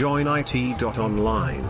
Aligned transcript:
joinit.online. 0.00 1.66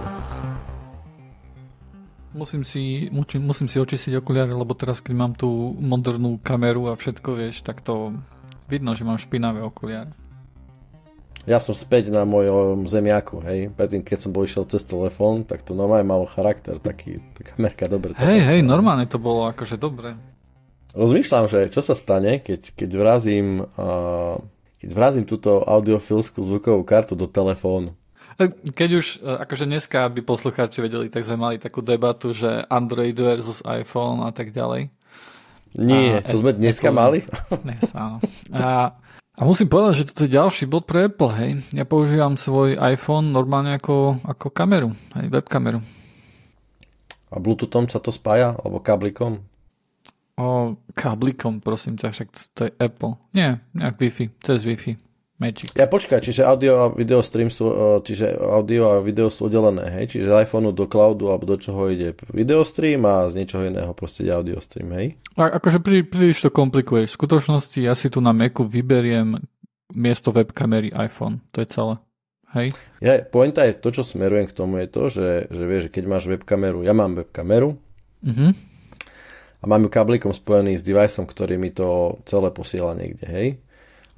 Musím 2.30 2.62
si, 2.62 3.10
musím, 3.10 3.42
musím 3.42 3.66
si 3.66 3.82
očistiť 3.82 4.22
okuliare, 4.22 4.54
lebo 4.54 4.70
teraz, 4.78 5.02
keď 5.02 5.14
mám 5.18 5.32
tú 5.34 5.74
modernú 5.74 6.38
kameru 6.38 6.86
a 6.86 6.94
všetko, 6.94 7.26
vieš, 7.34 7.66
tak 7.66 7.82
to 7.82 8.14
vidno, 8.70 8.94
že 8.94 9.02
mám 9.02 9.18
špinavé 9.18 9.66
okuliare. 9.66 10.14
Ja 11.42 11.58
som 11.58 11.74
späť 11.74 12.14
na 12.14 12.22
mojom 12.22 12.86
zemiaku, 12.86 13.42
hej. 13.42 13.74
Predtým, 13.74 14.06
keď 14.06 14.18
som 14.22 14.30
bol 14.30 14.46
išiel 14.46 14.62
cez 14.70 14.86
telefón, 14.86 15.42
tak 15.42 15.66
to 15.66 15.74
normálne 15.74 16.06
malo 16.06 16.22
charakter, 16.30 16.78
taký, 16.78 17.18
taká 17.34 17.58
merka 17.58 17.90
dobre. 17.90 18.14
Hej, 18.14 18.46
hej, 18.46 18.60
normálne 18.62 19.10
to 19.10 19.18
bolo 19.18 19.50
akože 19.50 19.74
dobre. 19.74 20.14
Rozmýšľam, 20.94 21.50
že 21.50 21.66
čo 21.74 21.82
sa 21.82 21.98
stane, 21.98 22.38
keď, 22.38 22.78
keď 22.78 22.90
vrazím 22.94 23.66
uh, 23.74 24.38
keď 24.80 24.90
vrazím 24.96 25.24
túto 25.28 25.60
audiofilskú 25.60 26.40
zvukovú 26.40 26.80
kartu 26.88 27.12
do 27.12 27.28
telefónu. 27.28 27.92
Keď 28.48 28.90
už, 28.96 29.06
e, 29.20 29.36
akože 29.44 29.68
dneska 29.68 30.08
by 30.08 30.24
poslucháči 30.24 30.80
vedeli, 30.80 31.12
tak 31.12 31.28
sme 31.28 31.36
mali 31.36 31.56
takú 31.60 31.84
debatu, 31.84 32.32
že 32.32 32.64
Android 32.72 33.12
versus 33.12 33.60
iPhone 33.68 34.24
a 34.24 34.32
tak 34.32 34.56
ďalej. 34.56 34.88
Nie, 35.76 36.18
a 36.18 36.24
to 36.24 36.40
sme 36.40 36.56
dneska 36.56 36.88
Apple, 36.88 36.98
mali? 36.98 37.18
Dnes, 37.68 37.84
áno. 37.92 38.18
A, 38.50 38.96
a 39.36 39.40
musím 39.44 39.68
povedať, 39.68 40.02
že 40.02 40.08
toto 40.10 40.24
je 40.24 40.34
ďalší 40.34 40.64
bod 40.66 40.88
pre 40.88 41.12
Apple, 41.12 41.32
hej. 41.36 41.50
Ja 41.76 41.84
používam 41.84 42.40
svoj 42.40 42.80
iPhone 42.80 43.30
normálne 43.30 43.76
ako, 43.76 44.24
ako 44.24 44.48
kameru, 44.50 44.96
hej, 45.20 45.28
webkameru. 45.28 45.84
A 47.30 47.36
Bluetoothom 47.38 47.86
sa 47.86 48.02
to 48.02 48.10
spája? 48.10 48.58
Alebo 48.58 48.82
kablikom? 48.82 49.38
O, 50.40 50.74
káblikom, 50.96 51.60
prosím 51.60 52.00
ťa, 52.00 52.08
však 52.10 52.28
to 52.56 52.60
je 52.66 52.72
Apple. 52.80 53.20
Nie, 53.36 53.60
nejak 53.76 54.00
Wi-Fi, 54.00 54.24
cez 54.40 54.64
Wi-Fi. 54.64 55.09
Magic. 55.40 55.72
Ja 55.72 55.88
počkaj, 55.88 56.20
čiže 56.20 56.44
audio 56.44 56.72
a 56.76 56.84
video 56.92 57.24
stream 57.24 57.48
sú, 57.48 57.72
čiže 58.04 58.36
audio 58.36 58.92
a 58.92 59.00
video 59.00 59.32
sú 59.32 59.48
oddelené, 59.48 59.88
hej? 59.88 60.04
Čiže 60.12 60.28
z 60.28 60.34
iPhoneu 60.44 60.76
do 60.76 60.84
cloudu 60.84 61.32
alebo 61.32 61.48
do 61.48 61.56
čoho 61.56 61.88
ide 61.88 62.12
video 62.28 62.60
stream 62.60 63.08
a 63.08 63.24
z 63.24 63.40
niečoho 63.40 63.64
iného 63.64 63.88
proste 63.96 64.28
ide 64.28 64.36
audio 64.36 64.60
stream, 64.60 64.92
hej? 64.92 65.16
A, 65.40 65.56
akože 65.56 65.80
prí, 65.80 66.04
príliš 66.04 66.44
to 66.44 66.52
komplikuješ. 66.52 67.16
V 67.16 67.18
skutočnosti 67.24 67.80
ja 67.80 67.96
si 67.96 68.12
tu 68.12 68.20
na 68.20 68.36
Macu 68.36 68.68
vyberiem 68.68 69.40
miesto 69.96 70.28
webkamery 70.28 70.92
iPhone. 70.92 71.40
To 71.56 71.64
je 71.64 71.68
celé. 71.72 71.94
Hej? 72.52 72.76
Ja, 73.00 73.24
pointa 73.24 73.64
je 73.64 73.80
to, 73.80 73.96
čo 73.96 74.04
smerujem 74.04 74.44
k 74.44 74.52
tomu, 74.52 74.84
je 74.84 74.88
to, 74.92 75.08
že, 75.08 75.48
že 75.48 75.64
vieš, 75.64 75.88
keď 75.88 76.04
máš 76.04 76.28
webkameru, 76.28 76.84
ja 76.84 76.92
mám 76.92 77.16
webkameru, 77.16 77.80
uh-huh 78.20 78.52
a 79.60 79.64
mám 79.68 79.84
ju 79.84 79.90
kablíkom 79.92 80.32
spojený 80.32 80.80
s 80.80 80.86
deviceom, 80.86 81.28
ktorý 81.28 81.60
mi 81.60 81.68
to 81.68 82.18
celé 82.24 82.48
posiela 82.48 82.96
niekde, 82.96 83.26
hej. 83.28 83.48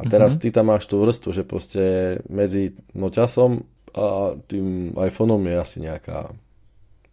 A 0.01 0.03
teraz 0.09 0.35
mm-hmm. 0.37 0.43
ty 0.49 0.55
tam 0.55 0.67
máš 0.73 0.89
tú 0.89 1.01
vrstvu, 1.03 1.31
že 1.33 1.43
proste 1.45 1.83
medzi 2.31 2.77
noťasom 2.97 3.61
a 3.93 4.35
tým 4.49 4.97
iPhoneom 4.97 5.43
je 5.45 5.57
asi 5.57 5.77
nejaká 5.85 6.33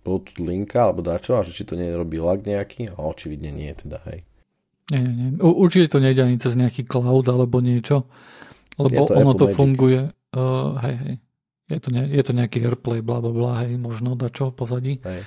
Bluetooth 0.04 0.40
linka 0.40 0.88
alebo 0.88 1.04
dačo 1.04 1.36
a 1.36 1.44
že 1.44 1.52
či 1.52 1.68
to 1.68 1.76
nerobí 1.76 2.18
lag 2.24 2.40
nejaký 2.40 2.96
a 2.96 3.00
očividne 3.04 3.52
nie 3.52 3.70
teda, 3.76 4.00
hej. 4.08 4.24
Nie, 4.90 5.06
nie, 5.06 5.14
nie. 5.14 5.30
Určite 5.38 5.94
to 5.94 6.00
nejde 6.02 6.26
ani 6.26 6.42
cez 6.42 6.58
nejaký 6.58 6.88
cloud 6.88 7.30
alebo 7.30 7.62
niečo, 7.62 8.10
lebo 8.80 9.06
to 9.06 9.14
ono 9.14 9.36
Apple 9.36 9.38
to 9.38 9.46
Magic. 9.46 9.58
funguje, 9.60 10.02
uh, 10.34 10.80
hej, 10.82 10.96
hej. 10.98 11.16
Je 11.70 11.78
to, 11.78 11.90
ne, 11.94 12.02
je 12.10 12.24
to 12.26 12.34
nejaký 12.34 12.66
AirPlay, 12.66 13.06
bla, 13.06 13.22
bla, 13.22 13.30
bla, 13.30 13.54
hej, 13.62 13.78
možno 13.78 14.18
dačo 14.18 14.50
pozadí. 14.50 14.98
Hej. 15.06 15.22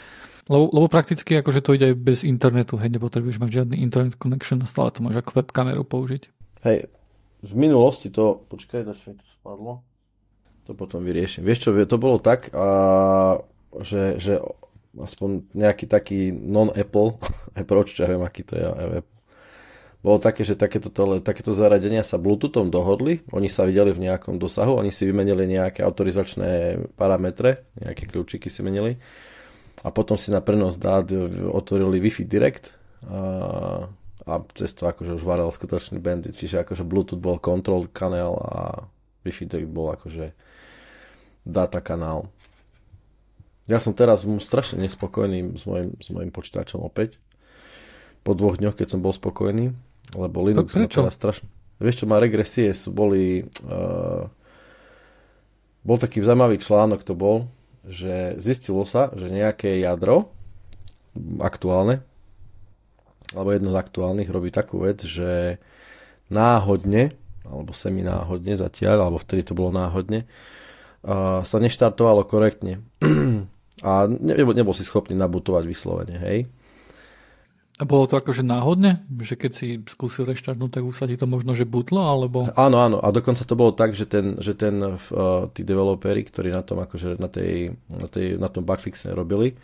Lebo, 0.51 0.75
lebo 0.75 0.87
prakticky 0.91 1.39
akože 1.39 1.63
to 1.63 1.79
ide 1.79 1.95
aj 1.95 1.97
bez 2.03 2.19
internetu, 2.27 2.75
hej, 2.83 2.91
nepotrebuješ 2.91 3.39
mať 3.39 3.51
žiadny 3.63 3.77
internet 3.79 4.19
connection 4.19 4.59
a 4.59 4.67
stále 4.67 4.91
to 4.91 5.07
môžeš 5.07 5.23
ako 5.23 5.33
webkameru 5.39 5.87
použiť. 5.87 6.23
Hej, 6.67 6.91
v 7.43 7.55
minulosti 7.59 8.09
to, 8.09 8.47
počkaj, 8.47 8.87
na 8.87 8.95
čo 8.95 9.13
mi 9.13 9.19
to 9.19 9.27
spadlo? 9.27 9.83
To 10.71 10.79
potom 10.79 11.03
vyriešim. 11.03 11.43
Vieš 11.43 11.69
čo, 11.69 11.71
to 11.75 11.99
bolo 11.99 12.23
tak, 12.23 12.55
a, 12.55 13.43
že, 13.83 14.23
že 14.23 14.39
aspoň 14.95 15.51
nejaký 15.51 15.91
taký 15.91 16.31
non-Apple 16.31 17.19
approach, 17.61 17.99
čo 17.99 18.07
ja 18.07 18.15
viem, 18.15 18.23
aký 18.23 18.47
to 18.47 18.55
je 18.55 18.67
bolo 20.03 20.19
také, 20.19 20.43
že 20.43 20.59
takéto, 20.59 20.91
takéto 21.23 21.55
zaradenia 21.55 22.03
sa 22.03 22.19
Bluetoothom 22.19 22.75
dohodli, 22.75 23.23
oni 23.31 23.47
sa 23.47 23.63
videli 23.63 23.95
v 23.95 24.11
nejakom 24.11 24.35
dosahu, 24.35 24.75
oni 24.75 24.91
si 24.91 25.07
vymenili 25.07 25.47
nejaké 25.47 25.87
autorizačné 25.87 26.83
parametre, 26.99 27.63
nejaké 27.79 28.11
kľúčiky 28.11 28.51
si 28.51 28.67
menili 28.67 28.99
a 29.87 29.95
potom 29.95 30.19
si 30.19 30.35
na 30.35 30.43
prenos 30.43 30.75
dát 30.75 31.07
otvorili 31.55 32.03
Wi-Fi 32.03 32.27
Direct 32.27 32.75
a, 33.07 33.87
a 34.23 34.39
cez 34.55 34.71
to 34.75 34.87
akože 34.87 35.19
už 35.19 35.25
varal 35.27 35.51
skutočný 35.51 35.99
bandit, 35.99 36.39
čiže 36.39 36.63
akože 36.63 36.87
Bluetooth 36.87 37.19
bol 37.19 37.43
control 37.43 37.91
kanál 37.91 38.39
a 38.39 38.87
Wi-Fi 39.27 39.45
Direct 39.51 39.71
bol 39.71 39.91
akože 39.95 40.31
data 41.43 41.83
kanál. 41.83 42.31
Ja 43.71 43.79
som 43.79 43.95
teraz 43.95 44.27
strašne 44.27 44.83
nespokojný 44.83 45.55
s 45.59 45.65
mojim, 45.67 45.95
s 45.99 46.09
mojim 46.11 46.31
počítačom 46.35 46.83
opäť. 46.83 47.19
Po 48.23 48.35
dvoch 48.35 48.59
dňoch, 48.59 48.79
keď 48.79 48.95
som 48.95 49.01
bol 49.03 49.15
spokojný, 49.15 49.75
lebo 50.15 50.37
Linux 50.47 50.75
ma 50.75 50.87
teraz 50.87 51.15
strašne... 51.19 51.47
Vieš 51.83 52.03
čo, 52.03 52.07
má 52.07 52.23
regresie, 52.23 52.71
sú 52.71 52.95
boli... 52.95 53.47
Uh, 53.67 54.31
bol 55.83 55.99
taký 55.99 56.23
zaujímavý 56.23 56.63
článok, 56.63 57.03
to 57.03 57.19
bol, 57.19 57.51
že 57.83 58.39
zistilo 58.39 58.87
sa, 58.87 59.11
že 59.19 59.27
nejaké 59.27 59.83
jadro 59.83 60.31
aktuálne, 61.43 62.07
alebo 63.35 63.53
jedno 63.53 63.71
z 63.73 63.81
aktuálnych 63.81 64.29
robí 64.29 64.53
takú 64.53 64.83
vec, 64.85 65.05
že 65.05 65.61
náhodne, 66.33 67.13
alebo 67.45 67.75
semi-náhodne 67.75 68.57
zatiaľ, 68.57 69.07
alebo 69.07 69.19
vtedy 69.21 69.45
to 69.45 69.53
bolo 69.53 69.75
náhodne, 69.75 70.25
uh, 71.05 71.45
sa 71.45 71.59
neštartovalo 71.61 72.25
korektne. 72.25 72.81
A 73.83 74.07
nebol, 74.07 74.55
nebol 74.55 74.77
si 74.77 74.87
schopný 74.87 75.19
nabutovať 75.19 75.65
vyslovene, 75.67 76.17
hej. 76.23 76.47
A 77.81 77.89
bolo 77.89 78.07
to 78.07 78.15
akože 78.15 78.47
náhodne? 78.47 79.03
Že 79.11 79.35
keď 79.35 79.53
si 79.57 79.81
skúsil 79.91 80.29
reštartnúť, 80.29 80.71
tak 80.79 80.85
už 80.87 81.03
sa 81.03 81.09
ti 81.11 81.19
to 81.19 81.27
možno, 81.27 81.57
že 81.59 81.67
butlo, 81.67 81.99
alebo... 81.99 82.47
Áno, 82.55 82.79
áno. 82.79 83.03
A 83.03 83.11
dokonca 83.11 83.43
to 83.43 83.59
bolo 83.59 83.75
tak, 83.75 83.97
že 83.97 84.07
ten, 84.07 84.39
že 84.39 84.55
ten 84.55 84.79
uh, 84.79 85.51
tí 85.51 85.67
developeri, 85.67 86.23
ktorí 86.23 86.55
na 86.55 86.63
tom, 86.63 86.79
akože 86.79 87.19
na, 87.19 87.27
tej, 87.27 87.75
na, 87.91 88.07
tej, 88.07 88.39
na 88.39 88.47
tom 88.47 88.63
bugfixe 88.63 89.11
robili, 89.11 89.59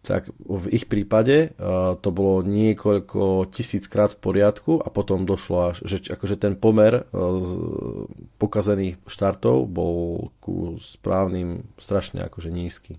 tak 0.00 0.32
v 0.40 0.64
ich 0.72 0.88
prípade 0.88 1.52
uh, 1.60 1.92
to 2.00 2.08
bolo 2.08 2.40
niekoľko 2.40 3.52
tisíckrát 3.52 4.16
v 4.16 4.20
poriadku 4.24 4.80
a 4.80 4.88
potom 4.88 5.28
došlo 5.28 5.76
až, 5.76 5.84
že 5.84 6.08
akože 6.08 6.40
ten 6.40 6.56
pomer 6.56 7.04
uh, 7.04 7.40
z 7.40 7.52
pokazených 8.40 8.96
štartov 9.04 9.68
bol 9.68 10.32
ku 10.40 10.80
správnym 10.80 11.68
strašne 11.76 12.24
akože 12.24 12.48
nízky. 12.48 12.96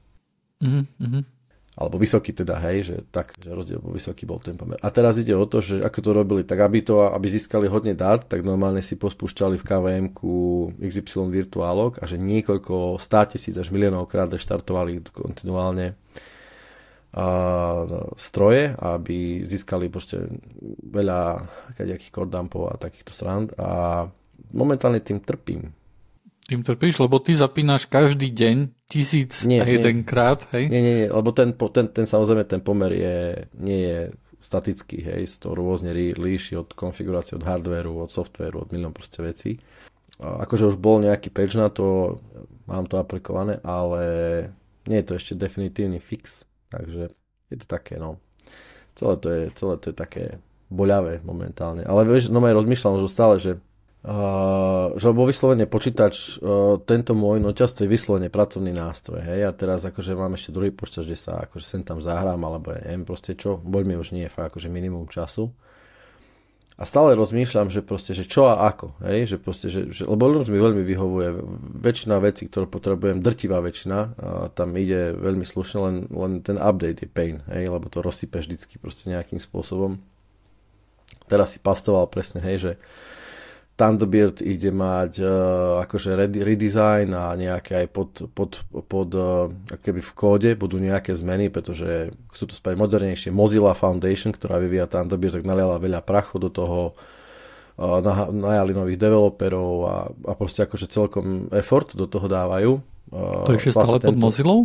Mm-hmm 0.62 1.42
alebo 1.72 1.96
vysoký 1.96 2.36
teda, 2.36 2.60
hej, 2.68 2.78
že 2.84 2.96
tak, 3.10 3.32
že 3.40 3.48
rozdiel 3.48 3.80
bol 3.80 3.96
vysoký 3.96 4.28
bol 4.28 4.44
ten 4.44 4.60
pomer. 4.60 4.76
A 4.84 4.92
teraz 4.92 5.16
ide 5.16 5.32
o 5.32 5.48
to, 5.48 5.64
že 5.64 5.80
ako 5.80 6.00
to 6.04 6.12
robili, 6.12 6.44
tak 6.44 6.60
aby 6.60 6.84
to, 6.84 7.08
aby 7.08 7.32
získali 7.32 7.72
hodne 7.72 7.96
dát, 7.96 8.28
tak 8.28 8.44
normálne 8.44 8.84
si 8.84 9.00
pospúšťali 9.00 9.56
v 9.56 9.64
kvm 9.64 10.06
XY 10.78 11.32
virtuálok 11.32 12.04
a 12.04 12.06
že 12.06 12.20
niekoľko 12.20 13.00
stá 13.00 13.24
tisíc 13.24 13.56
až 13.56 13.72
miliónov 13.72 14.12
krát 14.12 14.28
reštartovali 14.28 15.00
kontinuálne 15.16 15.96
stroje, 18.16 18.72
aby 18.80 19.44
získali 19.44 19.92
proste 19.92 20.32
veľa 20.80 21.44
nejakých 21.76 22.12
kordampov 22.12 22.72
a 22.72 22.80
takýchto 22.80 23.12
strand 23.12 23.52
a 23.60 24.08
momentálne 24.56 25.04
tým 25.04 25.20
trpím 25.20 25.76
tým 26.52 26.68
trpíš, 26.68 27.00
lebo 27.00 27.16
ty 27.24 27.32
zapínaš 27.32 27.88
každý 27.88 28.28
deň 28.28 28.76
tisíc 28.84 29.48
nie, 29.48 29.64
a 29.64 29.66
jedenkrát, 29.66 30.44
hej? 30.52 30.68
Nie, 30.68 30.82
nie, 30.84 30.96
nie, 31.00 31.08
lebo 31.08 31.32
ten, 31.32 31.56
ten, 31.56 31.88
ten 31.88 32.04
samozrejme 32.04 32.44
ten 32.44 32.60
pomer 32.60 32.92
je, 32.92 33.18
nie 33.56 33.80
je 33.88 34.00
statický, 34.36 35.00
hej, 35.00 35.32
to 35.40 35.56
rôzne 35.56 35.96
líši 35.96 36.60
od 36.60 36.76
konfigurácie, 36.76 37.40
od 37.40 37.48
hardwareu, 37.48 38.04
od 38.04 38.12
softwareu, 38.12 38.68
od 38.68 38.76
milión 38.76 38.92
proste 38.92 39.24
vecí. 39.24 39.64
Akože 40.20 40.76
už 40.76 40.78
bol 40.82 41.00
nejaký 41.00 41.32
patch 41.32 41.56
na 41.56 41.72
to, 41.72 42.20
mám 42.68 42.84
to 42.84 43.00
aplikované, 43.00 43.64
ale 43.64 44.04
nie 44.92 45.00
je 45.00 45.08
to 45.08 45.14
ešte 45.16 45.34
definitívny 45.40 46.04
fix, 46.04 46.44
takže 46.72 47.12
je 47.52 47.58
to 47.60 47.68
také, 47.68 48.00
no. 48.00 48.18
Celé 48.96 49.14
to 49.20 49.28
je, 49.28 49.42
celé 49.54 49.74
to 49.78 49.86
je 49.92 49.96
také 49.96 50.24
boľavé 50.72 51.20
momentálne. 51.28 51.84
Ale 51.84 52.08
vieš, 52.08 52.32
no 52.32 52.40
aj 52.40 52.56
rozmýšľam 52.56 53.04
že 53.04 53.12
stále, 53.12 53.36
že 53.38 53.60
Uh, 54.02 54.98
že 54.98 55.14
bol 55.14 55.30
vyslovene 55.30 55.70
počítač, 55.70 56.42
uh, 56.42 56.82
tento 56.90 57.14
môj 57.14 57.38
noťaz 57.38 57.78
to 57.78 57.86
je 57.86 57.94
vyslovene 57.94 58.34
pracovný 58.34 58.74
nástroj, 58.74 59.22
hej, 59.22 59.46
a 59.46 59.54
teraz 59.54 59.86
akože 59.86 60.18
mám 60.18 60.34
ešte 60.34 60.50
druhý 60.50 60.74
počítač, 60.74 61.06
kde 61.06 61.20
sa 61.22 61.46
akože 61.46 61.62
sem 61.62 61.82
tam 61.86 62.02
zahrám, 62.02 62.42
alebo 62.42 62.74
ja 62.74 62.82
neviem 62.82 63.06
proste 63.06 63.38
čo, 63.38 63.62
boľ 63.62 63.84
mi 63.86 63.94
už 64.02 64.18
nie 64.18 64.26
fakt 64.26 64.58
akože 64.58 64.74
minimum 64.74 65.06
času. 65.06 65.54
A 66.82 66.84
stále 66.90 67.14
rozmýšľam, 67.14 67.70
že 67.70 67.86
proste, 67.86 68.18
že 68.18 68.26
čo 68.26 68.50
a 68.50 68.66
ako, 68.66 68.98
hej, 69.06 69.30
že 69.30 69.38
proste, 69.38 69.70
že, 69.70 69.94
že 69.94 70.10
lebo 70.10 70.26
Linux 70.26 70.50
mi 70.50 70.58
veľmi 70.58 70.82
vyhovuje, 70.82 71.30
väčšina 71.78 72.18
vecí, 72.18 72.50
ktoré 72.50 72.66
potrebujem, 72.66 73.22
drtivá 73.22 73.62
väčšina, 73.62 74.18
tam 74.58 74.74
ide 74.74 75.14
veľmi 75.14 75.46
slušne, 75.46 75.78
len, 75.78 75.96
len 76.10 76.42
ten 76.42 76.58
update 76.58 77.06
je 77.06 77.10
pain, 77.14 77.46
hej, 77.54 77.70
lebo 77.70 77.86
to 77.86 78.02
rozsype 78.02 78.42
vždycky 78.42 78.82
proste 78.82 79.14
nejakým 79.14 79.38
spôsobom. 79.38 80.02
Teraz 81.30 81.54
si 81.54 81.62
pastoval 81.62 82.10
presne, 82.10 82.42
hej, 82.42 82.58
že 82.58 82.72
Thunderbird 83.80 84.46
ide 84.46 84.70
mať 84.70 85.26
uh, 85.26 85.32
akože 85.82 86.14
redesign 86.46 87.18
a 87.18 87.34
nejaké 87.34 87.82
aj 87.82 87.88
pod, 87.90 88.10
pod, 88.30 88.62
pod 88.70 89.10
uh, 89.18 89.50
keby 89.82 90.06
v 90.06 90.12
kóde 90.14 90.50
budú 90.54 90.78
nejaké 90.78 91.18
zmeny, 91.18 91.50
pretože 91.50 92.14
chcú 92.30 92.44
to 92.46 92.54
spraviť 92.54 92.78
modernejšie. 92.78 93.30
Mozilla 93.34 93.74
Foundation, 93.74 94.36
ktorá 94.36 94.62
vyvíja 94.62 94.86
Thunderbird, 94.86 95.42
tak 95.42 95.50
naliala 95.50 95.82
veľa 95.82 96.06
prachu 96.06 96.38
do 96.38 96.54
toho, 96.54 96.94
uh, 97.80 98.00
najali 98.30 98.78
nových 98.78 99.02
developerov 99.02 99.74
a, 99.88 99.96
a 100.30 100.32
proste 100.38 100.68
akože 100.68 100.86
celkom 100.86 101.50
effort 101.56 101.98
do 101.98 102.06
toho 102.06 102.30
dávajú. 102.30 102.72
Uh, 103.10 103.50
to 103.50 103.58
ešte 103.58 103.74
vlastne 103.74 103.98
stále 103.98 104.10
pod 104.14 104.18
Mozillou? 104.20 104.60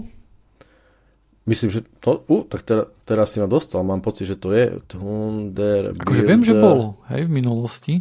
Myslím, 1.46 1.70
že 1.70 1.86
to, 2.02 2.26
uh, 2.26 2.42
tak 2.50 2.66
teraz, 2.66 2.90
teraz 3.06 3.26
si 3.30 3.38
ma 3.38 3.46
dostal, 3.46 3.86
mám 3.86 4.02
pocit, 4.02 4.26
že 4.26 4.34
to 4.34 4.50
je 4.50 4.82
Thunder. 4.90 5.94
Akože 5.94 6.26
viem, 6.26 6.42
že 6.42 6.58
bolo, 6.58 6.98
hej, 7.06 7.30
v 7.30 7.32
minulosti, 7.32 7.94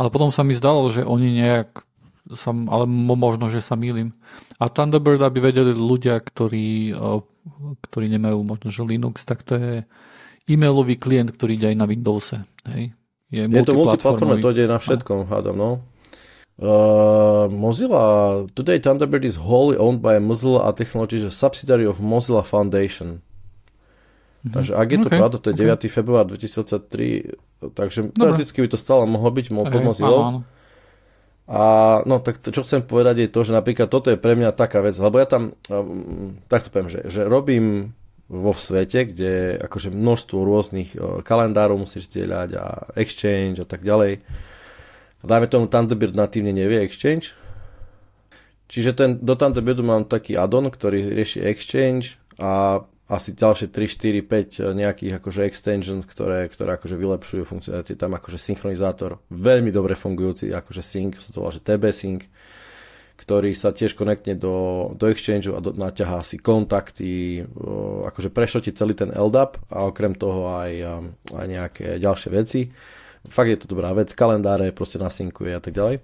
ale 0.00 0.08
potom 0.08 0.32
sa 0.32 0.40
mi 0.40 0.56
zdalo, 0.56 0.88
že 0.88 1.04
oni 1.04 1.28
nejak, 1.44 1.84
sa, 2.32 2.56
ale 2.56 2.88
možno, 2.88 3.52
že 3.52 3.60
sa 3.60 3.76
mýlim. 3.76 4.16
A 4.56 4.72
Thunderbird, 4.72 5.20
aby 5.20 5.44
vedeli 5.44 5.76
ľudia, 5.76 6.16
ktorí, 6.16 6.96
ktorí 7.84 8.06
nemajú 8.16 8.40
možno, 8.40 8.72
že 8.72 8.80
Linux, 8.80 9.28
tak 9.28 9.44
to 9.44 9.60
je 9.60 9.72
e-mailový 10.48 10.96
klient, 10.96 11.36
ktorý 11.36 11.52
ide 11.60 11.68
aj 11.74 11.76
na 11.76 11.84
Windowse, 11.84 12.48
hej. 12.72 12.96
Je, 13.28 13.42
je 13.42 13.62
to 13.66 13.74
multiplatformové, 13.74 14.38
to 14.40 14.54
ide 14.54 14.70
na 14.70 14.78
všetkom, 14.78 15.26
hádam, 15.28 15.58
no. 15.58 15.70
Uh, 16.56 17.52
Mozilla, 17.52 18.48
today 18.56 18.80
Thunderbird 18.80 19.28
is 19.28 19.36
wholly 19.36 19.76
owned 19.76 20.00
by 20.00 20.16
Mozilla 20.16 20.64
a 20.64 21.30
subsidiary 21.30 21.84
of 21.84 22.00
Mozilla 22.00 22.40
Foundation. 22.40 23.20
Mm-hmm. 24.40 24.56
Takže 24.56 24.72
ak 24.72 24.88
je 24.88 24.98
to 25.04 25.08
okay. 25.12 25.20
pravda, 25.20 25.36
to 25.36 25.48
je 25.52 25.56
okay. 25.60 25.84
9. 25.84 25.92
február 25.92 26.24
2023, 26.32 27.76
takže 27.76 28.08
teoreticky 28.08 28.64
by 28.64 28.68
to 28.72 28.80
stále 28.80 29.04
mohlo 29.04 29.28
byť 29.36 29.46
pod 29.52 29.68
okay. 29.68 29.84
Mozilla. 29.84 30.48
A 31.44 31.62
no 32.08 32.24
tak 32.24 32.40
to, 32.40 32.48
čo 32.48 32.64
chcem 32.64 32.80
povedať 32.80 33.28
je 33.28 33.28
to, 33.28 33.40
že 33.44 33.52
napríklad 33.52 33.92
toto 33.92 34.08
je 34.08 34.16
pre 34.16 34.32
mňa 34.32 34.56
taká 34.56 34.80
vec, 34.80 34.96
lebo 34.96 35.20
ja 35.20 35.28
tam, 35.28 35.52
um, 35.68 36.40
takto 36.48 36.72
poviem, 36.72 36.88
že, 36.88 37.04
že 37.04 37.28
robím 37.28 37.92
vo 38.32 38.56
svete, 38.56 39.12
kde 39.12 39.60
akože 39.60 39.92
množstvo 39.92 40.40
rôznych 40.40 40.96
uh, 40.96 41.20
kalendárov 41.20 41.84
musíš 41.84 42.08
zdieľať 42.08 42.48
a 42.56 42.64
exchange 42.96 43.60
a 43.60 43.68
tak 43.68 43.84
ďalej 43.84 44.24
dajme 45.24 45.46
tomu 45.48 45.64
Thunderbird 45.70 46.18
natívne 46.18 46.52
nevie 46.52 46.82
Exchange. 46.84 47.32
Čiže 48.66 48.90
ten, 48.98 49.10
do 49.22 49.38
Thunderbirdu 49.38 49.86
mám 49.86 50.10
taký 50.10 50.34
addon, 50.34 50.66
ktorý 50.66 51.14
rieši 51.14 51.46
Exchange 51.46 52.18
a 52.42 52.82
asi 53.06 53.38
ďalšie 53.38 53.70
3, 53.70 54.26
4, 54.26 54.66
5 54.66 54.74
nejakých 54.74 55.22
akože 55.22 55.46
extensions, 55.46 56.02
ktoré, 56.02 56.50
ktoré 56.50 56.74
akože 56.74 56.98
vylepšujú 56.98 57.42
funkcionality. 57.46 57.94
Tam 57.94 58.18
akože 58.18 58.34
synchronizátor, 58.34 59.22
veľmi 59.30 59.70
dobre 59.70 59.94
fungujúci, 59.94 60.50
akože 60.50 60.82
sync, 60.82 61.22
sa 61.22 61.30
to 61.30 61.38
volá, 61.38 61.54
že 61.54 61.62
TB 61.62 61.94
sync, 61.94 62.26
ktorý 63.14 63.54
sa 63.54 63.70
tiež 63.70 63.94
konektne 63.94 64.34
do, 64.34 64.90
do 64.98 65.06
Exchange 65.06 65.54
a 65.54 65.62
do, 65.62 65.70
naťahá 65.70 66.26
si 66.26 66.42
kontakty, 66.42 67.46
akože 68.10 68.34
prešotí 68.34 68.74
celý 68.74 68.98
ten 68.98 69.14
LDAP 69.14 69.70
a 69.70 69.86
okrem 69.86 70.18
toho 70.18 70.50
aj, 70.50 70.72
aj 71.30 71.46
nejaké 71.46 72.02
ďalšie 72.02 72.28
veci 72.34 72.74
fakt 73.28 73.50
je 73.50 73.58
to 73.60 73.70
dobrá 73.70 73.92
vec, 73.92 74.10
kalendáre 74.12 74.74
proste 74.74 74.98
nasinkuje 74.98 75.52
a 75.54 75.62
tak 75.62 75.74
ďalej. 75.74 76.02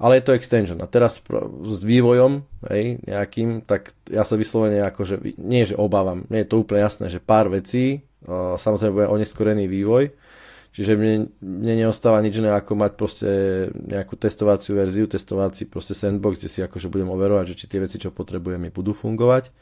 Ale 0.00 0.16
je 0.16 0.24
to 0.24 0.32
extension. 0.32 0.80
A 0.80 0.88
teraz 0.88 1.20
s 1.20 1.80
vývojom 1.84 2.40
hej, 2.72 3.04
nejakým, 3.04 3.68
tak 3.68 3.92
ja 4.08 4.24
sa 4.24 4.40
vyslovene 4.40 4.80
akože, 4.88 5.36
nie 5.36 5.68
že 5.68 5.76
obávam, 5.76 6.24
nie 6.32 6.40
je 6.40 6.48
to 6.48 6.64
úplne 6.64 6.80
jasné, 6.80 7.12
že 7.12 7.20
pár 7.20 7.52
vecí, 7.52 8.08
samozrejme 8.56 8.96
bude 8.96 9.12
oneskorený 9.12 9.68
vývoj, 9.68 10.08
čiže 10.72 10.96
mne, 10.96 11.28
mne 11.44 11.74
neostáva 11.84 12.24
nič 12.24 12.40
iné 12.40 12.48
ako 12.48 12.72
mať 12.80 12.92
proste 12.96 13.30
nejakú 13.76 14.16
testovaciu 14.16 14.80
verziu, 14.80 15.04
testovací 15.04 15.68
proste 15.68 15.92
sandbox, 15.92 16.40
kde 16.40 16.48
si 16.48 16.60
akože 16.64 16.88
budem 16.88 17.12
overovať, 17.12 17.52
že 17.52 17.58
či 17.64 17.66
tie 17.68 17.84
veci, 17.84 18.00
čo 18.00 18.08
potrebujem, 18.08 18.60
mi 18.60 18.72
budú 18.72 18.96
fungovať. 18.96 19.52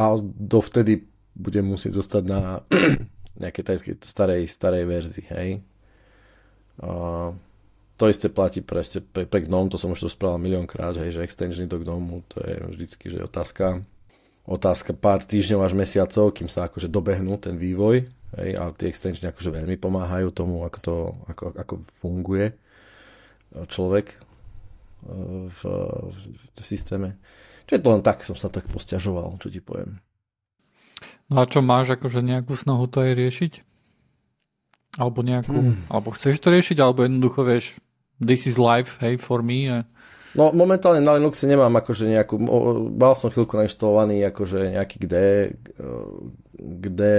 A 0.00 0.16
dovtedy 0.24 1.04
budem 1.36 1.66
musieť 1.66 2.00
zostať 2.00 2.22
na 2.24 2.64
nejakej 3.42 4.00
starej, 4.00 4.46
starej 4.46 4.84
verzii, 4.86 5.26
hej. 5.28 5.50
A 6.82 7.30
to 7.94 8.10
isté 8.10 8.26
platí 8.26 8.58
pre, 8.58 8.82
pre, 9.14 9.22
pre 9.26 9.40
GNOME, 9.46 9.70
to 9.70 9.78
som 9.78 9.94
už 9.94 10.06
to 10.06 10.10
spravil 10.10 10.42
miliónkrát, 10.42 10.98
že 10.98 11.22
extensiony 11.22 11.70
do 11.70 11.78
GNOME, 11.78 12.26
to 12.26 12.42
je 12.42 12.54
vždycky, 12.74 13.06
že 13.06 13.22
otázka, 13.22 13.86
otázka 14.50 14.90
pár 14.98 15.22
týždňov 15.22 15.62
až 15.62 15.72
mesiacov, 15.78 16.34
kým 16.34 16.50
sa 16.50 16.66
akože 16.66 16.90
dobehnú 16.90 17.38
ten 17.38 17.54
vývoj, 17.54 18.10
hej, 18.42 18.50
a 18.58 18.74
tie 18.74 18.90
extensiony 18.90 19.30
akože 19.30 19.54
veľmi 19.54 19.78
pomáhajú 19.78 20.34
tomu, 20.34 20.66
ako 20.66 20.78
to, 20.82 20.96
ako, 21.30 21.44
ako 21.54 21.74
funguje 22.02 22.50
človek 23.54 24.06
e, 24.10 24.16
v, 25.46 25.60
v, 26.10 26.18
v 26.50 26.64
systéme. 26.66 27.14
Čo 27.64 27.80
to 27.80 27.94
len 27.94 28.02
tak, 28.02 28.26
som 28.26 28.34
sa 28.34 28.50
tak 28.50 28.66
posťažoval, 28.68 29.38
čo 29.38 29.48
ti 29.48 29.62
poviem. 29.62 30.02
No 31.30 31.40
a 31.40 31.48
čo 31.48 31.64
máš 31.64 31.96
akože 31.96 32.20
nejakú 32.20 32.52
snahu 32.52 32.84
to 32.90 33.00
aj 33.00 33.12
riešiť? 33.16 33.52
Alebo 34.94 35.26
nejakú, 35.26 35.54
hmm. 35.54 35.90
alebo 35.90 36.14
chceš 36.14 36.38
to 36.38 36.54
riešiť, 36.54 36.78
alebo 36.78 37.02
jednoducho 37.02 37.42
vieš, 37.42 37.78
this 38.22 38.46
is 38.46 38.54
life, 38.54 39.02
hey, 39.02 39.18
for 39.18 39.42
me. 39.42 39.66
A... 39.66 39.82
No 40.34 40.50
momentálne 40.50 41.02
na 41.02 41.14
Linuxe 41.14 41.46
nemám 41.46 41.70
akože 41.78 42.10
nejakú, 42.10 42.38
mal 42.94 43.14
som 43.18 43.30
chvíľku 43.30 43.54
nainštalovaný 43.54 44.22
akože 44.34 44.74
nejaký 44.74 44.96
kde, 45.02 45.26
kde, 46.58 47.16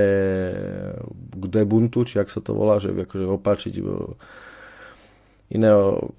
kde 1.36 1.60
Ubuntu, 1.64 2.04
či 2.04 2.20
ak 2.20 2.32
sa 2.32 2.44
to 2.44 2.52
volá, 2.56 2.80
že 2.80 2.92
akože 2.92 3.24
opáčiť 3.28 3.74
iné, 5.52 5.72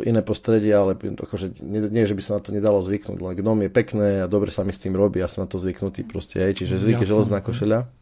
iné 0.05 0.21
prostredie, 0.25 0.73
ale 0.73 0.97
akože 0.97 1.61
nie, 1.61 1.85
nie, 1.89 2.09
že 2.09 2.17
by 2.17 2.23
sa 2.25 2.33
na 2.37 2.41
to 2.41 2.53
nedalo 2.57 2.81
zvyknúť, 2.81 3.21
len 3.21 3.37
GNOME 3.37 3.69
je 3.69 3.77
pekné 3.77 4.09
a 4.25 4.31
dobre 4.31 4.49
sa 4.49 4.65
mi 4.65 4.73
s 4.73 4.81
tým 4.81 4.97
robí, 4.97 5.21
ja 5.21 5.29
som 5.29 5.45
na 5.45 5.49
to 5.53 5.61
zvyknutý 5.61 6.05
proste, 6.09 6.41
hej, 6.41 6.65
čiže 6.65 6.81
zvyk 6.81 7.05
je 7.05 7.13
železná 7.13 7.45
košeľa. 7.45 7.93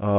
A 0.00 0.10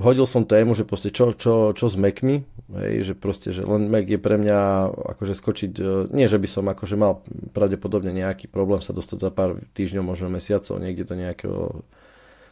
hodil 0.00 0.24
som 0.24 0.48
tému, 0.48 0.72
že 0.72 0.88
proste 0.88 1.12
čo, 1.12 1.36
čo, 1.36 1.76
čo 1.76 1.86
s 1.86 1.96
Macmi, 2.00 2.42
hej, 2.72 3.12
že 3.12 3.14
proste, 3.14 3.52
že 3.52 3.68
len 3.68 3.92
Mac 3.92 4.08
je 4.08 4.16
pre 4.16 4.40
mňa 4.40 4.88
akože 5.16 5.34
skočiť, 5.36 5.72
e, 5.76 5.84
nie 6.16 6.24
že 6.24 6.40
by 6.40 6.48
som 6.48 6.64
akože 6.66 6.96
mal 6.96 7.20
pravdepodobne 7.52 8.10
nejaký 8.10 8.48
problém 8.48 8.80
sa 8.80 8.96
dostať 8.96 9.28
za 9.28 9.30
pár 9.30 9.60
týždňov, 9.76 10.16
možno 10.16 10.32
mesiacov 10.32 10.80
niekde 10.80 11.04
do 11.04 11.14
nejakého 11.14 11.84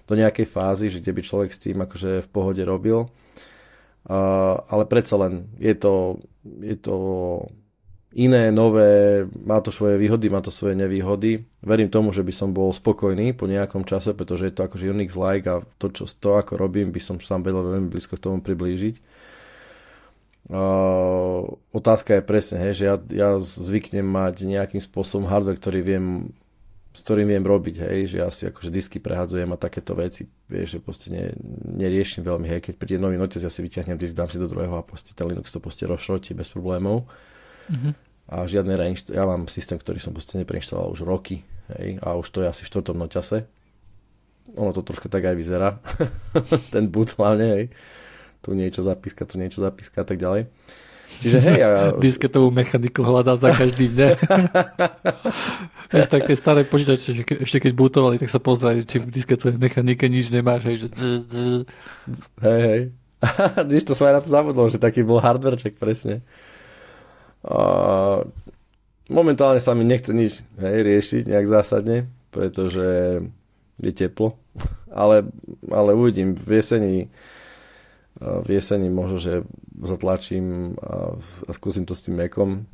do 0.06 0.14
nejakej 0.14 0.46
fázy, 0.46 0.86
že 0.86 1.02
kde 1.02 1.12
by 1.18 1.22
človek 1.26 1.50
s 1.50 1.58
tým 1.58 1.82
akože 1.82 2.22
v 2.22 2.28
pohode 2.30 2.62
robil. 2.62 3.10
Uh, 4.06 4.62
ale 4.70 4.86
predsa 4.86 5.18
len 5.18 5.50
je 5.58 5.74
to, 5.74 6.22
je 6.62 6.78
to 6.78 6.94
iné, 8.16 8.48
nové, 8.48 9.22
má 9.44 9.60
to 9.60 9.68
svoje 9.68 10.00
výhody, 10.00 10.32
má 10.32 10.40
to 10.40 10.48
svoje 10.48 10.72
nevýhody. 10.72 11.44
Verím 11.60 11.92
tomu, 11.92 12.16
že 12.16 12.24
by 12.24 12.32
som 12.32 12.48
bol 12.56 12.72
spokojný 12.72 13.36
po 13.36 13.44
nejakom 13.44 13.84
čase, 13.84 14.16
pretože 14.16 14.48
je 14.48 14.54
to 14.56 14.64
akože 14.64 14.88
Unix-like 14.88 15.44
a 15.44 15.60
to, 15.76 15.92
čo, 15.92 16.08
to 16.08 16.40
ako 16.40 16.56
robím, 16.56 16.88
by 16.88 16.98
som 16.98 17.20
sám 17.20 17.44
vedel 17.44 17.60
veľmi 17.60 17.92
blízko 17.92 18.16
k 18.16 18.24
tomu 18.24 18.40
priblížiť. 18.40 18.96
Uh, 20.46 21.58
otázka 21.74 22.16
je 22.16 22.22
presne, 22.24 22.56
hej, 22.56 22.72
že 22.80 22.84
ja, 22.88 22.96
ja 23.12 23.30
zvyknem 23.36 24.06
mať 24.06 24.48
nejakým 24.48 24.80
spôsobom 24.80 25.26
hardware, 25.26 25.58
ktorý 25.58 25.82
viem, 25.82 26.30
s 26.94 27.02
ktorým 27.02 27.28
viem 27.34 27.42
robiť, 27.42 27.82
hej, 27.82 28.14
že 28.14 28.16
ja 28.22 28.30
si 28.30 28.46
akože 28.46 28.70
disky 28.70 29.02
prehadzujem 29.02 29.50
a 29.50 29.58
takéto 29.58 29.98
veci, 29.98 30.30
vieš, 30.46 30.78
že 30.78 30.80
proste 30.80 31.10
ne, 31.10 31.34
neriešim 31.66 32.22
veľmi, 32.22 32.46
hej, 32.46 32.60
keď 32.62 32.74
príde 32.78 33.02
nový 33.02 33.18
notes, 33.18 33.42
ja 33.42 33.50
si 33.50 33.58
vyťahnem 33.58 33.98
disk, 33.98 34.14
dám 34.14 34.30
si 34.30 34.38
do 34.38 34.46
druhého 34.46 34.78
a 34.78 34.86
proste 34.86 35.18
ten 35.18 35.26
Linux 35.26 35.50
to 35.50 35.58
proste 35.58 35.82
rozšrotí 35.82 36.30
bez 36.30 36.46
problémov. 36.54 37.10
Mm-hmm 37.66 38.05
a 38.26 38.42
žiadne 38.46 38.74
reinšt- 38.74 39.14
ja 39.14 39.22
mám 39.22 39.46
systém, 39.46 39.78
ktorý 39.78 40.02
som 40.02 40.10
proste 40.10 40.34
nepreinštaloval 40.38 40.90
už 40.98 41.06
roky 41.06 41.46
hej, 41.78 42.02
a 42.02 42.18
už 42.18 42.26
to 42.34 42.42
je 42.42 42.50
asi 42.50 42.66
v 42.66 42.70
čtvrtom 42.74 42.98
noťase. 42.98 43.46
Ono 44.58 44.70
to 44.74 44.82
troška 44.82 45.06
tak 45.06 45.26
aj 45.26 45.36
vyzerá. 45.38 45.78
Ten 46.74 46.90
boot 46.90 47.14
hlavne, 47.18 47.46
hej. 47.46 47.64
Tu 48.42 48.54
niečo 48.54 48.82
zapíska, 48.82 49.26
tu 49.26 49.38
niečo 49.38 49.62
zapíska 49.62 50.02
a 50.02 50.06
tak 50.06 50.18
ďalej. 50.18 50.46
Čiže 51.06 51.38
hej, 51.38 51.58
ja... 51.62 51.70
Disketovú 51.94 52.50
mechaniku 52.62 53.06
hľadá 53.06 53.38
za 53.38 53.54
každým 53.54 53.94
dňom. 53.94 54.16
ešte 55.94 56.10
tak 56.10 56.22
tie 56.26 56.36
staré 56.36 56.60
počítače, 56.66 57.08
že 57.14 57.22
ešte 57.22 57.58
keď 57.62 57.72
bootovali, 57.78 58.18
tak 58.18 58.30
sa 58.30 58.42
pozdrajú, 58.42 58.82
či 58.82 58.98
v 59.02 59.10
disketovej 59.10 59.58
mechanike 59.58 60.06
nič 60.10 60.34
nemáš, 60.34 60.66
hej, 60.66 60.76
že... 60.82 60.88
Hej, 62.42 62.60
hej. 62.66 62.82
Když 63.70 63.82
to 63.86 63.94
som 63.94 64.10
aj 64.10 64.14
na 64.18 64.22
to 64.22 64.30
zabudol, 64.30 64.66
že 64.68 64.82
taký 64.82 65.06
bol 65.06 65.22
hardwareček, 65.22 65.78
presne. 65.78 66.26
Momentálne 69.06 69.62
sa 69.62 69.72
mi 69.78 69.86
nechce 69.86 70.10
nič 70.10 70.42
hej, 70.58 70.78
riešiť 70.82 71.30
nejak 71.30 71.46
zásadne, 71.46 72.10
pretože 72.34 73.20
je 73.78 73.92
teplo, 73.94 74.34
ale, 74.90 75.30
ale 75.70 75.90
uvidím 75.94 76.34
v 76.34 76.58
jeseni 76.58 77.06
v 78.16 78.48
jeseni 78.48 78.88
možno, 78.88 79.20
že 79.20 79.44
zatlačím 79.76 80.72
a, 80.80 81.20
a 81.20 81.50
skúsim 81.52 81.84
to 81.84 81.92
s 81.92 82.08
tým 82.08 82.16
mekom 82.16 82.64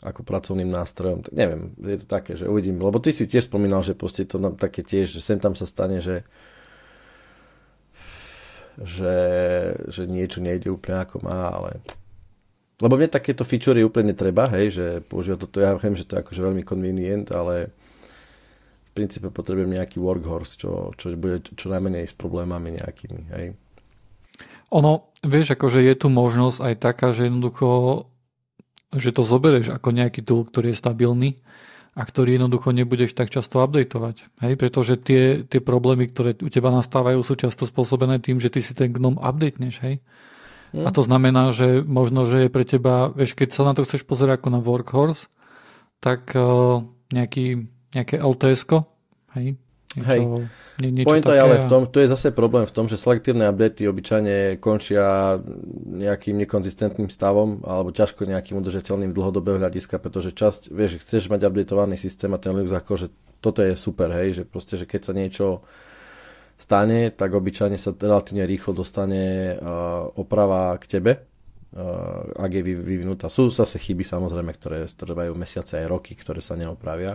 ako 0.00 0.22
pracovným 0.22 0.70
nástrojom. 0.70 1.26
Tak 1.26 1.34
neviem, 1.34 1.74
je 1.76 1.98
to 2.00 2.06
také, 2.06 2.38
že 2.38 2.48
uvidím. 2.48 2.80
Lebo 2.80 3.02
ty 3.02 3.10
si 3.12 3.26
tiež 3.26 3.50
spomínal, 3.50 3.82
že 3.82 3.98
proste 3.98 4.24
to 4.24 4.38
nám 4.38 4.56
také 4.56 4.80
tiež, 4.80 5.10
že 5.10 5.20
sem 5.20 5.36
tam 5.36 5.52
sa 5.52 5.68
stane, 5.68 6.00
že 6.00 6.24
že, 8.78 9.18
že 9.90 10.06
niečo 10.06 10.38
nejde 10.38 10.70
úplne 10.70 11.02
ako 11.02 11.18
má, 11.26 11.50
ale 11.50 11.82
lebo 12.78 12.94
mne 12.94 13.10
takéto 13.10 13.42
featurey 13.42 13.82
úplne 13.82 14.14
netreba, 14.14 14.46
hej, 14.54 14.66
že 14.70 14.86
používa 15.02 15.34
toto, 15.34 15.58
ja 15.58 15.74
viem, 15.74 15.98
že 15.98 16.06
to 16.06 16.14
je 16.14 16.22
akože 16.22 16.40
veľmi 16.40 16.62
convenient, 16.62 17.28
ale 17.34 17.74
v 18.88 18.90
princípe 18.94 19.30
potrebujem 19.34 19.74
nejaký 19.74 19.98
workhorse, 19.98 20.58
čo, 20.58 20.94
čo 20.94 21.10
bude 21.18 21.42
čo 21.42 21.66
najmenej 21.70 22.06
s 22.06 22.14
problémami 22.14 22.78
nejakými, 22.78 23.22
hej. 23.34 23.46
Ono, 24.68 25.08
vieš, 25.24 25.56
akože 25.56 25.80
je 25.80 25.94
tu 25.96 26.12
možnosť 26.12 26.58
aj 26.60 26.74
taká, 26.76 27.16
že 27.16 27.32
jednoducho, 27.32 28.04
že 28.92 29.16
to 29.16 29.24
zoberieš 29.24 29.72
ako 29.72 29.88
nejaký 29.96 30.20
tool, 30.20 30.44
ktorý 30.44 30.76
je 30.76 30.80
stabilný 30.80 31.30
a 31.96 32.04
ktorý 32.04 32.36
jednoducho 32.36 32.76
nebudeš 32.76 33.16
tak 33.16 33.32
často 33.32 33.64
updateovať. 33.64 34.28
Hej? 34.44 34.52
Pretože 34.60 35.00
tie, 35.00 35.42
tie 35.42 35.58
problémy, 35.64 36.12
ktoré 36.12 36.36
u 36.36 36.52
teba 36.52 36.68
nastávajú, 36.68 37.24
sú 37.24 37.34
často 37.34 37.64
spôsobené 37.64 38.20
tým, 38.20 38.38
že 38.38 38.52
ty 38.52 38.60
si 38.60 38.76
ten 38.76 38.92
GNOME 38.92 39.18
updateneš. 39.18 39.80
Hej? 39.82 40.04
Hmm. 40.74 40.84
A 40.84 40.90
to 40.92 41.00
znamená, 41.00 41.50
že 41.54 41.80
možno, 41.84 42.28
že 42.28 42.46
je 42.46 42.50
pre 42.52 42.64
teba, 42.68 43.08
vieš, 43.12 43.32
keď 43.32 43.48
sa 43.56 43.62
na 43.64 43.72
to 43.72 43.88
chceš 43.88 44.04
pozerať 44.04 44.42
ako 44.42 44.48
na 44.52 44.60
workhorse, 44.60 45.32
tak 45.98 46.36
uh, 46.36 46.84
nejaký, 47.10 47.68
nejaké 47.96 48.20
LTS-ko, 48.20 48.84
hej, 49.34 49.56
Niečo, 49.96 50.08
hej. 50.12 50.20
Nie, 50.84 50.90
niečo 50.92 51.08
Pointa 51.08 51.32
je 51.32 51.40
ale 51.40 51.64
v 51.64 51.70
tom, 51.72 51.88
tu 51.88 52.04
je 52.04 52.12
zase 52.12 52.28
problém 52.30 52.68
v 52.68 52.74
tom, 52.76 52.86
že 52.92 53.00
selektívne 53.00 53.48
updaty 53.48 53.88
obyčajne 53.88 54.60
končia 54.60 55.40
nejakým 55.88 56.36
nekonzistentným 56.44 57.08
stavom 57.08 57.64
alebo 57.64 57.88
ťažko 57.88 58.28
nejakým 58.28 58.60
udržateľným 58.60 59.16
dlhodobého 59.16 59.56
hľadiska, 59.56 59.96
pretože 59.96 60.36
časť, 60.36 60.68
vieš, 60.68 61.00
chceš 61.00 61.32
mať 61.32 61.48
updatovaný 61.48 61.96
systém 61.96 62.28
a 62.36 62.38
ten 62.38 62.52
Linux 62.52 62.76
ako, 62.76 63.00
že 63.00 63.08
toto 63.40 63.64
je 63.64 63.72
super, 63.80 64.12
hej, 64.12 64.36
že 64.36 64.42
proste, 64.44 64.76
že 64.76 64.84
keď 64.84 65.00
sa 65.08 65.12
niečo 65.16 65.64
stane, 66.58 67.14
tak 67.14 67.30
obyčajne 67.30 67.78
sa 67.78 67.94
relatívne 67.94 68.42
rýchlo 68.42 68.74
dostane 68.74 69.54
uh, 69.54 70.10
oprava 70.18 70.74
k 70.82 70.98
tebe, 70.98 71.12
uh, 71.14 72.34
ak 72.34 72.50
je 72.50 72.62
vyvinutá. 72.74 73.30
Sú 73.30 73.46
zase 73.54 73.78
chyby 73.78 74.02
samozrejme, 74.02 74.50
ktoré 74.58 74.82
trvajú 74.90 75.38
mesiace 75.38 75.78
aj 75.78 75.86
roky, 75.86 76.18
ktoré 76.18 76.42
sa 76.42 76.58
neopravia. 76.58 77.14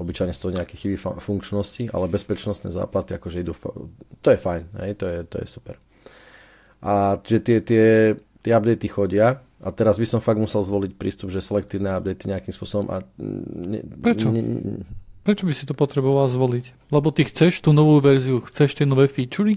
Obyčajne 0.00 0.32
sú 0.32 0.48
to 0.48 0.56
nejaké 0.56 0.74
chyby 0.80 0.96
funkčnosti, 0.98 1.92
ale 1.92 2.08
bezpečnostné 2.08 2.72
záplaty 2.72 3.12
akože 3.12 3.44
idú, 3.44 3.52
to 4.24 4.28
je 4.32 4.38
fajn, 4.40 4.64
hej, 4.88 4.92
to, 4.96 5.04
je, 5.04 5.18
to 5.28 5.36
je 5.44 5.46
super. 5.46 5.76
A 6.82 7.20
že 7.22 7.38
tie, 7.44 7.60
tie, 7.62 8.16
tie 8.42 8.52
updaty 8.56 8.88
chodia 8.88 9.44
a 9.62 9.68
teraz 9.70 10.00
by 10.00 10.06
som 10.08 10.18
fakt 10.18 10.42
musel 10.42 10.64
zvoliť 10.64 10.98
prístup, 10.98 11.30
že 11.30 11.44
selektívne 11.44 11.94
updaty 11.94 12.32
nejakým 12.32 12.50
spôsobom 12.50 12.90
a... 12.90 13.04
Ne, 13.20 13.84
Prečo? 13.84 14.32
Ne, 14.32 14.82
Prečo 15.22 15.46
by 15.46 15.54
si 15.54 15.64
to 15.70 15.74
potreboval 15.74 16.26
zvoliť? 16.26 16.90
Lebo 16.90 17.14
ty 17.14 17.22
chceš 17.22 17.62
tú 17.62 17.70
novú 17.70 18.02
verziu, 18.02 18.42
chceš 18.42 18.74
tie 18.74 18.86
nové 18.86 19.06
featurey? 19.06 19.54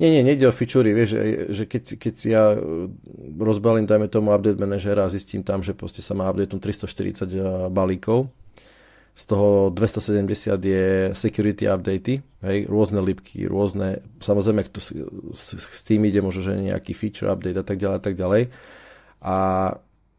Nie, 0.00 0.08
nie, 0.08 0.24
nejde 0.24 0.48
o 0.48 0.56
featurey, 0.56 0.96
vieš, 0.96 1.20
že, 1.20 1.22
že 1.52 1.64
keď, 1.68 1.84
keď 2.00 2.14
ja 2.24 2.44
e, 2.56 2.88
rozbalím, 3.36 3.84
dajme 3.84 4.08
tomu 4.08 4.32
update 4.32 4.56
manažera 4.56 5.04
a 5.04 5.12
zistím 5.12 5.44
tam, 5.44 5.60
že 5.60 5.76
proste 5.76 6.00
sa 6.00 6.16
má 6.16 6.24
update 6.32 6.56
340 6.56 7.28
e, 7.28 7.68
balíkov, 7.68 8.32
z 9.12 9.24
toho 9.28 9.68
270 9.68 10.56
je 10.64 11.12
security 11.12 11.68
updaty, 11.68 12.24
hej, 12.40 12.58
rôzne 12.64 13.04
lipky, 13.04 13.44
rôzne, 13.44 14.00
samozrejme, 14.24 14.64
kto 14.64 14.80
s, 14.80 14.96
s, 15.36 15.60
s 15.60 15.80
tým 15.84 16.08
ide 16.08 16.24
možno, 16.24 16.40
že 16.40 16.56
nejaký 16.56 16.96
feature 16.96 17.28
update 17.28 17.60
a 17.60 17.64
tak 17.68 17.76
ďalej 17.76 17.96
a 18.00 18.02
tak 18.02 18.14
ďalej. 18.16 18.42
A 19.20 19.36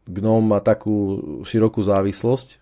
GNOME 0.06 0.46
má 0.46 0.62
takú 0.62 1.18
širokú 1.42 1.82
závislosť, 1.82 2.61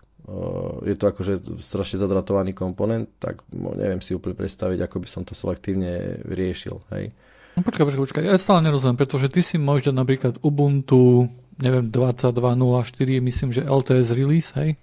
je 0.85 0.95
to 0.95 1.05
akože 1.09 1.57
strašne 1.57 1.97
zadratovaný 1.97 2.53
komponent, 2.53 3.09
tak 3.17 3.41
neviem 3.51 3.99
si 3.99 4.13
úplne 4.13 4.37
predstaviť, 4.37 4.85
ako 4.85 4.97
by 5.01 5.07
som 5.09 5.21
to 5.25 5.33
selektívne 5.33 6.21
riešil. 6.29 6.79
Hej. 6.93 7.11
No 7.57 7.65
počkaj, 7.65 7.89
počkaj, 7.89 8.03
počkaj, 8.07 8.23
ja 8.29 8.37
stále 8.39 8.63
nerozumiem, 8.63 8.95
pretože 8.95 9.27
ty 9.27 9.43
si 9.43 9.59
môžeš 9.59 9.91
dať 9.91 9.95
napríklad 9.97 10.33
Ubuntu, 10.39 11.27
neviem, 11.59 11.89
22.04, 11.89 13.19
myslím, 13.19 13.49
že 13.51 13.67
LTS 13.67 14.07
release, 14.15 14.55
hej, 14.55 14.79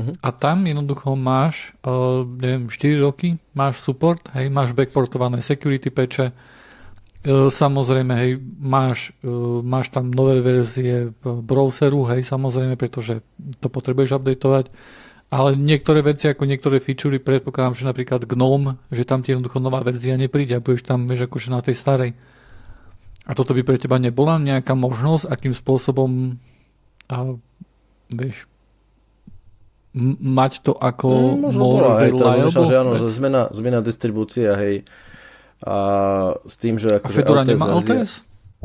uh-huh. 0.00 0.16
a 0.24 0.28
tam 0.32 0.64
jednoducho 0.64 1.12
máš, 1.12 1.76
uh, 1.84 2.24
neviem, 2.24 2.72
4 2.72 3.04
roky, 3.04 3.36
máš 3.52 3.84
support, 3.84 4.24
hej, 4.32 4.48
máš 4.48 4.72
backportované 4.72 5.44
security 5.44 5.92
patche, 5.92 6.32
E, 6.32 6.59
samozrejme, 7.28 8.12
hej, 8.16 8.32
máš, 8.56 9.12
e, 9.20 9.28
máš 9.60 9.92
tam 9.92 10.08
nové 10.08 10.40
verzie 10.40 11.12
browseru, 11.20 12.08
hej, 12.08 12.24
samozrejme, 12.24 12.80
pretože 12.80 13.20
to 13.60 13.68
potrebuješ 13.68 14.16
updateovať, 14.16 14.72
ale 15.30 15.54
niektoré 15.54 16.00
veci, 16.02 16.26
ako 16.26 16.48
niektoré 16.48 16.80
featurey, 16.80 17.22
predpokladám, 17.22 17.76
že 17.76 17.84
napríklad 17.86 18.24
GNOME, 18.24 18.80
že 18.90 19.04
tam 19.06 19.20
ti 19.20 19.30
jednoducho 19.36 19.60
nová 19.62 19.84
verzia 19.84 20.16
nepríde 20.16 20.58
a 20.58 20.64
budeš 20.64 20.88
tam, 20.88 21.06
vieš, 21.06 21.28
akože 21.28 21.48
na 21.52 21.60
tej 21.60 21.76
starej. 21.76 22.10
A 23.28 23.36
toto 23.36 23.54
by 23.54 23.62
pre 23.62 23.78
teba 23.78 24.00
nebola 24.00 24.40
nejaká 24.42 24.74
možnosť, 24.74 25.30
akým 25.30 25.54
spôsobom 25.54 26.40
a, 27.06 27.36
vieš, 28.10 28.50
mať 30.18 30.66
to 30.66 30.72
ako 30.74 31.08
mm, 31.10 31.38
možno 31.50 31.62
bola, 31.66 31.92
hej, 32.06 32.10
teraz 32.14 32.54
že 32.54 32.76
áno, 32.78 32.90
zmena, 33.10 33.42
zmena 33.50 33.78
distribúcie, 33.82 34.46
hej, 34.46 34.86
a 35.60 35.76
s 36.48 36.54
tým, 36.56 36.80
že... 36.80 37.00
Akože 37.00 37.12
a 37.12 37.18
Fedora 37.20 37.42
LTS 37.44 37.50
nemá 37.52 37.66
LTS? 37.76 38.12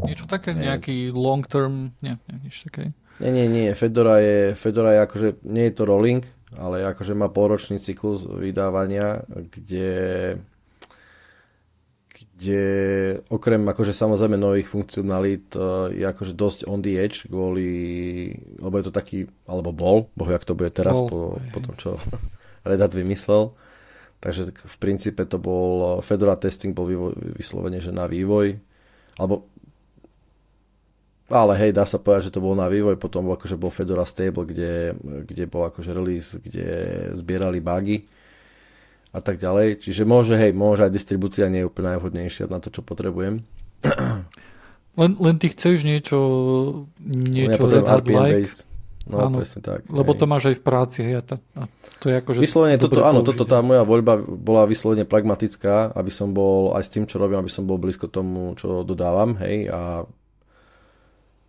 Niečo 0.04 0.26
také? 0.28 0.52
Nie. 0.56 0.76
Nejaký 0.76 1.12
long 1.16 1.44
term? 1.48 1.96
Nie, 2.04 2.20
nie, 2.28 2.38
nič 2.48 2.68
také. 2.68 2.92
Nie, 3.20 3.32
nie, 3.32 3.48
nie. 3.48 3.72
Fedora 3.76 4.20
je, 4.20 4.52
Fedora 4.56 4.92
je 4.96 5.00
akože, 5.08 5.30
nie 5.48 5.72
je 5.72 5.74
to 5.76 5.84
rolling, 5.88 6.24
ale 6.60 6.84
akože 6.84 7.16
má 7.16 7.32
polročný 7.32 7.80
cyklus 7.80 8.28
vydávania, 8.28 9.24
kde 9.32 9.92
kde 12.36 12.64
okrem 13.32 13.64
akože 13.64 13.96
samozrejme 13.96 14.36
nových 14.36 14.68
funkcionalít 14.68 15.56
e, 15.56 16.04
je 16.04 16.04
akože 16.04 16.36
dosť 16.36 16.60
on 16.68 16.84
the 16.84 17.00
edge 17.00 17.32
kvôli, 17.32 17.72
lebo 18.60 18.76
je 18.76 18.86
to 18.92 18.94
taký, 18.96 19.32
alebo 19.48 19.72
bol, 19.72 20.12
boh 20.20 20.28
jak 20.28 20.44
to 20.44 20.52
bude 20.52 20.76
teraz 20.76 21.00
bol, 21.00 21.08
po, 21.08 21.20
po 21.56 21.60
tom, 21.64 21.76
čo 21.80 21.90
Red 22.68 22.84
Hat 22.84 22.92
vymyslel, 22.92 23.56
Takže 24.24 24.52
v 24.52 24.76
princípe 24.82 25.22
to 25.28 25.38
bol, 25.38 26.02
Fedora 26.02 26.36
testing 26.40 26.74
bol 26.74 26.90
vývoj, 26.90 27.14
vyslovene, 27.38 27.78
že 27.78 27.94
na 27.94 28.10
vývoj, 28.10 28.58
alebo 29.22 29.46
ale 31.26 31.58
hej, 31.58 31.74
dá 31.74 31.90
sa 31.90 31.98
povedať, 31.98 32.30
že 32.30 32.38
to 32.38 32.44
bol 32.46 32.54
na 32.54 32.70
vývoj, 32.70 33.02
potom 33.02 33.26
bol, 33.26 33.34
akože 33.34 33.58
bol 33.58 33.74
Fedora 33.74 34.06
Stable, 34.06 34.46
kde, 34.46 34.94
kde 35.26 35.44
bol 35.50 35.66
akože 35.66 35.90
release, 35.90 36.38
kde 36.38 36.70
zbierali 37.18 37.58
bugy 37.58 38.06
a 39.10 39.20
tak 39.26 39.42
ďalej. 39.42 39.82
Čiže 39.82 40.06
môže, 40.06 40.38
hej, 40.38 40.54
môže 40.54 40.86
aj 40.86 40.94
distribúcia 40.94 41.50
nie 41.50 41.66
je 41.66 41.70
úplne 41.74 41.98
najvhodnejšia 41.98 42.46
na 42.46 42.62
to, 42.62 42.70
čo 42.70 42.86
potrebujem. 42.86 43.42
Len, 44.96 45.12
len 45.20 45.36
ty 45.42 45.52
chceš 45.52 45.84
niečo, 45.84 46.20
niečo 47.04 47.68
ja 47.68 47.74
Red 47.74 47.88
Hat 47.90 48.06
like, 48.08 48.54
No, 49.06 49.30
áno, 49.30 49.38
presne 49.38 49.62
tak. 49.62 49.86
Lebo 49.86 50.18
hej. 50.18 50.20
to 50.20 50.26
máš 50.26 50.44
aj 50.50 50.56
v 50.58 50.64
práci, 50.66 51.00
hej, 51.06 51.22
a, 51.22 51.24
to, 51.24 51.36
a 51.54 51.70
to 52.02 52.06
je 52.10 52.16
akože 52.26 52.40
Vyslovene 52.42 52.82
toto, 52.82 53.06
áno, 53.06 53.22
toto 53.22 53.46
tá 53.46 53.62
moja 53.62 53.86
voľba 53.86 54.18
bola 54.18 54.66
vyslovene 54.66 55.06
pragmatická, 55.06 55.94
aby 55.94 56.10
som 56.10 56.34
bol 56.34 56.74
aj 56.74 56.84
s 56.90 56.90
tým, 56.90 57.06
čo 57.06 57.22
robím, 57.22 57.38
aby 57.38 57.52
som 57.54 57.70
bol 57.70 57.78
blízko 57.78 58.10
tomu, 58.10 58.58
čo 58.58 58.82
dodávam, 58.82 59.38
hej, 59.46 59.70
a 59.70 60.10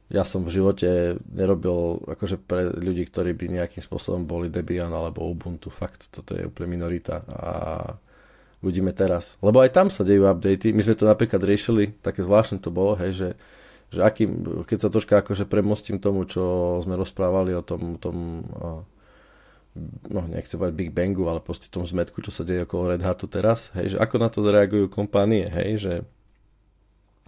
ja 0.07 0.23
som 0.23 0.47
v 0.47 0.55
živote 0.55 1.19
nerobil 1.33 1.99
akože 2.07 2.39
pre 2.39 2.71
ľudí, 2.77 3.09
ktorí 3.11 3.35
by 3.35 3.59
nejakým 3.59 3.83
spôsobom 3.83 4.23
boli 4.23 4.53
Debian 4.53 4.93
alebo 4.93 5.27
Ubuntu, 5.27 5.73
fakt, 5.73 6.13
toto 6.13 6.37
je 6.37 6.47
úplne 6.47 6.79
minorita 6.79 7.27
a 7.27 7.51
uvidíme 8.61 8.93
teraz. 8.95 9.35
Lebo 9.41 9.65
aj 9.65 9.73
tam 9.75 9.89
sa 9.89 10.05
dejú 10.05 10.29
updaty, 10.29 10.77
my 10.77 10.83
sme 10.85 10.95
to 10.95 11.09
napríklad 11.09 11.41
riešili, 11.41 11.97
také 12.05 12.21
zvláštne 12.21 12.61
to 12.61 12.69
bolo, 12.69 12.95
hej, 13.01 13.13
že 13.17 13.29
že 13.91 14.01
aký, 14.03 14.27
keď 14.67 14.79
sa 14.83 14.91
troška 14.91 15.23
akože 15.23 15.47
premostím 15.47 16.03
tomu, 16.03 16.27
čo 16.27 16.79
sme 16.83 16.99
rozprávali 16.99 17.55
o 17.55 17.63
tom, 17.63 17.97
tom 18.03 18.45
no 20.09 20.21
nechcem 20.33 20.57
povedať 20.57 20.75
Big 20.75 20.91
Bangu, 20.93 21.29
ale 21.29 21.45
proste 21.45 21.69
tom 21.69 21.85
zmetku, 21.85 22.25
čo 22.25 22.33
sa 22.33 22.43
deje 22.43 22.65
okolo 22.65 22.97
Red 22.97 23.05
Hatu 23.05 23.29
teraz, 23.29 23.71
hej, 23.77 23.95
že 23.95 23.99
ako 24.01 24.17
na 24.17 24.29
to 24.33 24.41
zareagujú 24.41 24.89
kompánie, 24.89 25.47
hej, 25.47 25.71
že 25.79 25.93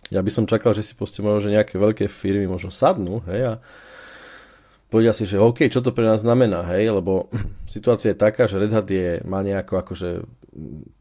ja 0.08 0.24
by 0.24 0.30
som 0.32 0.48
čakal, 0.48 0.72
že 0.72 0.80
si 0.80 0.96
proste 0.96 1.20
možno, 1.20 1.48
že 1.48 1.54
nejaké 1.54 1.76
veľké 1.76 2.08
firmy 2.08 2.48
možno 2.48 2.72
sadnú, 2.72 3.20
hej, 3.28 3.52
a 3.52 3.62
povedia 4.88 5.12
si, 5.12 5.28
že 5.28 5.36
OK, 5.36 5.68
čo 5.68 5.84
to 5.84 5.92
pre 5.92 6.08
nás 6.08 6.24
znamená, 6.24 6.64
hej, 6.72 6.88
lebo 6.88 7.28
situácia 7.68 8.16
je 8.16 8.22
taká, 8.22 8.48
že 8.48 8.56
Red 8.56 8.72
Hat 8.72 8.88
je, 8.88 9.20
má 9.28 9.44
nejako 9.44 9.84
akože 9.84 10.24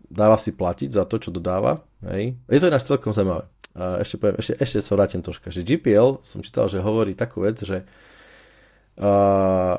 dáva 0.08 0.40
si 0.40 0.56
platiť 0.56 1.00
za 1.00 1.04
to, 1.08 1.20
čo 1.20 1.32
dodáva, 1.32 1.84
hej. 2.12 2.36
Je 2.52 2.60
to 2.60 2.68
ináč 2.68 2.88
celkom 2.88 3.16
zaujímavé 3.16 3.48
ešte, 3.77 4.17
poviem, 4.17 4.38
ešte, 4.41 4.53
ešte 4.57 4.77
sa 4.81 4.98
vrátim 4.98 5.22
troška, 5.22 5.53
že 5.53 5.62
GPL, 5.62 6.19
som 6.25 6.41
čítal, 6.41 6.65
že 6.67 6.81
hovorí 6.81 7.13
takú 7.13 7.46
vec, 7.46 7.62
že 7.62 7.86
uh, 8.98 9.77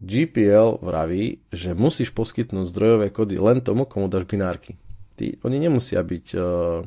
GPL 0.00 0.80
vraví, 0.84 1.40
že 1.48 1.72
musíš 1.72 2.12
poskytnúť 2.12 2.68
zdrojové 2.68 3.08
kódy 3.08 3.40
len 3.40 3.64
tomu, 3.64 3.88
komu 3.88 4.12
dáš 4.12 4.28
binárky. 4.28 4.76
Ty, 5.16 5.40
oni 5.44 5.56
nemusia 5.56 6.00
byť 6.04 6.26
uh, 6.36 6.84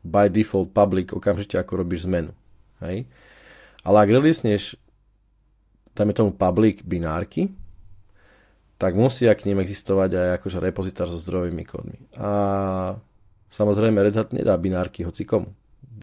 by 0.00 0.32
default 0.32 0.72
public 0.72 1.12
okamžite, 1.12 1.60
ako 1.60 1.84
robíš 1.84 2.08
zmenu. 2.08 2.32
Hej? 2.80 3.04
Ale 3.84 3.96
ak 4.00 4.08
releasneš 4.08 4.76
dajme 5.92 6.16
tomu 6.16 6.32
public 6.32 6.80
binárky, 6.80 7.52
tak 8.80 8.96
musia 8.96 9.36
k 9.36 9.44
ním 9.44 9.60
existovať 9.60 10.16
aj 10.16 10.28
akože 10.40 10.58
repozitár 10.64 11.12
so 11.12 11.20
zdrojovými 11.20 11.64
kódmi. 11.68 12.00
A 12.16 12.30
Samozrejme, 13.50 13.98
Red 13.98 14.16
Hat 14.16 14.30
nedá 14.30 14.54
binárky 14.54 15.02
hoci 15.02 15.26
komu. 15.26 15.50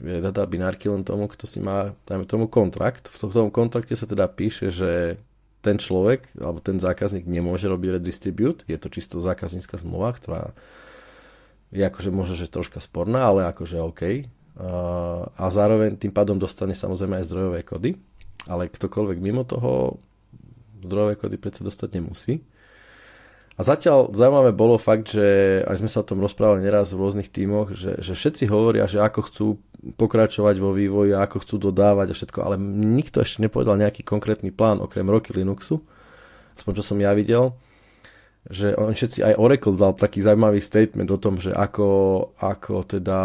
dá 0.03 0.43
binárky 0.45 0.91
len 0.91 1.01
tomu, 1.01 1.31
kto 1.31 1.47
si 1.47 1.63
má, 1.63 1.95
dajme 2.05 2.27
tomu, 2.27 2.45
kontrakt. 2.51 3.07
V 3.07 3.31
tom 3.31 3.49
kontrakte 3.49 3.95
sa 3.95 4.05
teda 4.05 4.27
píše, 4.27 4.69
že 4.69 5.17
ten 5.65 5.81
človek, 5.81 6.31
alebo 6.37 6.61
ten 6.61 6.77
zákazník 6.77 7.25
nemôže 7.25 7.65
robiť 7.65 7.97
redistribute, 7.97 8.63
je 8.69 8.77
to 8.77 8.87
čisto 8.93 9.17
zákaznícka 9.17 9.75
zmluva, 9.81 10.13
ktorá 10.13 10.53
je 11.73 11.83
akože 11.83 12.13
možno, 12.13 12.39
že 12.39 12.47
troška 12.47 12.79
sporná, 12.79 13.27
ale 13.27 13.49
akože 13.49 13.81
OK. 13.81 14.01
A 15.35 15.45
zároveň 15.51 15.99
tým 15.99 16.13
pádom 16.13 16.39
dostane 16.39 16.77
samozrejme 16.77 17.19
aj 17.19 17.27
zdrojové 17.27 17.61
kody, 17.67 17.99
ale 18.47 18.71
ktokoľvek 18.71 19.17
mimo 19.19 19.43
toho 19.43 19.99
zdrojové 20.85 21.19
kody 21.19 21.35
predsa 21.35 21.65
dostať 21.67 21.89
nemusí. 21.99 22.39
A 23.57 23.65
zatiaľ 23.65 24.13
zaujímavé 24.13 24.53
bolo 24.53 24.77
fakt, 24.77 25.17
že 25.17 25.59
aj 25.65 25.81
sme 25.81 25.89
sa 25.89 26.05
o 26.05 26.07
tom 26.07 26.21
rozprávali 26.21 26.61
neraz 26.61 26.93
v 26.93 27.01
rôznych 27.01 27.33
tímoch, 27.33 27.73
že, 27.73 27.97
že 27.97 28.13
všetci 28.13 28.45
hovoria, 28.53 28.85
že 28.85 29.01
ako 29.01 29.19
chcú 29.33 29.47
pokračovať 29.97 30.61
vo 30.61 30.77
vývoji, 30.77 31.17
ako 31.17 31.41
chcú 31.41 31.55
dodávať 31.69 32.13
a 32.13 32.17
všetko, 32.17 32.39
ale 32.45 32.61
nikto 32.61 33.17
ešte 33.17 33.41
nepovedal 33.41 33.81
nejaký 33.81 34.05
konkrétny 34.05 34.53
plán 34.53 34.77
okrem 34.77 35.09
roky 35.09 35.33
Linuxu, 35.33 35.81
aspoň 36.53 36.73
čo 36.77 36.83
som 36.85 36.97
ja 37.01 37.09
videl 37.17 37.57
že 38.47 38.71
on 38.79 38.95
všetci, 38.95 39.19
aj 39.23 39.35
Oracle 39.35 39.75
dal 39.75 39.91
taký 39.91 40.23
zaujímavý 40.23 40.63
statement 40.63 41.11
o 41.11 41.19
tom, 41.19 41.35
že 41.35 41.51
ako, 41.51 41.87
ako 42.39 42.87
teda 42.87 43.19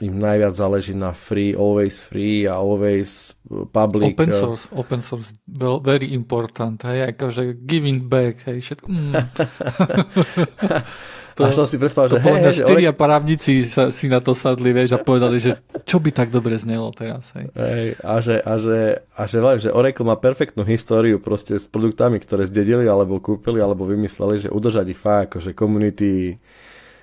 im 0.00 0.16
najviac 0.16 0.56
záleží 0.56 0.96
na 0.96 1.12
free, 1.12 1.52
always 1.52 2.00
free 2.00 2.48
a 2.48 2.56
always 2.56 3.36
public. 3.70 4.16
Open 4.16 4.32
source, 4.32 4.64
open 4.72 5.04
source, 5.04 5.36
very 5.84 6.16
important, 6.16 6.80
hej, 6.88 7.12
akože 7.12 7.68
giving 7.68 8.08
back, 8.08 8.48
hej, 8.48 8.64
všetko. 8.64 8.88
Mm. 8.88 9.12
To, 11.36 11.44
a 11.44 11.52
som 11.52 11.68
si 11.68 11.76
predstavil, 11.76 12.16
že 12.16 12.24
hej, 12.24 12.36
hej, 12.48 12.64
štyria 12.64 12.96
orek... 12.96 13.00
právnici 13.00 13.68
sa, 13.68 13.92
si 13.92 14.08
na 14.08 14.24
to 14.24 14.32
sadli, 14.32 14.72
vieš, 14.72 14.96
a 14.96 15.04
povedali, 15.04 15.36
že 15.36 15.60
čo 15.84 16.00
by 16.00 16.08
tak 16.08 16.32
dobre 16.32 16.56
znelo 16.56 16.88
teraz, 16.96 17.28
hej. 17.36 17.52
hej 17.52 17.92
a 18.00 18.14
že, 18.24 18.40
a 18.40 18.56
že, 18.56 19.04
a 19.12 19.22
že, 19.28 19.38
viem, 19.44 19.60
že 19.60 19.68
Oracle 19.68 20.08
má 20.08 20.16
perfektnú 20.16 20.64
históriu 20.64 21.20
proste 21.20 21.60
s 21.60 21.68
produktami, 21.68 22.24
ktoré 22.24 22.48
zdedili, 22.48 22.88
alebo 22.88 23.20
kúpili, 23.20 23.60
alebo 23.60 23.84
vymysleli, 23.84 24.48
že 24.48 24.48
udržať 24.48 24.88
ich 24.88 24.96
fakt, 24.96 25.36
akože 25.36 25.52
community 25.52 26.40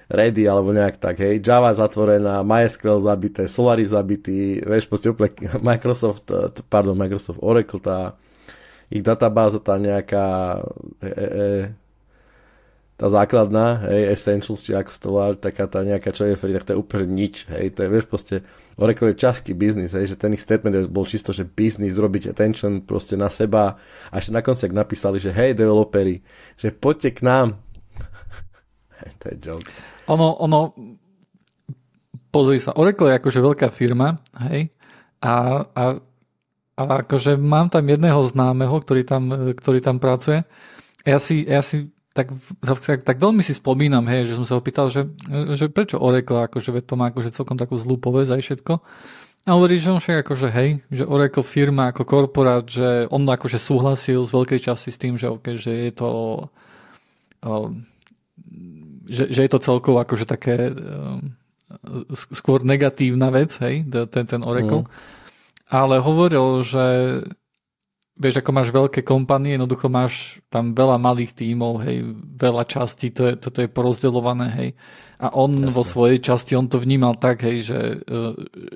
ready, 0.10 0.50
alebo 0.50 0.74
nejak 0.74 0.98
tak, 0.98 1.22
hej, 1.22 1.38
Java 1.38 1.70
zatvorená, 1.70 2.42
MySQL 2.42 3.06
zabité, 3.06 3.46
Solaris 3.46 3.94
zabitý, 3.94 4.66
vieš, 4.66 4.90
proste 4.90 5.14
úplne 5.14 5.30
Microsoft, 5.62 6.26
pardon, 6.74 6.98
Microsoft 6.98 7.38
Oracle, 7.38 7.78
tá 7.78 8.18
ich 8.94 9.02
databáza, 9.06 9.58
tá 9.58 9.78
nejaká 9.82 10.58
e, 11.02 11.10
e, 11.10 11.26
e, 11.26 11.46
tá 13.04 13.12
základná, 13.12 13.84
hej, 13.92 14.16
Essentials, 14.16 14.64
či 14.64 14.72
ako 14.72 14.92
to 14.96 15.08
volá, 15.12 15.36
taká 15.36 15.68
tá 15.68 15.84
nejaká, 15.84 16.16
čo 16.16 16.24
je 16.24 16.40
free, 16.40 16.56
tak 16.56 16.64
to 16.64 16.72
je 16.72 16.80
úplne 16.80 17.12
nič, 17.12 17.44
hej, 17.52 17.76
to 17.76 17.84
je, 17.84 17.92
vieš, 17.92 18.08
proste, 18.08 18.48
Oracle 18.80 19.12
je 19.12 19.20
ťažký 19.20 19.52
biznis, 19.52 19.92
hej, 19.92 20.08
že 20.08 20.16
ten 20.16 20.32
ich 20.32 20.40
statement 20.40 20.88
bol 20.88 21.04
čisto, 21.04 21.36
že 21.36 21.44
biznis, 21.44 22.00
robiť 22.00 22.32
attention 22.32 22.80
proste 22.80 23.20
na 23.20 23.28
seba 23.28 23.76
a 24.08 24.14
ešte 24.24 24.32
na 24.32 24.40
konci 24.40 24.72
napísali, 24.72 25.20
že 25.20 25.36
hej, 25.36 25.52
developeri, 25.52 26.24
že 26.56 26.72
poďte 26.72 27.20
k 27.20 27.28
nám. 27.28 27.48
to 29.20 29.36
je 29.36 29.52
joke. 29.52 29.68
Ono, 30.08 30.40
ono, 30.40 30.72
pozri 32.32 32.64
sa, 32.64 32.72
Oracle 32.80 33.12
je 33.12 33.20
akože 33.20 33.40
veľká 33.44 33.68
firma, 33.68 34.16
hej, 34.48 34.72
a, 35.20 35.68
a, 35.76 35.84
a 36.80 36.82
akože 37.04 37.36
mám 37.36 37.68
tam 37.68 37.84
jedného 37.84 38.24
známeho, 38.32 38.80
ktorý 38.80 39.04
tam, 39.04 39.28
ktorý 39.52 39.84
tam 39.84 40.00
pracuje. 40.00 40.48
Ja 41.04 41.20
si, 41.20 41.44
ja 41.44 41.60
si 41.60 41.93
tak, 42.14 42.30
tak, 42.62 43.02
tak 43.02 43.18
veľmi 43.18 43.42
si 43.42 43.58
spomínam, 43.58 44.06
hej, 44.06 44.30
že 44.30 44.38
som 44.38 44.46
sa 44.46 44.54
opýtal, 44.58 44.94
že, 44.94 45.10
že 45.58 45.66
prečo 45.74 45.98
Oracle, 45.98 46.46
akože 46.46 46.70
to 46.86 46.94
má 46.94 47.10
akože 47.10 47.34
celkom 47.34 47.58
takú 47.58 47.74
zlú 47.82 47.98
povedz 47.98 48.30
aj 48.30 48.42
všetko. 48.46 48.74
A 49.44 49.60
hovorí, 49.60 49.76
že 49.76 49.92
on 49.92 50.00
však 50.00 50.24
akože 50.24 50.48
hej, 50.56 50.70
že 50.88 51.04
Oracle 51.04 51.44
firma 51.44 51.92
ako 51.92 52.08
korporát, 52.08 52.64
že 52.64 53.10
on 53.12 53.28
akože 53.28 53.60
súhlasil 53.60 54.24
z 54.24 54.32
veľkej 54.32 54.60
časti 54.62 54.90
s 54.94 55.02
tým, 55.02 55.20
že, 55.20 55.28
okay, 55.28 55.60
že 55.60 55.90
je 55.90 55.92
to 55.92 56.10
um, 57.44 57.84
že, 59.04 59.28
že 59.28 59.44
je 59.44 59.50
to 59.52 59.60
celkovo 59.60 60.00
akože 60.00 60.24
také 60.24 60.72
um, 60.72 61.36
skôr 62.14 62.64
negatívna 62.64 63.34
vec, 63.34 63.58
hej, 63.60 63.84
ten, 63.90 64.26
ten 64.30 64.42
Oracle. 64.46 64.86
Mm. 64.86 64.90
Ale 65.74 66.00
hovoril, 66.00 66.62
že 66.62 66.86
vieš, 68.14 68.46
ako 68.46 68.52
máš 68.54 68.70
veľké 68.70 69.02
kompanie, 69.02 69.58
jednoducho 69.58 69.90
máš 69.90 70.38
tam 70.54 70.78
veľa 70.78 71.02
malých 71.02 71.34
tímov, 71.34 71.82
hej, 71.82 72.14
veľa 72.38 72.62
častí, 72.70 73.10
to 73.10 73.26
je, 73.26 73.34
toto 73.42 73.66
je 73.66 73.70
porozdeľované, 73.70 74.48
hej. 74.54 74.70
A 75.18 75.34
on 75.34 75.56
Jasne. 75.56 75.72
vo 75.74 75.82
svojej 75.88 76.20
časti, 76.22 76.54
on 76.54 76.70
to 76.70 76.78
vnímal 76.78 77.18
tak, 77.18 77.42
hej, 77.42 77.74
že, 77.74 77.80
e, 78.06 78.22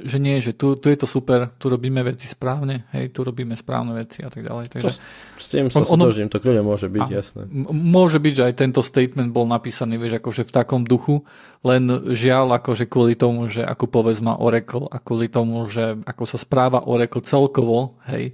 že 0.09 0.17
nie, 0.17 0.41
že 0.41 0.57
tu, 0.57 0.73
tu 0.81 0.89
je 0.89 0.97
to 0.97 1.05
super, 1.05 1.53
tu 1.61 1.69
robíme 1.69 2.01
veci 2.01 2.25
správne, 2.25 2.89
hej, 2.97 3.13
tu 3.13 3.21
robíme 3.21 3.53
správne 3.53 3.93
veci 3.93 4.25
a 4.25 4.29
tak 4.33 4.41
ďalej. 4.41 4.73
Takže, 4.73 4.89
to, 4.89 5.05
s 5.37 5.47
tým 5.53 5.69
sa 5.69 5.85
on, 5.85 6.01
stožím, 6.01 6.33
to 6.33 6.41
kľudne 6.41 6.65
môže 6.65 6.89
byť, 6.89 7.05
a, 7.05 7.13
jasné. 7.13 7.41
Môže 7.69 8.17
byť, 8.17 8.33
že 8.33 8.43
aj 8.49 8.53
tento 8.57 8.81
statement 8.81 9.29
bol 9.29 9.45
napísaný, 9.45 10.01
vieš, 10.01 10.17
akože 10.17 10.49
v 10.49 10.51
takom 10.55 10.81
duchu, 10.81 11.21
len 11.61 12.09
žiaľ, 12.09 12.57
akože 12.57 12.89
kvôli 12.89 13.13
tomu, 13.13 13.53
že 13.53 13.61
ako 13.61 13.85
povedz 13.85 14.17
má 14.17 14.33
Oracle 14.33 14.89
a 14.89 14.97
kvôli 14.97 15.29
tomu, 15.29 15.61
že 15.69 16.01
ako 16.09 16.25
sa 16.25 16.41
správa 16.41 16.89
Oracle 16.89 17.21
celkovo, 17.21 18.01
hej, 18.09 18.33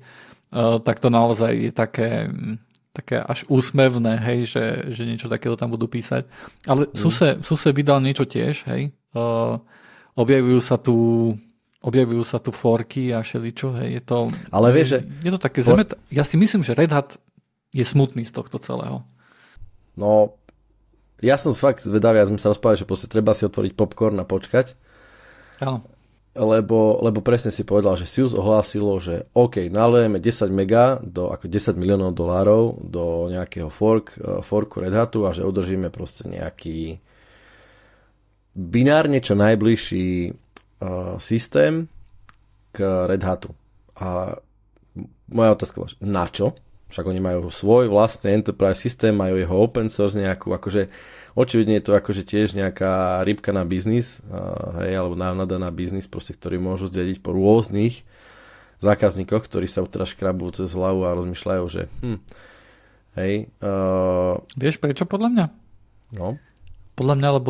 tak 0.86 1.02
to 1.02 1.10
naozaj 1.10 1.50
je 1.50 1.72
také, 1.74 2.30
také 2.94 3.18
až 3.18 3.46
úsmevné, 3.50 4.22
hej, 4.22 4.40
že, 4.46 4.66
že 4.94 5.04
niečo 5.10 5.26
takéto 5.26 5.58
tam 5.58 5.74
budú 5.74 5.90
písať. 5.90 6.30
Ale 6.70 6.86
mm. 6.86 6.94
Suse, 6.94 7.30
Suse 7.42 7.74
vydal 7.74 8.00
niečo 8.00 8.30
tiež, 8.30 8.70
hej. 8.70 8.94
Uh, 9.14 9.58
objavujú 10.14 10.60
sa 10.62 10.78
tu 10.78 10.96
objavujú 11.84 12.24
sa 12.24 12.40
tu 12.40 12.56
forky 12.56 13.12
a 13.12 13.20
všeličo, 13.20 13.76
hej, 13.84 14.00
je 14.00 14.02
to... 14.08 14.32
Ale 14.56 14.72
vieš, 14.72 14.88
že... 14.96 15.00
Je 15.20 15.32
to 15.36 15.42
také 15.42 15.68
zeme... 15.68 15.84
Ja 16.08 16.24
si 16.24 16.40
myslím, 16.40 16.64
že 16.64 16.72
Red 16.72 16.96
Hat 16.96 17.20
je 17.76 17.84
smutný 17.84 18.24
z 18.24 18.32
tohto 18.32 18.56
celého. 18.56 19.04
No, 20.00 20.40
ja 21.20 21.36
som 21.36 21.52
fakt 21.52 21.84
zvedavý, 21.84 22.24
ja 22.24 22.32
sme 22.32 22.40
sa 22.40 22.56
rozprávali, 22.56 22.80
že 22.80 22.88
proste 22.88 23.12
treba 23.12 23.36
si 23.36 23.44
otvoriť 23.44 23.76
popcorn 23.76 24.16
a 24.16 24.24
počkať. 24.24 24.80
Áno 25.60 25.84
lebo, 26.34 26.98
lebo 27.06 27.22
presne 27.22 27.54
si 27.54 27.62
povedal, 27.62 27.94
že 27.94 28.10
Sius 28.10 28.34
ohlásilo, 28.34 28.98
že 28.98 29.30
OK, 29.38 29.70
nalejeme 29.70 30.18
10 30.18 30.50
mega 30.50 30.98
do 31.06 31.30
ako 31.30 31.46
10 31.46 31.78
miliónov 31.78 32.18
dolárov 32.18 32.82
do 32.82 33.30
nejakého 33.30 33.70
fork, 33.70 34.18
uh, 34.18 34.42
forku 34.42 34.82
Red 34.82 34.98
Hatu 34.98 35.30
a 35.30 35.32
že 35.38 35.46
udržíme 35.46 35.94
proste 35.94 36.26
nejaký 36.26 36.98
binárne 38.58 39.22
čo 39.22 39.38
najbližší 39.38 40.34
uh, 40.34 41.22
systém 41.22 41.86
k 42.74 42.82
Red 42.82 43.22
Hatu. 43.22 43.54
A 44.02 44.34
moja 45.30 45.54
otázka 45.54 45.86
bola, 45.86 45.94
na 46.02 46.26
čo? 46.34 46.58
Však 46.90 47.10
oni 47.10 47.22
majú 47.22 47.50
svoj 47.50 47.90
vlastný 47.90 48.38
enterprise 48.38 48.82
systém, 48.82 49.14
majú 49.14 49.38
jeho 49.38 49.54
open 49.54 49.90
source 49.90 50.18
nejakú, 50.18 50.54
akože 50.54 50.90
Očividne 51.34 51.82
je 51.82 51.86
to 51.90 51.98
akože 51.98 52.22
tiež 52.30 52.54
nejaká 52.54 53.26
rybka 53.26 53.50
na 53.50 53.66
biznis, 53.66 54.22
hej, 54.78 54.94
alebo 54.94 55.18
návnada 55.18 55.58
na 55.58 55.74
biznis, 55.74 56.06
proste, 56.06 56.38
ktorý 56.38 56.62
môžu 56.62 56.94
zdediť 56.94 57.26
po 57.26 57.34
rôznych 57.34 58.06
zákazníkoch, 58.84 59.50
ktorí 59.50 59.66
sa 59.66 59.82
teraz 59.90 60.14
škrabú 60.14 60.46
cez 60.54 60.70
hlavu 60.78 61.08
a 61.08 61.18
rozmýšľajú, 61.18 61.64
že 61.72 61.90
hm, 62.06 62.20
hej. 63.18 63.50
Uh... 63.64 64.38
Vieš 64.60 64.78
prečo 64.78 65.10
podľa 65.10 65.30
mňa? 65.34 65.46
No. 66.14 66.38
Podľa 66.94 67.16
mňa, 67.18 67.30
lebo 67.42 67.50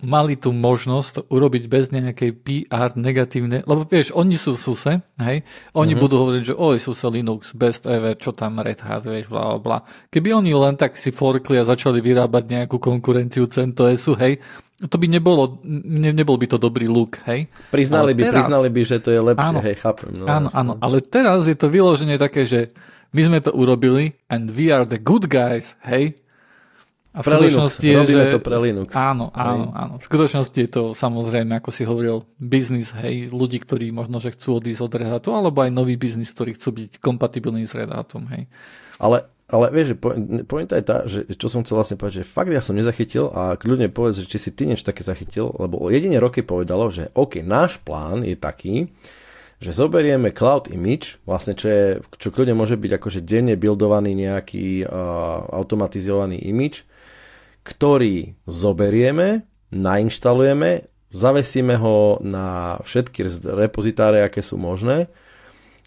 mali 0.00 0.36
tú 0.36 0.52
možnosť 0.52 1.28
urobiť 1.28 1.64
bez 1.68 1.92
nejakej 1.92 2.30
PR 2.40 2.96
negatívne, 2.96 3.60
lebo 3.68 3.84
vieš, 3.84 4.12
oni 4.16 4.36
sú 4.40 4.56
SUSE, 4.56 5.04
hej, 5.20 5.44
oni 5.76 5.92
uh-huh. 5.92 6.02
budú 6.02 6.14
hovoriť, 6.24 6.42
že 6.52 6.54
oj, 6.56 6.76
SUSE 6.80 7.08
Linux, 7.12 7.52
best 7.52 7.84
ever, 7.84 8.16
čo 8.16 8.32
tam 8.32 8.60
Red 8.60 8.80
Hat, 8.80 9.04
vieš, 9.04 9.28
bla, 9.28 9.56
bla, 9.56 9.58
bla. 9.60 9.78
Keby 10.08 10.40
oni 10.40 10.52
len 10.56 10.74
tak 10.80 10.96
si 10.96 11.12
forkli 11.12 11.60
a 11.60 11.68
začali 11.68 12.00
vyrábať 12.00 12.44
nejakú 12.48 12.80
konkurenciu 12.80 13.48
CentOSu, 13.48 14.16
hej, 14.16 14.40
to 14.80 14.96
by 14.96 15.06
nebolo, 15.12 15.60
ne, 15.68 16.16
nebol 16.16 16.40
by 16.40 16.48
to 16.48 16.56
dobrý 16.56 16.88
look, 16.88 17.20
hej. 17.28 17.52
Priznali 17.68 18.16
ale 18.16 18.16
by, 18.16 18.22
teraz, 18.24 18.36
priznali 18.40 18.68
by, 18.72 18.82
že 18.88 18.96
to 19.04 19.10
je 19.12 19.20
lepšie, 19.20 19.48
áno, 19.52 19.60
hej, 19.60 19.76
chápem. 19.76 20.08
No, 20.16 20.24
áno, 20.24 20.48
áno, 20.56 20.72
ale 20.80 21.04
teraz 21.04 21.44
je 21.44 21.56
to 21.56 21.68
vyloženie 21.68 22.16
také, 22.16 22.48
že 22.48 22.72
my 23.12 23.20
sme 23.26 23.38
to 23.44 23.52
urobili 23.52 24.16
and 24.32 24.56
we 24.56 24.72
are 24.72 24.88
the 24.88 24.96
good 24.96 25.28
guys, 25.28 25.76
hej, 25.84 26.16
a 27.10 27.20
v 27.20 27.24
pre 27.26 27.42
skutočnosti 27.42 27.82
Linux. 27.82 27.90
je, 27.90 28.02
Robíme 28.06 28.26
že... 28.26 28.30
to 28.30 28.38
pre 28.38 28.56
Linux. 28.62 28.90
Áno, 28.94 29.34
áno, 29.34 29.74
áno. 29.74 29.94
V 29.98 30.04
skutočnosti 30.06 30.54
je 30.54 30.70
to 30.70 30.82
samozrejme, 30.94 31.58
ako 31.58 31.70
si 31.74 31.82
hovoril, 31.82 32.22
biznis, 32.38 32.94
hej, 33.02 33.34
ľudí, 33.34 33.58
ktorí 33.58 33.90
možno, 33.90 34.22
že 34.22 34.30
chcú 34.30 34.62
odísť 34.62 34.80
od 34.86 34.92
Red 34.94 35.10
Hatu, 35.10 35.34
alebo 35.34 35.58
aj 35.66 35.74
nový 35.74 35.98
biznis, 35.98 36.30
ktorí 36.30 36.54
chcú 36.54 36.70
byť 36.70 37.02
kompatibilní 37.02 37.66
s 37.66 37.74
Red 37.74 37.90
Hatom, 37.90 38.30
hej. 38.30 38.46
Ale, 39.02 39.26
ale 39.50 39.74
vieš, 39.74 39.94
že 39.94 39.96
pointa 40.46 40.78
je 40.78 40.84
tá, 40.86 40.96
že 41.10 41.26
čo 41.34 41.50
som 41.50 41.66
chcel 41.66 41.82
vlastne 41.82 41.98
povedať, 41.98 42.22
že 42.22 42.30
fakt 42.30 42.54
ja 42.54 42.62
som 42.62 42.78
nezachytil 42.78 43.34
a 43.34 43.58
kľudne 43.58 43.90
povedz, 43.90 44.22
že 44.22 44.30
či 44.30 44.38
si 44.38 44.50
ty 44.54 44.70
niečo 44.70 44.86
také 44.86 45.02
zachytil, 45.02 45.50
lebo 45.58 45.90
jedine 45.90 46.22
roky 46.22 46.46
povedalo, 46.46 46.94
že 46.94 47.10
OK, 47.18 47.42
náš 47.42 47.82
plán 47.82 48.22
je 48.22 48.38
taký, 48.38 48.86
že 49.58 49.74
zoberieme 49.74 50.30
cloud 50.30 50.70
image, 50.70 51.18
vlastne 51.26 51.58
čo, 51.58 51.66
je, 51.66 51.86
čo 52.16 52.30
kľudne 52.30 52.54
môže 52.54 52.78
byť 52.78 52.92
akože 52.96 53.20
denne 53.26 53.58
buildovaný 53.58 54.14
nejaký 54.16 54.86
uh, 54.86 55.52
automatizovaný 55.52 56.40
image, 56.48 56.88
ktorý 57.64 58.34
zoberieme, 58.46 59.44
nainštalujeme 59.70 60.90
zavesíme 61.10 61.74
ho 61.76 62.22
na 62.22 62.78
všetky 62.86 63.26
repozitáre, 63.42 64.22
aké 64.22 64.40
sú 64.40 64.56
možné 64.56 65.10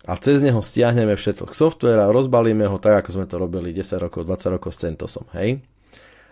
a 0.03 0.19
cez 0.19 0.43
neho 0.43 0.59
stiahneme 0.59 1.15
všetok 1.15 1.55
software 1.55 2.03
a 2.03 2.11
rozbalíme 2.11 2.67
ho 2.67 2.75
tak, 2.75 3.03
ako 3.03 3.09
sme 3.15 3.25
to 3.25 3.39
robili 3.39 3.71
10 3.71 4.03
rokov, 4.03 4.27
20 4.27 4.55
rokov 4.59 4.75
s 4.75 4.83
CentOSom, 4.83 5.25
hej? 5.39 5.63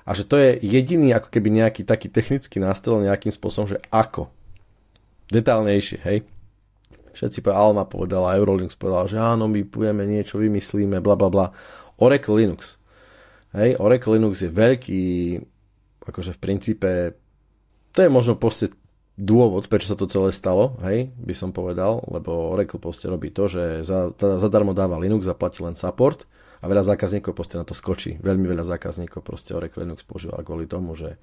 A 0.04 0.12
že 0.12 0.28
to 0.28 0.36
je 0.36 0.60
jediný 0.60 1.16
ako 1.16 1.32
keby 1.32 1.64
nejaký 1.64 1.88
taký 1.88 2.12
technický 2.12 2.60
nástroj 2.60 3.08
nejakým 3.08 3.32
spôsobom, 3.32 3.72
že 3.72 3.80
ako. 3.96 4.28
Detálnejšie, 5.32 6.04
hej? 6.04 6.28
Všetci 7.16 7.40
povedali, 7.40 7.64
Alma 7.64 7.88
povedala, 7.88 8.36
Eurolinux 8.36 8.76
povedala, 8.76 9.08
že 9.08 9.16
áno, 9.16 9.48
my 9.48 9.64
budeme 9.64 10.04
niečo, 10.04 10.36
vymyslíme, 10.36 11.00
bla 11.00 11.16
bla 11.16 11.32
bla. 11.32 11.48
Oracle 11.96 12.44
Linux. 12.44 12.81
Hej, 13.52 13.76
Oracle 13.84 14.16
Linux 14.16 14.40
je 14.40 14.52
veľký, 14.52 15.04
akože 16.08 16.32
v 16.36 16.40
princípe, 16.40 16.90
to 17.92 18.00
je 18.00 18.08
možno 18.08 18.40
proste 18.40 18.72
dôvod, 19.20 19.68
prečo 19.68 19.92
sa 19.92 20.00
to 20.00 20.08
celé 20.08 20.32
stalo, 20.32 20.80
hej, 20.88 21.12
by 21.20 21.36
som 21.36 21.52
povedal, 21.52 22.00
lebo 22.08 22.32
Oracle 22.56 22.80
proste 22.80 23.12
robí 23.12 23.28
to, 23.28 23.52
že 23.52 23.84
za, 23.84 24.16
teda 24.16 24.40
zadarmo 24.40 24.72
dáva 24.72 24.96
Linux, 24.96 25.28
zaplatí 25.28 25.60
len 25.62 25.76
support 25.76 26.24
a 26.64 26.66
veľa 26.72 26.96
zákazníkov 26.96 27.36
proste 27.36 27.60
na 27.60 27.68
to 27.68 27.76
skočí. 27.76 28.16
Veľmi 28.24 28.48
veľa 28.48 28.64
zákazníkov 28.64 29.20
proste 29.20 29.52
Oracle 29.52 29.84
Linux 29.84 30.08
používa 30.08 30.40
kvôli 30.42 30.64
tomu, 30.64 30.96
že 30.96 31.20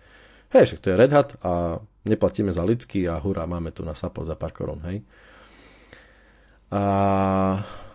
hej, 0.52 0.68
však 0.68 0.80
to 0.84 0.90
je 0.92 1.00
Red 1.00 1.12
Hat 1.16 1.30
a 1.40 1.80
neplatíme 2.04 2.52
za 2.52 2.60
lidský 2.60 3.08
a 3.08 3.16
hurá, 3.16 3.48
máme 3.48 3.72
tu 3.72 3.88
na 3.88 3.96
support 3.96 4.28
za 4.28 4.36
pár 4.36 4.52
korún, 4.52 4.84
hej. 4.84 5.00
A 6.68 6.82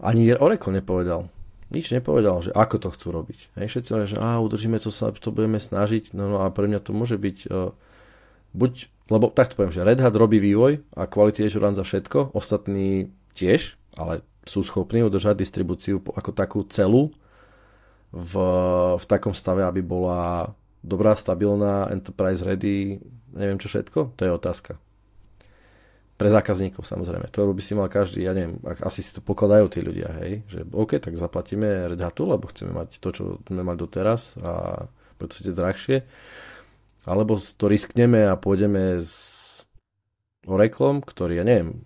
ani 0.02 0.34
Oracle 0.34 0.74
nepovedal. 0.74 1.30
Nič 1.74 1.90
nepovedal, 1.90 2.46
že 2.46 2.52
ako 2.54 2.76
to 2.78 2.90
chcú 2.94 3.08
robiť. 3.10 3.40
Hej, 3.58 3.68
všetci 3.74 3.90
hovoria, 3.90 4.14
že 4.14 4.22
á, 4.22 4.38
udržíme 4.38 4.78
to, 4.78 4.94
sa 4.94 5.10
to 5.10 5.34
budeme 5.34 5.58
snažiť, 5.58 6.14
no, 6.14 6.30
no 6.30 6.38
a 6.46 6.54
pre 6.54 6.70
mňa 6.70 6.80
to 6.86 6.94
môže 6.94 7.18
byť 7.18 7.38
uh, 7.50 7.74
buď 8.54 8.94
lebo 9.12 9.28
takto 9.28 9.60
poviem, 9.60 9.76
že 9.76 9.84
Red 9.84 10.00
Hat 10.00 10.16
robí 10.16 10.40
vývoj 10.40 10.80
a 10.96 11.04
Quality 11.12 11.44
Assurance 11.44 11.76
za 11.76 11.84
všetko, 11.84 12.32
ostatní 12.32 13.12
tiež, 13.36 13.76
ale 14.00 14.24
sú 14.48 14.64
schopní 14.64 15.04
udržať 15.04 15.44
distribúciu 15.44 16.00
ako 16.00 16.32
takú 16.32 16.64
celú 16.72 17.12
v, 18.16 18.34
v 18.96 19.06
takom 19.08 19.36
stave, 19.36 19.68
aby 19.68 19.84
bola 19.84 20.52
dobrá, 20.84 21.16
stabilná, 21.20 21.92
enterprise 21.92 22.44
ready, 22.44 23.00
neviem 23.36 23.60
čo 23.60 23.72
všetko, 23.72 24.16
to 24.16 24.22
je 24.24 24.32
otázka. 24.32 24.72
Pre 26.24 26.32
zákazníkov 26.32 26.88
samozrejme. 26.88 27.28
To 27.36 27.52
by 27.52 27.60
si 27.60 27.76
mal 27.76 27.92
každý, 27.92 28.24
ja 28.24 28.32
neviem, 28.32 28.56
asi 28.80 29.04
si 29.04 29.12
to 29.12 29.20
pokladajú 29.20 29.68
tí 29.68 29.84
ľudia, 29.84 30.08
hej, 30.24 30.48
že 30.48 30.64
OK, 30.72 31.04
tak 31.04 31.20
zaplatíme 31.20 31.92
Red 31.92 32.00
Hatu, 32.00 32.32
lebo 32.32 32.48
chceme 32.48 32.72
mať 32.72 33.04
to, 33.04 33.10
čo 33.12 33.24
sme 33.44 33.60
mali 33.60 33.76
doteraz 33.76 34.40
a 34.40 34.88
bude 35.20 35.36
to 35.36 35.52
drahšie 35.52 36.08
alebo 37.04 37.36
to 37.40 37.66
riskneme 37.68 38.24
a 38.28 38.40
pôjdeme 38.40 39.04
s 39.04 39.42
Oraclom, 40.48 41.04
ktorý, 41.04 41.40
ja 41.40 41.46
neviem, 41.48 41.84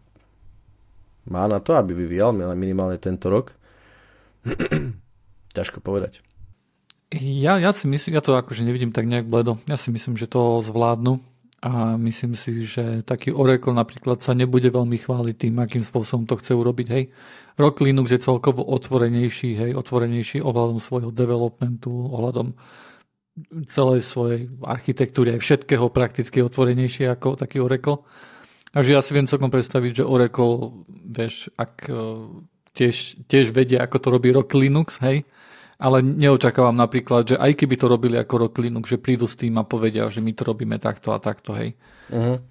má 1.29 1.45
na 1.45 1.61
to, 1.61 1.77
aby 1.77 1.93
vyvíjal 1.93 2.33
minimálne 2.33 2.97
tento 2.97 3.29
rok. 3.29 3.53
Ťažko 5.57 5.81
povedať. 5.81 6.25
Ja, 7.13 7.57
ja 7.61 7.71
si 7.71 7.87
myslím, 7.87 8.19
ja 8.19 8.23
to 8.23 8.35
akože 8.35 8.65
nevidím 8.67 8.91
tak 8.91 9.07
nejak 9.07 9.29
bledo. 9.29 9.61
Ja 9.69 9.79
si 9.79 9.93
myslím, 9.93 10.19
že 10.19 10.29
to 10.29 10.59
zvládnu 10.65 11.21
a 11.57 11.97
myslím 11.97 12.37
si, 12.37 12.61
že 12.61 13.01
taký 13.01 13.33
Oracle 13.33 13.73
napríklad 13.73 14.21
sa 14.21 14.37
nebude 14.37 14.69
veľmi 14.69 15.01
chváliť 15.01 15.35
tým, 15.35 15.55
akým 15.57 15.81
spôsobom 15.81 16.29
to 16.29 16.37
chce 16.37 16.53
urobiť. 16.53 16.87
Hej. 16.93 17.03
Rock 17.57 17.81
Linux 17.81 18.13
je 18.13 18.21
celkovo 18.21 18.61
otvorenejší, 18.61 19.57
hej, 19.57 19.71
otvorenejší 19.73 20.45
ohľadom 20.45 20.77
svojho 20.77 21.09
developmentu, 21.09 21.89
ohľadom 21.89 22.53
celej 23.65 24.05
svojej 24.05 24.49
architektúry 24.61 25.33
aj 25.37 25.41
všetkého 25.41 25.89
prakticky 25.89 26.45
otvorenejšie 26.45 27.09
ako 27.09 27.37
taký 27.37 27.57
Oracle. 27.61 28.05
Takže 28.73 28.93
ja 28.93 29.01
si 29.01 29.17
viem 29.17 29.25
celkom 29.25 29.49
predstaviť, 29.49 30.01
že 30.01 30.09
Oracle, 30.09 30.85
vieš, 30.89 31.49
ak 31.57 31.89
e, 31.89 31.93
tiež, 32.77 33.25
tiež 33.25 33.49
vedia, 33.49 33.81
ako 33.81 33.97
to 33.97 34.07
robí 34.13 34.29
Rock 34.29 34.53
Linux, 34.53 35.01
hej, 35.01 35.25
ale 35.77 36.01
neočakávam 36.01 36.73
napríklad, 36.73 37.33
že 37.33 37.35
aj 37.37 37.53
keby 37.53 37.75
to 37.77 37.85
robili 37.85 38.17
ako 38.17 38.49
Rock 38.49 38.57
Linux, 38.65 38.89
že 38.89 38.97
prídu 38.97 39.29
s 39.29 39.37
tým 39.37 39.61
a 39.61 39.63
povedia, 39.63 40.09
že 40.09 40.25
my 40.25 40.33
to 40.33 40.43
robíme 40.49 40.77
takto 40.81 41.13
a 41.13 41.21
takto, 41.21 41.53
hej. 41.53 41.77
Uh-huh. 42.09 42.41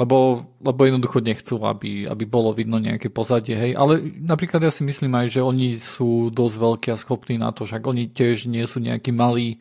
Lebo, 0.00 0.48
lebo 0.64 0.80
jednoducho 0.88 1.20
nechcú, 1.20 1.60
aby, 1.68 2.08
aby 2.08 2.24
bolo 2.24 2.56
vidno 2.56 2.80
nejaké 2.80 3.12
pozadie, 3.12 3.52
hej. 3.52 3.72
Ale 3.76 4.00
napríklad 4.00 4.64
ja 4.64 4.72
si 4.72 4.80
myslím 4.80 5.12
aj, 5.12 5.26
že 5.28 5.44
oni 5.44 5.76
sú 5.76 6.32
dosť 6.32 6.56
veľkí 6.56 6.88
a 6.88 6.96
schopní 6.96 7.36
na 7.36 7.52
to, 7.52 7.68
však 7.68 7.84
oni 7.84 8.08
tiež 8.08 8.48
nie 8.48 8.64
sú 8.64 8.80
nejakí 8.80 9.12
malí 9.12 9.60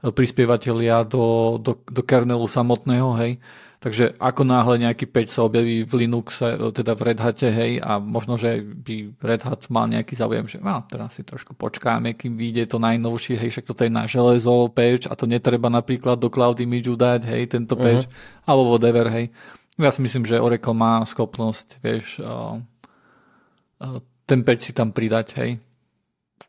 e, 0.00 0.08
prispievateľia 0.08 1.04
do, 1.04 1.60
do, 1.60 1.76
do 1.76 2.00
kernelu 2.00 2.48
samotného, 2.48 3.12
hej. 3.20 3.32
Takže 3.76 4.16
ako 4.16 4.42
náhle 4.48 4.82
nejaký 4.88 5.04
patch 5.06 5.36
sa 5.36 5.44
objaví 5.44 5.84
v 5.84 5.92
Linuxe, 6.04 6.48
e, 6.48 6.72
teda 6.72 6.96
v 6.96 7.12
Red 7.12 7.20
Hate, 7.20 7.48
hej, 7.52 7.72
a 7.84 8.00
možno, 8.00 8.40
že 8.40 8.64
by 8.64 9.20
Red 9.20 9.42
Hat 9.44 9.68
mal 9.68 9.86
nejaký 9.86 10.16
záujem, 10.16 10.48
že 10.48 10.58
no, 10.64 10.80
teraz 10.88 11.14
si 11.14 11.22
trošku 11.22 11.52
počkáme, 11.52 12.16
kým 12.16 12.40
vyjde 12.40 12.72
to 12.72 12.80
najnovšie, 12.80 13.36
hej, 13.36 13.52
však 13.52 13.68
toto 13.68 13.84
je 13.84 13.92
na 13.92 14.08
železo 14.08 14.72
patch 14.72 15.06
a 15.06 15.14
to 15.14 15.28
netreba 15.28 15.68
napríklad 15.68 16.16
do 16.16 16.32
Cloud 16.32 16.56
Image 16.58 16.88
dať, 16.96 17.28
hej, 17.28 17.52
tento 17.52 17.76
patch, 17.76 18.08
uh-huh. 18.08 18.48
alebo 18.48 18.74
whatever, 18.74 19.12
hej 19.12 19.28
ja 19.76 19.92
si 19.92 20.00
myslím, 20.00 20.24
že 20.24 20.40
Oracle 20.40 20.72
má 20.72 21.04
schopnosť, 21.04 21.84
vieš, 21.84 22.16
uh, 22.24 22.56
uh, 23.84 24.00
ten 24.24 24.40
patch 24.40 24.64
si 24.64 24.72
tam 24.72 24.90
pridať, 24.90 25.36
hej. 25.36 25.60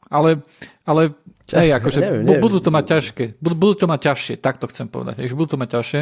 Ale, 0.08 0.40
ale 0.88 1.12
Ťažké, 1.48 1.60
hej, 1.64 1.70
akože 1.80 2.00
neviem, 2.00 2.24
neviem. 2.24 2.44
budú 2.44 2.58
to 2.64 2.72
mať 2.72 2.86
ťažké. 2.92 3.26
Budú, 3.40 3.56
budú 3.56 3.74
to 3.84 3.88
mať 3.88 4.00
ťažšie, 4.12 4.36
tak 4.40 4.60
to 4.60 4.68
chcem 4.72 4.88
povedať. 4.88 5.20
Hej, 5.20 5.36
budú 5.36 5.56
to 5.56 5.60
mať 5.60 5.70
ťažšie. 5.80 6.02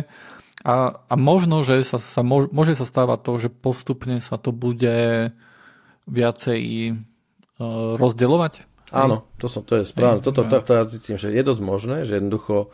A, 0.63 1.03
a 1.11 1.15
možno, 1.19 1.61
že 1.65 1.83
sa, 1.83 1.99
sa 1.99 2.21
môže, 2.23 2.73
sa 2.77 2.87
stávať 2.87 3.19
to, 3.21 3.31
že 3.37 3.49
postupne 3.51 4.17
sa 4.23 4.39
to 4.39 4.55
bude 4.55 5.33
viacej 6.05 6.61
uh, 7.59 7.99
rozdeľovať. 7.99 8.53
Áno, 8.93 9.27
to, 9.41 9.49
som, 9.49 9.65
to 9.65 9.81
je 9.81 9.89
správne. 9.89 10.21
Toto 10.21 10.45
to, 10.45 10.55
to, 10.55 10.57
to 10.61 10.71
ja 10.77 10.83
cítim, 10.87 11.17
že 11.17 11.33
je 11.33 11.41
dosť 11.41 11.61
možné, 11.61 11.97
že 12.05 12.21
jednoducho 12.21 12.69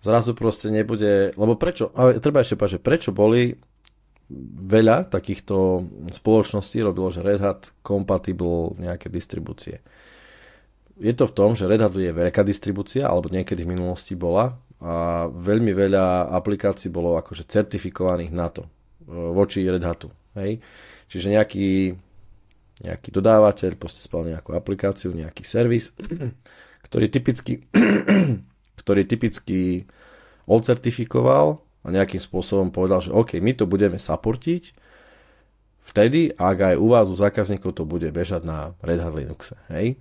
zrazu 0.00 0.32
proste 0.32 0.72
nebude, 0.72 1.36
lebo 1.36 1.54
prečo, 1.60 1.92
ale 1.92 2.18
treba 2.18 2.40
ešte 2.40 2.56
povedať, 2.56 2.74
že 2.80 2.84
prečo 2.84 3.10
boli 3.12 3.52
veľa 4.64 5.10
takýchto 5.10 5.84
spoločností 6.14 6.80
robilo, 6.80 7.10
že 7.10 7.26
Red 7.26 7.40
Hat 7.42 7.62
compatible 7.82 8.78
nejaké 8.78 9.10
distribúcie. 9.10 9.82
Je 11.00 11.12
to 11.16 11.26
v 11.26 11.34
tom, 11.36 11.50
že 11.58 11.66
Red 11.66 11.82
Hat 11.82 11.94
je 11.96 12.12
veľká 12.12 12.46
distribúcia, 12.46 13.08
alebo 13.10 13.32
niekedy 13.32 13.66
v 13.66 13.72
minulosti 13.76 14.14
bola 14.14 14.56
a 14.80 15.28
veľmi 15.28 15.76
veľa 15.76 16.32
aplikácií 16.32 16.88
bolo 16.88 17.20
akože 17.20 17.44
certifikovaných 17.44 18.32
na 18.32 18.48
to 18.48 18.64
e, 18.64 18.70
voči 19.12 19.68
Red 19.68 19.84
Hatu. 19.84 20.08
Hej? 20.40 20.60
Čiže 21.06 21.36
nejaký, 21.36 21.92
nejaký 22.80 23.08
dodávateľ 23.12 23.76
proste 23.76 24.00
spal 24.00 24.24
nejakú 24.24 24.56
aplikáciu, 24.56 25.12
nejaký 25.12 25.44
servis, 25.44 25.92
ktorý 26.88 27.12
typicky 27.12 27.68
ktorý 28.80 29.04
typicky 29.04 29.84
odcertifikoval 30.48 31.60
a 31.84 31.88
nejakým 31.92 32.18
spôsobom 32.18 32.72
povedal, 32.72 33.04
že 33.04 33.12
OK, 33.12 33.36
my 33.38 33.52
to 33.52 33.68
budeme 33.68 34.00
supportiť, 34.00 34.72
vtedy, 35.84 36.32
ak 36.32 36.74
aj 36.74 36.76
u 36.80 36.86
vás, 36.88 37.06
u 37.12 37.16
zákazníkov, 37.16 37.76
to 37.76 37.84
bude 37.84 38.08
bežať 38.08 38.42
na 38.48 38.72
Red 38.80 39.04
Hat 39.04 39.12
Linuxe. 39.12 39.54
Hej? 39.68 40.00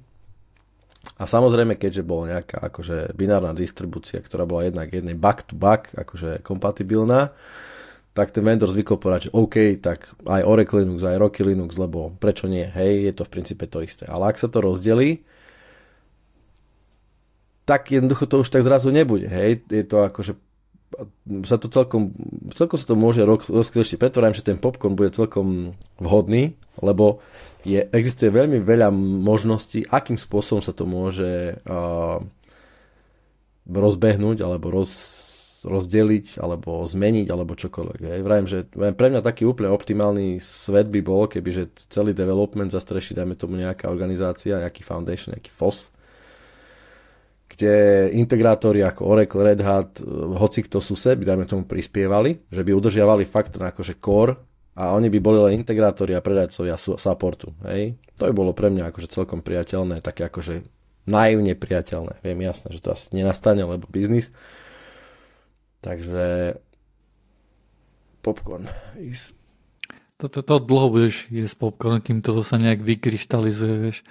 A 1.20 1.24
samozrejme, 1.28 1.80
keďže 1.80 2.04
bola 2.04 2.40
nejaká 2.40 2.60
akože 2.72 3.16
binárna 3.16 3.56
distribúcia, 3.56 4.20
ktorá 4.20 4.44
bola 4.44 4.68
jednak 4.68 4.92
jednej 4.92 5.16
back 5.16 5.48
to 5.48 5.56
back, 5.56 5.92
akože 5.96 6.44
kompatibilná, 6.44 7.32
tak 8.12 8.36
ten 8.36 8.44
vendor 8.44 8.68
zvykol 8.68 9.00
povedať, 9.00 9.32
že 9.32 9.36
OK, 9.36 9.80
tak 9.80 10.12
aj 10.28 10.44
Oracle 10.44 10.84
Linux, 10.84 11.08
aj 11.08 11.22
Rocky 11.22 11.48
Linux, 11.48 11.80
lebo 11.80 12.12
prečo 12.20 12.52
nie, 12.52 12.68
hej, 12.68 13.08
je 13.08 13.14
to 13.16 13.24
v 13.24 13.32
princípe 13.32 13.64
to 13.70 13.80
isté. 13.80 14.04
Ale 14.12 14.28
ak 14.28 14.36
sa 14.36 14.52
to 14.52 14.60
rozdelí, 14.60 15.24
tak 17.64 17.94
jednoducho 17.94 18.26
to 18.26 18.42
už 18.42 18.50
tak 18.50 18.66
zrazu 18.66 18.90
nebude. 18.90 19.30
Hej? 19.30 19.62
Je 19.70 19.86
to 19.86 20.02
akože 20.02 20.34
sa 21.46 21.62
to 21.62 21.70
celkom, 21.70 22.10
celkom 22.58 22.82
sa 22.82 22.88
to 22.90 22.98
môže 22.98 23.22
rozkriešť. 23.22 24.02
Preto 24.02 24.26
že 24.34 24.42
ten 24.42 24.58
popcorn 24.58 24.98
bude 24.98 25.14
celkom 25.14 25.78
vhodný, 26.02 26.58
lebo 26.82 27.22
je, 27.68 27.80
existuje 27.92 28.32
veľmi 28.32 28.64
veľa 28.64 28.88
možností, 28.96 29.84
akým 29.92 30.16
spôsobom 30.16 30.64
sa 30.64 30.72
to 30.72 30.88
môže 30.88 31.60
uh, 31.68 32.24
rozbehnúť 33.68 34.40
alebo 34.40 34.72
roz, 34.72 34.92
rozdeliť 35.68 36.40
alebo 36.40 36.88
zmeniť 36.88 37.28
alebo 37.28 37.60
čokoľvek. 37.60 38.00
Hej. 38.00 38.22
Vrajím, 38.24 38.48
že 38.48 38.60
pre 38.72 39.08
mňa 39.12 39.20
taký 39.20 39.44
úplne 39.44 39.76
optimálny 39.76 40.40
svet 40.40 40.88
by 40.88 41.02
bol, 41.04 41.28
keby 41.28 41.50
že 41.52 41.64
celý 41.92 42.16
development 42.16 42.72
zastreší, 42.72 43.12
dajme 43.14 43.36
tomu 43.36 43.60
nejaká 43.60 43.92
organizácia, 43.92 44.64
nejaký 44.64 44.88
foundation, 44.88 45.36
nejaký 45.36 45.52
FOS, 45.52 45.92
kde 47.50 47.74
integrátori 48.16 48.88
ako 48.88 49.04
Oracle, 49.04 49.44
Red 49.44 49.60
Hat, 49.60 50.00
eh, 50.00 50.08
hoci 50.40 50.64
kto 50.64 50.80
sused, 50.80 51.20
by 51.20 51.28
dajme 51.28 51.44
tomu 51.44 51.68
prispievali, 51.68 52.40
že 52.48 52.64
by 52.64 52.72
udržiavali 52.72 53.28
fakt 53.28 53.60
akože 53.60 54.00
core 54.00 54.49
a 54.80 54.96
oni 54.96 55.12
by 55.12 55.20
boli 55.20 55.40
len 55.44 55.60
integrátori 55.60 56.16
a 56.16 56.24
predajcovia 56.24 56.80
supportu. 56.80 57.52
Hej? 57.68 58.00
To 58.16 58.32
by 58.32 58.34
bolo 58.34 58.56
pre 58.56 58.72
mňa 58.72 58.88
akože 58.88 59.12
celkom 59.12 59.44
priateľné, 59.44 60.00
také 60.00 60.24
akože 60.32 60.64
naivne 61.04 61.52
priateľné. 61.52 62.24
Viem 62.24 62.48
jasné, 62.48 62.72
že 62.72 62.80
to 62.80 62.96
asi 62.96 63.12
nenastane, 63.12 63.60
lebo 63.68 63.84
biznis. 63.92 64.32
Takže 65.84 66.56
popcorn. 68.24 68.72
To, 70.20 70.32
to, 70.32 70.40
to 70.48 70.56
dlho 70.64 70.88
budeš 70.96 71.28
jesť 71.28 71.56
popcorn, 71.60 72.00
kým 72.00 72.24
to 72.24 72.40
sa 72.40 72.56
nejak 72.56 72.80
vykryštalizuje, 72.80 73.76
vieš. 73.84 74.08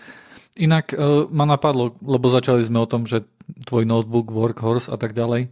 Inak 0.61 0.93
uh, 0.93 1.25
ma 1.33 1.49
napadlo, 1.49 1.97
lebo 2.05 2.29
začali 2.29 2.61
sme 2.61 2.85
o 2.85 2.91
tom, 2.91 3.09
že 3.09 3.25
tvoj 3.65 3.89
notebook, 3.89 4.29
workhorse 4.29 4.93
a 4.93 5.01
tak 5.01 5.17
ďalej. 5.17 5.49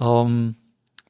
Um, 0.00 0.56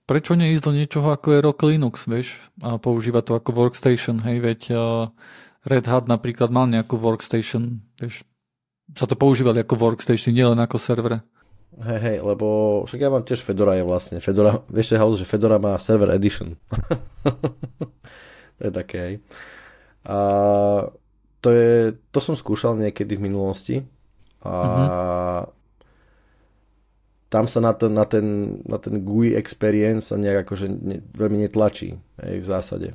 prečo 0.05 0.37
neísť 0.37 0.65
do 0.65 0.73
niečoho 0.73 1.09
ako 1.13 1.27
je 1.35 1.45
Rock 1.45 1.61
Linux, 1.65 2.05
vieš, 2.05 2.37
a 2.61 2.77
používať 2.77 3.23
to 3.25 3.33
ako 3.41 3.51
workstation, 3.57 4.21
hej, 4.25 4.41
veď 4.41 4.61
uh, 4.73 5.09
Red 5.65 5.89
Hat 5.89 6.09
napríklad 6.09 6.53
mal 6.53 6.69
nejakú 6.69 7.01
workstation, 7.01 7.81
vieš, 7.97 8.25
sa 8.93 9.09
to 9.09 9.17
používali 9.17 9.65
ako 9.65 9.81
workstation, 9.81 10.37
nielen 10.37 10.61
ako 10.61 10.77
server. 10.77 11.25
Hej, 11.75 12.01
hej, 12.05 12.19
lebo 12.23 12.47
však 12.87 13.01
ja 13.03 13.11
mám 13.11 13.27
tiež 13.27 13.43
Fedora 13.43 13.75
je 13.75 13.83
vlastne, 13.83 14.23
Fedora, 14.23 14.63
vieš, 14.71 14.95
že 14.95 15.27
Fedora 15.27 15.59
má 15.59 15.75
server 15.81 16.13
edition. 16.15 16.55
to 18.61 18.63
je 18.63 18.73
také, 18.73 18.99
hej. 19.01 19.15
A 20.05 20.19
to 21.41 21.49
je, 21.51 21.97
to 22.13 22.19
som 22.21 22.37
skúšal 22.37 22.77
niekedy 22.77 23.17
v 23.17 23.25
minulosti 23.27 23.77
a 24.45 24.53
uh-huh. 24.53 25.64
Tam 27.35 27.51
sa 27.51 27.59
na 27.59 27.75
ten, 27.75 27.91
na 27.91 28.07
ten, 28.07 28.27
na 28.63 28.79
ten 28.79 29.03
GUI 29.03 29.35
experience 29.35 30.15
sa 30.15 30.17
nejak 30.17 30.47
akože 30.47 30.71
ne, 30.71 31.03
veľmi 31.19 31.43
netlačí, 31.43 31.99
hej, 32.23 32.37
v 32.39 32.47
zásade. 32.47 32.89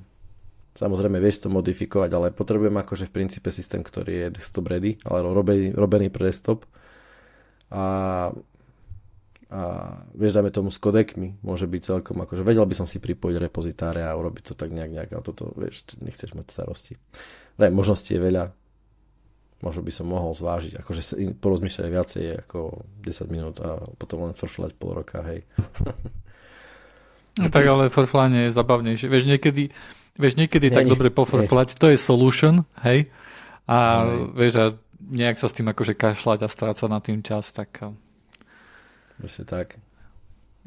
Samozrejme, 0.80 1.20
vieš 1.20 1.44
to 1.44 1.52
modifikovať, 1.52 2.08
ale 2.16 2.32
potrebujem 2.32 2.72
akože 2.80 3.12
v 3.12 3.16
princípe 3.20 3.52
systém, 3.52 3.84
ktorý 3.84 4.32
je 4.32 4.40
desktop 4.40 4.72
ready, 4.72 4.96
ale 5.04 5.28
robený, 5.28 5.76
robený 5.76 6.08
pre 6.08 6.32
desktop. 6.32 6.64
A, 7.68 7.84
a 9.52 9.62
vieš, 10.16 10.40
dáme 10.40 10.56
tomu 10.56 10.72
s 10.72 10.80
kodekmi, 10.80 11.36
môže 11.44 11.68
byť 11.68 11.82
celkom, 11.84 12.24
akože 12.24 12.48
vedel 12.48 12.64
by 12.64 12.80
som 12.80 12.88
si 12.88 13.04
pripojiť 13.04 13.36
repozitáre 13.44 14.08
a 14.08 14.16
urobiť 14.16 14.44
to 14.46 14.54
tak 14.56 14.72
nejak, 14.72 14.92
nejak, 14.96 15.10
ale 15.20 15.24
toto, 15.28 15.52
vieš, 15.60 15.84
nechceš 16.00 16.32
mať 16.32 16.48
starosti. 16.48 16.96
Ne, 17.60 17.68
možností 17.76 18.16
je 18.16 18.24
veľa, 18.24 18.56
možno 19.60 19.82
by 19.84 19.92
som 19.92 20.08
mohol 20.08 20.32
zvážiť, 20.36 20.80
akože 20.80 21.02
porozmýšľať 21.40 21.88
viacej 21.88 22.24
ako 22.48 22.86
10 23.04 23.34
minút 23.34 23.60
a 23.60 23.80
potom 24.00 24.28
len 24.28 24.34
frflať 24.36 24.76
pol 24.80 24.96
roka, 24.96 25.24
hej. 25.26 25.44
No, 27.40 27.48
tak 27.48 27.64
ale 27.72 27.88
frflanie 27.88 28.52
je 28.52 28.58
zabavnejšie. 28.58 29.08
Vieš, 29.08 29.24
niekedy, 29.24 29.72
Vieš, 30.20 30.36
niekedy 30.36 30.68
ja, 30.68 30.84
tak 30.84 30.86
nie, 30.86 30.92
dobre 30.92 31.08
pofrflať, 31.08 31.80
to 31.80 31.88
je 31.88 31.96
solution, 31.96 32.68
hej? 32.84 33.08
A 33.72 34.04
hej. 34.04 34.36
vieš, 34.36 34.54
a 34.60 34.66
nejak 35.00 35.40
sa 35.40 35.48
s 35.48 35.56
tým 35.56 35.72
akože 35.72 35.96
kašľať 35.96 36.44
a 36.44 36.52
strácať 36.52 36.90
na 36.92 37.00
tým 37.00 37.24
čas, 37.24 37.56
tak... 37.56 37.72
Vlastne 39.16 39.48
tak. 39.48 39.80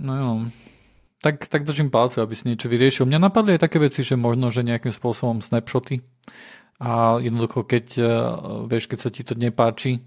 No 0.00 0.12
jo. 0.16 0.31
Tak, 1.20 1.52
tak 1.52 1.68
držím 1.68 1.92
palce, 1.92 2.24
aby 2.24 2.33
si 2.33 2.48
niečo 2.48 2.72
vyriešil. 2.72 3.05
Mňa 3.05 3.28
napadli 3.28 3.55
aj 3.55 3.68
také 3.68 3.76
veci, 3.76 4.00
že 4.00 4.16
možno, 4.16 4.48
že 4.48 4.64
nejakým 4.64 4.90
spôsobom 4.90 5.44
snapshoty 5.44 6.00
a 6.80 7.18
jednoducho, 7.20 7.66
keď, 7.66 7.87
e, 7.98 8.04
vieš, 8.70 8.88
keď 8.88 8.98
sa 9.00 9.11
ti 9.12 9.22
to 9.26 9.35
nepáči, 9.35 9.98
e, 9.98 10.00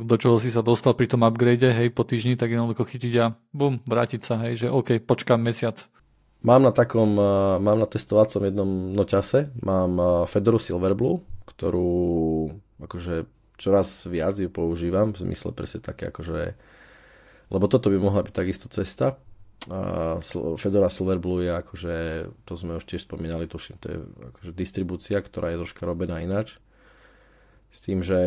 do 0.00 0.16
čoho 0.16 0.40
si 0.40 0.50
sa 0.50 0.64
dostal 0.64 0.96
pri 0.96 1.06
tom 1.06 1.22
upgrade, 1.22 1.68
hej, 1.70 1.92
po 1.92 2.02
týždni, 2.02 2.34
tak 2.34 2.50
jednoducho 2.50 2.88
chytiť 2.88 3.14
a 3.20 3.36
bum, 3.52 3.78
vrátiť 3.84 4.20
sa, 4.24 4.40
hej, 4.48 4.66
že 4.66 4.66
OK, 4.72 5.00
počkám 5.04 5.40
mesiac, 5.40 5.90
Mám 6.40 6.64
na 6.64 6.72
takom, 6.72 7.20
eh, 7.20 7.60
mám 7.60 7.76
na 7.76 7.84
testovacom 7.84 8.40
jednom 8.48 8.96
noťase, 8.96 9.52
mám 9.60 10.24
Fedoru 10.24 10.56
Silverblue, 10.56 11.20
ktorú 11.44 12.48
akože 12.80 13.28
čoraz 13.60 14.08
viac 14.08 14.40
ju 14.40 14.48
používam, 14.48 15.12
v 15.12 15.28
zmysle 15.28 15.52
presne 15.52 15.84
také 15.84 16.08
akože, 16.08 16.56
lebo 17.52 17.64
toto 17.68 17.92
by 17.92 18.00
mohla 18.00 18.24
byť 18.24 18.32
takisto 18.32 18.72
cesta. 18.72 19.20
Fedora 20.56 20.88
Silverblue 20.88 21.44
je 21.44 21.52
akože, 21.52 21.96
to 22.48 22.52
sme 22.56 22.80
už 22.80 22.84
tiež 22.88 23.04
spomínali, 23.04 23.44
tuším, 23.44 23.76
to 23.76 23.86
je 23.92 23.98
akože 24.00 24.50
distribúcia, 24.56 25.20
ktorá 25.20 25.52
je 25.52 25.60
troška 25.60 25.84
robená 25.84 26.24
ináč. 26.24 26.56
S 27.70 27.84
tým, 27.84 28.02
že 28.02 28.18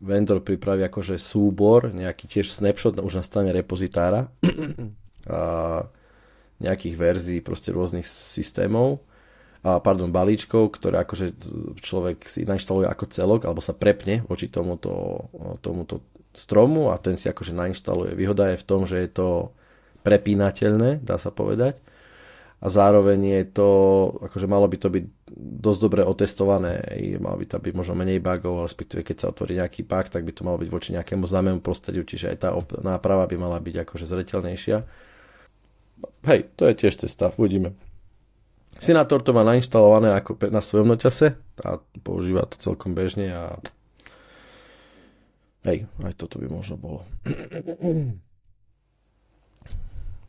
vendor 0.00 0.40
pripraví 0.40 0.86
akože 0.86 1.18
súbor, 1.18 1.92
nejaký 1.92 2.30
tiež 2.30 2.48
snapshot 2.48 2.96
už 3.02 3.20
na 3.20 3.24
stane 3.26 3.50
repozitára. 3.52 4.30
a 5.28 5.84
nejakých 6.58 6.94
verzií 6.98 7.40
proste 7.44 7.70
rôznych 7.70 8.06
systémov 8.06 9.04
a 9.62 9.78
pardon, 9.78 10.10
balíčkov, 10.10 10.74
ktoré 10.74 11.02
akože 11.02 11.34
človek 11.82 12.26
si 12.26 12.46
nainštaluje 12.46 12.86
ako 12.86 13.04
celok 13.10 13.40
alebo 13.46 13.62
sa 13.62 13.74
prepne 13.74 14.22
voči 14.26 14.50
tomuto, 14.50 15.26
tomuto 15.62 16.02
stromu 16.34 16.90
a 16.94 16.98
ten 16.98 17.18
si 17.18 17.26
akože 17.26 17.54
nainštaluje. 17.54 18.14
Výhoda 18.14 18.54
je 18.54 18.62
v 18.62 18.66
tom, 18.66 18.86
že 18.86 19.02
je 19.06 19.10
to 19.10 19.28
prepínateľné, 20.02 21.02
dá 21.02 21.16
sa 21.16 21.30
povedať 21.30 21.80
a 22.58 22.66
zároveň 22.66 23.38
je 23.38 23.42
to, 23.54 23.70
akože 24.18 24.50
malo 24.50 24.66
by 24.66 24.76
to 24.82 24.90
byť 24.90 25.04
dosť 25.62 25.78
dobre 25.78 26.02
otestované, 26.02 26.82
malo 27.22 27.38
by 27.38 27.46
to 27.46 27.62
byť 27.62 27.70
možno 27.70 27.94
menej 27.94 28.18
bugov, 28.18 28.66
respektíve 28.66 29.06
keď 29.06 29.16
sa 29.22 29.30
otvorí 29.30 29.54
nejaký 29.62 29.86
bug, 29.86 30.10
tak 30.10 30.26
by 30.26 30.32
to 30.34 30.42
malo 30.42 30.58
byť 30.58 30.70
voči 30.70 30.90
nejakému 30.98 31.22
známemu 31.22 31.62
prostrediu, 31.62 32.02
čiže 32.02 32.34
aj 32.34 32.38
tá 32.42 32.50
náprava 32.82 33.30
by 33.30 33.36
mala 33.38 33.62
byť 33.62 33.86
akože 33.86 34.10
zretelnejšia 34.10 34.78
hej, 36.26 36.40
to 36.56 36.66
je 36.68 36.74
tiež 36.74 36.94
cesta, 36.96 37.30
uvidíme. 37.34 37.74
Senátor 38.78 39.24
to 39.26 39.34
má 39.34 39.42
nainštalované 39.42 40.14
ako 40.14 40.38
na 40.54 40.62
svojom 40.62 40.94
noťase 40.94 41.34
a 41.66 41.82
používa 42.06 42.46
to 42.46 42.60
celkom 42.62 42.94
bežne 42.94 43.34
a 43.34 43.58
hej, 45.66 45.90
aj 45.98 46.14
toto 46.14 46.38
by 46.38 46.46
možno 46.46 46.78
bolo. 46.78 47.02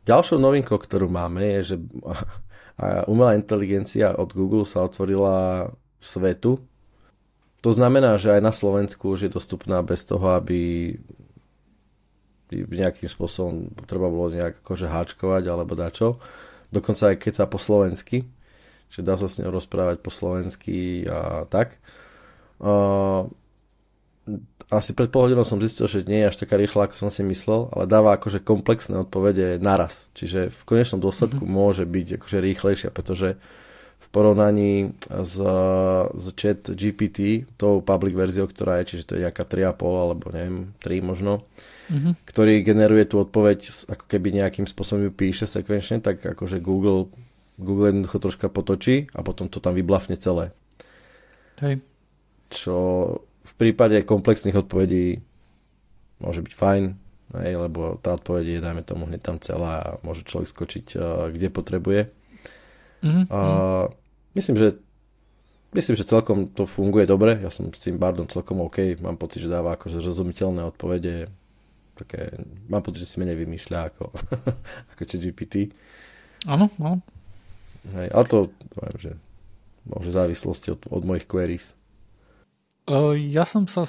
Ďalšou 0.08 0.40
novinkou, 0.40 0.80
ktorú 0.80 1.12
máme, 1.12 1.60
je, 1.60 1.74
že 1.74 1.76
umelá 3.10 3.36
inteligencia 3.36 4.16
od 4.16 4.32
Google 4.32 4.64
sa 4.64 4.84
otvorila 4.84 5.68
svetu. 6.00 6.60
To 7.60 7.70
znamená, 7.70 8.16
že 8.16 8.32
aj 8.32 8.40
na 8.40 8.52
Slovensku 8.56 9.12
už 9.12 9.28
je 9.28 9.36
dostupná 9.36 9.84
bez 9.84 10.08
toho, 10.08 10.32
aby 10.32 10.96
nejakým 12.50 13.06
spôsobom 13.06 13.70
treba 13.86 14.10
bolo 14.10 14.32
nejak 14.32 14.64
akože 14.64 14.90
háčkovať 14.90 15.44
alebo 15.46 15.78
dačo. 15.78 16.18
Dokonca 16.72 17.14
aj 17.14 17.16
keď 17.20 17.32
sa 17.36 17.46
po 17.46 17.60
slovensky, 17.60 18.26
že 18.90 19.06
dá 19.06 19.14
sa 19.14 19.30
s 19.30 19.38
ňou 19.38 19.54
rozprávať 19.54 20.02
po 20.02 20.10
slovensky 20.10 21.06
a 21.06 21.46
tak. 21.46 21.78
Asi 24.70 24.94
pred 24.94 25.10
pol 25.10 25.26
hodinou 25.26 25.42
som 25.42 25.58
zistil, 25.58 25.90
že 25.90 26.06
nie 26.06 26.22
je 26.22 26.30
až 26.30 26.46
taká 26.46 26.54
rýchla, 26.54 26.86
ako 26.86 26.94
som 26.94 27.10
si 27.10 27.26
myslel, 27.26 27.66
ale 27.74 27.90
dáva 27.90 28.14
akože 28.14 28.38
komplexné 28.38 29.02
odpovede 29.02 29.58
naraz. 29.58 30.14
Čiže 30.14 30.54
v 30.54 30.60
konečnom 30.62 31.02
dôsledku 31.02 31.42
mm-hmm. 31.42 31.58
môže 31.58 31.82
byť 31.82 32.22
akože 32.22 32.38
rýchlejšia, 32.38 32.94
pretože 32.94 33.34
v 34.00 34.08
porovnaní 34.14 34.94
s, 35.10 35.36
s 36.14 36.24
chat 36.38 36.70
GPT, 36.70 37.50
tou 37.58 37.82
public 37.82 38.14
verziou, 38.14 38.46
ktorá 38.46 38.78
je, 38.80 38.94
čiže 38.94 39.06
to 39.10 39.12
je 39.18 39.26
nejaká 39.26 39.42
3,5 39.42 39.74
alebo 40.06 40.24
neviem, 40.30 40.70
3 40.78 41.02
možno, 41.02 41.42
mm-hmm. 41.90 42.12
ktorý 42.30 42.62
generuje 42.62 43.10
tú 43.10 43.18
odpoveď, 43.26 43.90
ako 43.90 44.04
keby 44.06 44.38
nejakým 44.38 44.70
spôsobom 44.70 45.10
ju 45.10 45.12
píše 45.12 45.50
sekvenčne, 45.50 45.98
tak 45.98 46.22
akože 46.22 46.62
Google, 46.62 47.10
Google 47.58 47.90
jednoducho 47.90 48.22
troška 48.22 48.46
potočí 48.46 49.10
a 49.18 49.26
potom 49.26 49.50
to 49.50 49.58
tam 49.58 49.74
vyblafne 49.74 50.14
celé. 50.14 50.54
Hej. 51.58 51.82
Čo 52.54 52.78
v 53.50 53.54
prípade 53.58 54.06
komplexných 54.06 54.56
odpovedí 54.56 55.20
môže 56.22 56.40
byť 56.44 56.52
fajn, 56.54 56.84
hej, 57.42 57.54
lebo 57.58 57.98
tá 57.98 58.14
odpoveď 58.14 58.58
je, 58.58 58.64
dajme 58.64 58.82
tomu, 58.84 59.08
hneď 59.08 59.20
tam 59.24 59.36
celá 59.42 59.74
a 59.82 59.96
môže 60.06 60.22
človek 60.22 60.48
skočiť, 60.48 60.86
uh, 60.94 61.02
kde 61.32 61.48
potrebuje. 61.50 62.00
Mm-hmm. 63.00 63.24
Uh, 63.28 63.90
myslím, 64.38 64.58
že 64.58 64.68
Myslím, 65.70 65.94
že 65.94 66.02
celkom 66.02 66.50
to 66.50 66.66
funguje 66.66 67.06
dobre. 67.06 67.38
Ja 67.38 67.46
som 67.46 67.70
s 67.70 67.78
tým 67.78 67.94
Bardom 67.94 68.26
celkom 68.26 68.58
OK. 68.58 68.98
Mám 68.98 69.14
pocit, 69.22 69.46
že 69.46 69.54
dáva 69.54 69.78
akože 69.78 70.02
zrozumiteľné 70.02 70.66
odpovede 70.66 71.30
také, 72.00 72.32
mám 72.66 72.80
pocit, 72.80 73.04
že 73.04 73.10
si 73.12 73.16
menej 73.20 73.36
vymýšľa 73.44 73.78
ako, 73.92 74.04
ako 74.96 75.02
GPT. 75.04 75.70
Áno, 76.48 76.72
áno. 76.80 77.04
Hej, 77.92 78.08
ale 78.12 78.24
to, 78.28 78.38
poviem, 78.72 78.98
že 78.98 79.12
môže 79.84 80.10
závislosti 80.12 80.72
od, 80.72 80.80
od 80.88 81.02
mojich 81.04 81.28
queries. 81.28 81.76
Ja 83.14 83.46
som 83.46 83.70
sa, 83.70 83.86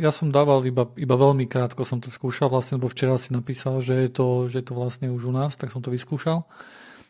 ja 0.00 0.08
som 0.08 0.32
dával 0.32 0.64
iba, 0.64 0.88
iba 0.96 1.16
veľmi 1.20 1.44
krátko 1.44 1.84
som 1.84 2.00
to 2.00 2.08
skúšal 2.08 2.48
vlastne, 2.48 2.80
lebo 2.80 2.88
včera 2.88 3.20
si 3.20 3.28
napísal, 3.36 3.84
že 3.84 4.08
je, 4.08 4.08
to, 4.08 4.48
že 4.48 4.64
je 4.64 4.66
to 4.72 4.74
vlastne 4.78 5.12
už 5.12 5.28
u 5.28 5.32
nás, 5.36 5.52
tak 5.60 5.68
som 5.68 5.84
to 5.84 5.92
vyskúšal. 5.92 6.48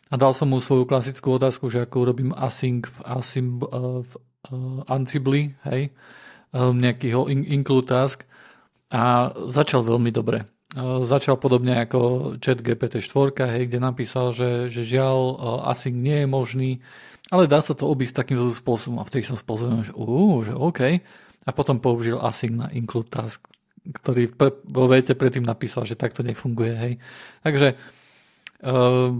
A 0.09 0.13
dal 0.19 0.35
som 0.35 0.51
mu 0.51 0.59
svoju 0.59 0.83
klasickú 0.83 1.39
otázku, 1.39 1.71
že 1.71 1.85
ako 1.85 1.95
urobím 2.03 2.31
async 2.35 2.91
v, 2.91 2.97
uh, 3.71 4.03
v 4.03 4.11
Ansible, 4.89 5.55
hej, 5.69 5.95
um, 6.51 6.75
nejaký 6.75 7.13
include 7.47 7.87
task 7.87 8.27
a 8.91 9.31
začal 9.47 9.85
veľmi 9.85 10.11
dobre. 10.11 10.43
Začal 10.79 11.41
podobne 11.41 11.81
ako 11.81 12.37
chat 12.37 12.61
GPT-4, 12.61 13.33
hej, 13.57 13.63
kde 13.69 13.79
napísal, 13.81 14.37
že, 14.37 14.69
že 14.69 14.85
žiaľ 14.85 15.39
async 15.65 15.97
nie 15.97 16.25
je 16.25 16.27
možný, 16.29 16.71
ale 17.33 17.49
dá 17.49 17.61
sa 17.61 17.73
to 17.73 17.89
obísť 17.89 18.21
takýmto 18.21 18.49
spôsobom. 18.53 19.01
A 19.01 19.05
vtedy 19.05 19.25
som 19.25 19.37
spozoril, 19.37 19.85
že, 19.85 19.93
uh, 19.93 20.41
že 20.41 20.53
OK. 20.53 20.81
A 21.47 21.49
potom 21.55 21.79
použil 21.79 22.19
async 22.19 22.55
na 22.55 22.67
include 22.75 23.09
task, 23.09 23.47
ktorý 23.89 24.29
vo 24.69 24.85
vete 24.91 25.15
predtým 25.15 25.43
napísal, 25.43 25.87
že 25.87 25.97
takto 25.97 26.21
nefunguje. 26.21 26.73
Hej. 26.75 26.93
Takže 27.41 27.67
uh, 28.67 29.11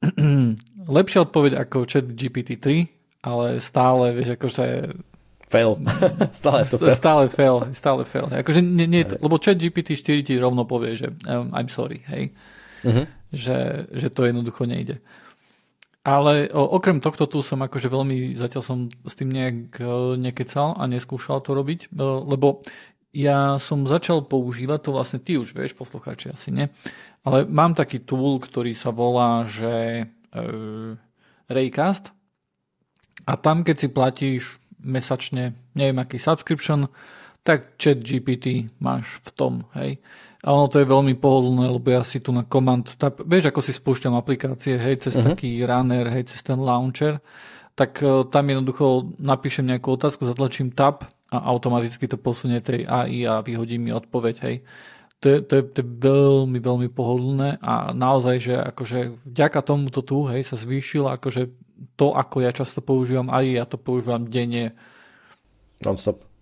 lepšia 0.98 1.26
odpoveď 1.26 1.52
ako 1.66 1.84
chat 1.84 2.06
GPT-3, 2.06 2.86
ale 3.26 3.58
stále, 3.58 4.14
vieš, 4.14 4.38
akože... 4.38 4.64
Fail. 5.46 5.78
stále 6.34 6.66
to 6.66 6.78
fail. 6.78 6.94
Stále 6.94 7.24
fail, 7.30 7.56
stále 7.74 8.02
fail. 8.02 8.26
Akože 8.30 8.62
nie, 8.62 8.86
nie, 8.90 9.06
to, 9.06 9.18
lebo 9.18 9.38
chat 9.38 9.58
GPT-4 9.58 10.26
ti 10.26 10.34
rovno 10.38 10.66
povie, 10.66 10.98
že 10.98 11.10
um, 11.26 11.50
I'm 11.54 11.70
sorry, 11.70 12.02
hej. 12.10 12.34
Uh-huh. 12.86 13.06
Že, 13.34 13.90
že 13.90 14.08
to 14.14 14.26
jednoducho 14.26 14.66
nejde. 14.66 15.02
Ale 16.06 16.46
okrem 16.54 17.02
tohto 17.02 17.26
tu 17.26 17.42
som 17.42 17.58
akože 17.66 17.90
veľmi, 17.90 18.38
zatiaľ 18.38 18.62
som 18.62 18.78
s 19.02 19.18
tým 19.18 19.26
nejak 19.26 19.82
uh, 19.82 20.14
nekecal 20.14 20.78
a 20.78 20.86
neskúšal 20.86 21.42
to 21.42 21.50
robiť, 21.50 21.90
uh, 21.90 22.22
lebo 22.22 22.62
ja 23.10 23.58
som 23.58 23.90
začal 23.90 24.22
používať 24.22 24.86
to 24.86 24.90
vlastne 24.94 25.18
ty 25.18 25.34
už 25.34 25.50
vieš, 25.50 25.74
poslucháči 25.74 26.30
asi 26.30 26.54
nie, 26.54 26.70
ale 27.26 27.42
mám 27.50 27.74
taký 27.74 27.98
tool, 27.98 28.38
ktorý 28.38 28.78
sa 28.78 28.94
volá, 28.94 29.42
že 29.50 30.06
uh, 30.06 30.94
Raycast 31.50 32.14
a 33.26 33.32
tam, 33.34 33.66
keď 33.66 33.76
si 33.76 33.88
platíš 33.90 34.42
mesačne, 34.78 35.58
neviem 35.74 35.98
aký 35.98 36.22
subscription, 36.22 36.86
tak 37.42 37.74
chat 37.82 37.98
GPT 37.98 38.70
máš 38.78 39.18
v 39.26 39.28
tom, 39.34 39.52
hej. 39.74 39.98
A 40.46 40.54
ono 40.54 40.70
to 40.70 40.78
je 40.78 40.86
veľmi 40.86 41.18
pohodlné, 41.18 41.66
lebo 41.66 41.90
ja 41.90 42.06
si 42.06 42.22
tu 42.22 42.30
na 42.30 42.46
command 42.46 42.86
tab, 42.94 43.18
vieš, 43.26 43.50
ako 43.50 43.60
si 43.66 43.74
spúšťam 43.74 44.14
aplikácie, 44.14 44.78
hej, 44.78 45.02
cez 45.02 45.18
uh-huh. 45.18 45.34
taký 45.34 45.58
runner, 45.66 46.06
hej, 46.06 46.30
cez 46.30 46.38
ten 46.46 46.62
launcher, 46.62 47.18
tak 47.74 47.98
uh, 47.98 48.22
tam 48.30 48.46
jednoducho 48.46 49.18
napíšem 49.18 49.66
nejakú 49.66 49.98
otázku, 49.98 50.22
zatlačím 50.22 50.70
tab 50.70 51.10
a 51.34 51.42
automaticky 51.50 52.06
to 52.06 52.14
posunie 52.14 52.62
tej 52.62 52.86
AI 52.86 53.26
a 53.26 53.42
vyhodí 53.42 53.74
mi 53.82 53.90
odpoveď, 53.90 54.36
hej. 54.46 54.62
To 55.24 55.26
je, 55.34 55.38
to, 55.42 55.52
je, 55.58 55.62
to 55.74 55.76
je 55.82 55.88
veľmi, 55.98 56.58
veľmi 56.62 56.88
pohodlné 56.94 57.58
a 57.58 57.90
naozaj, 57.90 58.36
že 58.38 58.54
akože 58.54 59.26
vďaka 59.26 59.60
tomuto 59.66 60.06
tu, 60.06 60.30
hej, 60.30 60.46
sa 60.46 60.54
zvýšila 60.54 61.18
akože 61.18 61.50
to, 61.98 62.14
ako 62.14 62.46
ja 62.46 62.54
často 62.54 62.78
používam, 62.86 63.34
aj 63.34 63.44
ja 63.50 63.64
to 63.66 63.82
používam 63.82 64.30
denne. 64.30 64.78
Non-stop. 65.82 66.35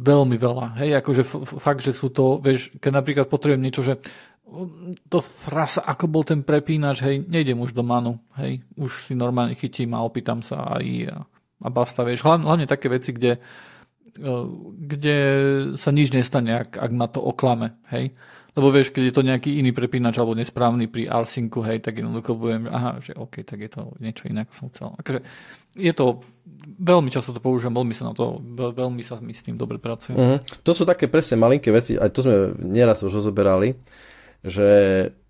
Veľmi 0.00 0.38
veľa. 0.38 0.78
Hej, 0.78 1.02
akože 1.02 1.22
fakt, 1.58 1.82
že 1.82 1.90
sú 1.90 2.14
to, 2.14 2.38
vieš, 2.38 2.70
keď 2.78 3.02
napríklad 3.02 3.26
potrebujem 3.26 3.62
niečo, 3.66 3.82
že 3.82 3.98
to 5.10 5.18
frasa, 5.18 5.82
ako 5.82 6.06
bol 6.06 6.22
ten 6.22 6.46
prepínač, 6.46 7.02
hej, 7.02 7.26
nejdem 7.26 7.58
už 7.58 7.74
do 7.74 7.82
manu, 7.82 8.22
hej, 8.38 8.62
už 8.78 9.10
si 9.10 9.18
normálne 9.18 9.58
chytím 9.58 9.90
a 9.98 10.06
opýtam 10.06 10.38
sa 10.38 10.78
aj 10.78 10.86
a, 11.10 11.18
a 11.66 11.68
basta, 11.68 12.06
vieš, 12.06 12.22
hlavne, 12.22 12.46
hlavne 12.46 12.66
také 12.70 12.86
veci, 12.86 13.10
kde, 13.10 13.42
e, 14.14 14.32
kde 14.86 15.16
sa 15.74 15.90
nič 15.90 16.14
nestane, 16.14 16.62
ak, 16.62 16.78
ak 16.78 16.90
ma 16.94 17.10
to 17.10 17.18
oklame, 17.18 17.74
hej. 17.90 18.14
Lebo 18.56 18.72
vieš, 18.72 18.88
keď 18.88 19.12
je 19.12 19.14
to 19.14 19.22
nejaký 19.22 19.50
iný 19.60 19.76
prepínač 19.76 20.16
alebo 20.16 20.32
nesprávny 20.32 20.88
pri 20.88 21.12
rsynku, 21.12 21.60
hej, 21.60 21.84
tak 21.84 22.00
jednoducho 22.00 22.32
budem, 22.40 22.64
aha, 22.72 23.04
že 23.04 23.12
OK, 23.12 23.44
tak 23.44 23.60
je 23.60 23.68
to 23.68 23.92
niečo 24.00 24.32
iné, 24.32 24.48
ako 24.48 24.52
som 24.56 24.66
chcel. 24.72 24.88
Akože 24.96 25.20
je 25.76 25.92
to, 25.92 26.24
veľmi 26.80 27.12
často 27.12 27.36
to 27.36 27.44
používam, 27.44 27.76
veľmi 27.76 27.92
sa 27.92 28.08
na 28.08 28.16
to, 28.16 28.40
veľmi 28.56 29.04
sa 29.04 29.20
mi 29.20 29.36
s 29.36 29.44
tým 29.44 29.60
dobre 29.60 29.76
pracuje. 29.76 30.16
Uh-huh. 30.16 30.40
To 30.64 30.72
sú 30.72 30.88
také 30.88 31.04
presne 31.04 31.36
malinké 31.36 31.68
veci, 31.68 32.00
aj 32.00 32.08
to 32.16 32.24
sme 32.24 32.56
nieraz 32.64 33.04
už 33.04 33.20
rozoberali, 33.20 33.76
že 34.40 34.68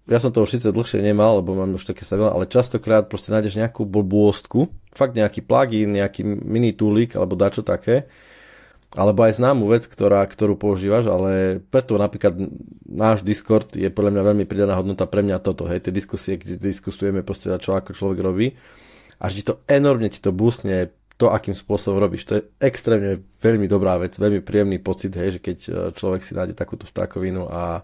ja 0.06 0.18
som 0.22 0.30
to 0.30 0.46
už 0.46 0.54
síce 0.54 0.70
dlhšie 0.70 1.02
nemal, 1.02 1.42
lebo 1.42 1.58
mám 1.58 1.74
už 1.74 1.90
také 1.90 2.06
stabilné, 2.06 2.30
ale 2.30 2.46
častokrát 2.46 3.10
proste 3.10 3.34
nájdeš 3.34 3.58
nejakú 3.58 3.82
blbôstku, 3.82 4.70
fakt 4.94 5.18
nejaký 5.18 5.42
plugin, 5.42 5.98
nejaký 5.98 6.22
mini 6.22 6.78
toolik 6.78 7.18
alebo 7.18 7.34
dačo 7.34 7.66
také, 7.66 8.06
alebo 8.94 9.27
aj 9.27 9.42
známu 9.42 9.66
vec, 9.66 9.90
ktorá, 9.90 10.22
ktorú 10.22 10.55
používaš, 10.55 11.11
ale 11.11 11.59
preto 11.72 11.99
napríklad 11.99 12.38
náš 12.87 13.27
Discord 13.27 13.75
je 13.75 13.90
podľa 13.90 14.14
mňa 14.14 14.22
veľmi 14.22 14.44
pridaná 14.46 14.79
hodnota 14.79 15.11
pre 15.11 15.27
mňa 15.27 15.42
toto, 15.42 15.66
hej, 15.66 15.83
tie 15.83 15.92
diskusie, 15.92 16.38
kde 16.38 16.61
diskusujeme 16.61 17.27
proste 17.27 17.51
čo 17.59 17.75
ako 17.75 17.92
človek 17.92 18.18
robí 18.22 18.46
a 19.20 19.33
ti 19.33 19.42
to 19.42 19.64
enormne 19.66 20.12
ti 20.12 20.20
to 20.20 20.31
boostne 20.33 20.92
to, 21.16 21.33
akým 21.33 21.57
spôsobom 21.57 21.96
robíš. 21.96 22.29
To 22.29 22.37
je 22.37 22.46
extrémne 22.61 23.25
veľmi 23.40 23.64
dobrá 23.64 23.96
vec, 23.96 24.20
veľmi 24.20 24.44
príjemný 24.44 24.77
pocit, 24.85 25.16
hej, 25.16 25.40
že 25.40 25.40
keď 25.40 25.59
e, 25.64 25.70
človek 25.96 26.20
si 26.20 26.37
nájde 26.37 26.53
takúto 26.53 26.85
vtákovinu 26.85 27.49
a, 27.49 27.81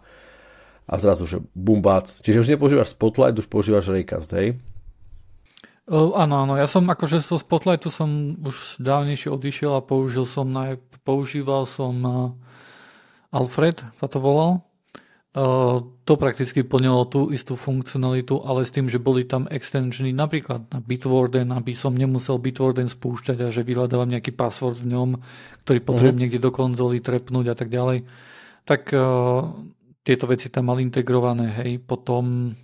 a 0.85 0.95
zrazu, 1.01 1.25
že 1.25 1.39
bumbác. 1.57 2.13
Čiže 2.21 2.45
už 2.45 2.49
nepoužívaš 2.53 2.93
Spotlight, 2.93 3.41
už 3.41 3.49
používaš 3.49 3.89
Raycast, 3.89 4.29
hej? 4.37 4.61
Áno, 5.91 6.47
áno, 6.47 6.55
ja 6.55 6.71
som 6.71 6.87
akože 6.87 7.19
zo 7.19 7.43
Spotlightu 7.43 7.91
som 7.91 8.39
už 8.39 8.79
dávnejšie 8.79 9.35
odišiel 9.35 9.75
a 9.75 9.83
použil 9.83 10.23
som 10.31 10.47
na, 10.47 10.79
používal 11.03 11.67
som 11.67 11.95
uh, 12.07 13.35
Alfred, 13.35 13.83
sa 13.99 14.07
to 14.07 14.23
volal. 14.23 14.63
Uh, 15.33 15.83
to 16.05 16.21
prakticky 16.21 16.61
plnilo 16.63 17.03
tú 17.09 17.33
istú 17.35 17.59
funkcionalitu, 17.59 18.45
ale 18.47 18.63
s 18.63 18.71
tým, 18.71 18.87
že 18.87 19.03
boli 19.03 19.27
tam 19.27 19.51
extensiony 19.51 20.15
napríklad 20.15 20.71
na 20.71 20.79
Bitwarden, 20.79 21.51
aby 21.51 21.75
som 21.75 21.97
nemusel 21.97 22.39
Bitwarden 22.39 22.87
spúšťať 22.87 23.43
a 23.43 23.49
že 23.51 23.67
vyhľadávam 23.67 24.13
nejaký 24.13 24.31
password 24.37 24.79
v 24.79 24.93
ňom, 24.93 25.19
ktorý 25.67 25.83
potrebujem 25.83 26.15
uh-huh. 26.15 26.23
niekde 26.29 26.39
do 26.39 26.53
konzoly 26.55 27.03
trepnúť 27.03 27.47
a 27.49 27.57
tak 27.59 27.73
ďalej. 27.73 28.07
Tak 28.69 28.93
uh, 28.95 29.51
tieto 30.07 30.31
veci 30.31 30.47
tam 30.47 30.71
mali 30.71 30.87
integrované, 30.87 31.59
hej. 31.65 31.83
Potom 31.83 32.55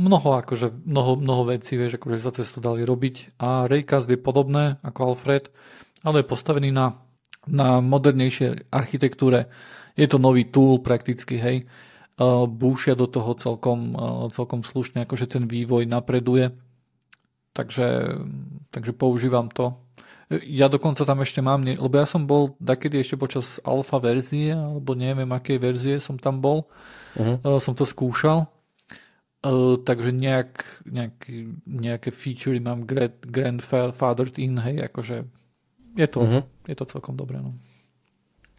mnoho, 0.00 0.40
akože, 0.40 0.72
mnoho, 0.88 1.20
mnoho 1.20 1.52
vecí, 1.52 1.76
vieš, 1.76 2.00
akože 2.00 2.18
sa 2.24 2.32
cez 2.32 2.48
to 2.48 2.64
dali 2.64 2.88
robiť. 2.88 3.36
A 3.36 3.68
Raycast 3.68 4.08
je 4.08 4.16
podobné 4.16 4.80
ako 4.80 5.12
Alfred, 5.12 5.52
ale 6.00 6.24
je 6.24 6.30
postavený 6.32 6.72
na, 6.72 6.96
na 7.44 7.84
modernejšej 7.84 8.72
architektúre. 8.72 9.52
Je 10.00 10.08
to 10.08 10.16
nový 10.16 10.48
tool 10.48 10.80
prakticky, 10.80 11.36
hej. 11.36 11.68
Búšia 12.48 12.96
do 12.96 13.04
toho 13.04 13.36
celkom, 13.36 13.96
celkom 14.32 14.64
slušne, 14.64 15.04
akože 15.04 15.28
ten 15.28 15.44
vývoj 15.44 15.84
napreduje. 15.84 16.56
Takže, 17.52 18.16
takže 18.72 18.92
používam 18.96 19.52
to. 19.52 19.76
Ja 20.46 20.70
dokonca 20.70 21.02
tam 21.02 21.26
ešte 21.26 21.42
mám, 21.42 21.66
lebo 21.66 21.90
ja 21.98 22.06
som 22.06 22.22
bol 22.22 22.54
takedy 22.62 23.02
ešte 23.02 23.18
počas 23.18 23.58
alfa 23.66 23.98
verzie, 23.98 24.54
alebo 24.54 24.94
neviem, 24.94 25.26
akej 25.26 25.58
verzie 25.58 25.96
som 25.98 26.14
tam 26.14 26.38
bol. 26.38 26.70
Uh-huh. 27.18 27.58
Som 27.58 27.74
to 27.74 27.82
skúšal 27.82 28.46
Uh, 29.40 29.80
takže 29.80 30.12
nejak, 30.12 30.84
nejaký, 30.84 31.64
nejaké 31.64 32.12
featurey 32.12 32.60
mám 32.60 32.84
grand, 32.84 33.16
grandfathered 33.24 34.36
in, 34.36 34.60
hej, 34.60 34.84
akože 34.84 35.24
je 35.96 36.06
to, 36.12 36.20
uh-huh. 36.20 36.42
je 36.68 36.76
to 36.76 36.84
celkom 36.84 37.16
dobré. 37.16 37.40
No. 37.40 37.56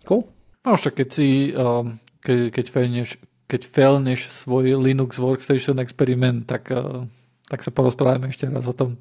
Cool. 0.10 0.26
No 0.66 0.74
však 0.74 1.06
keď 1.06 1.10
si, 1.14 1.54
um, 1.54 2.02
ke, 2.26 2.50
keď, 2.50 2.66
failneš, 2.74 3.10
keď 3.46 3.62
failneš 3.70 4.34
svoj 4.34 4.74
Linux 4.82 5.22
Workstation 5.22 5.78
experiment, 5.78 6.50
tak, 6.50 6.74
uh, 6.74 7.06
tak 7.46 7.62
sa 7.62 7.70
porozprávame 7.70 8.34
ešte 8.34 8.50
raz 8.50 8.66
o 8.66 8.74
tom. 8.74 8.98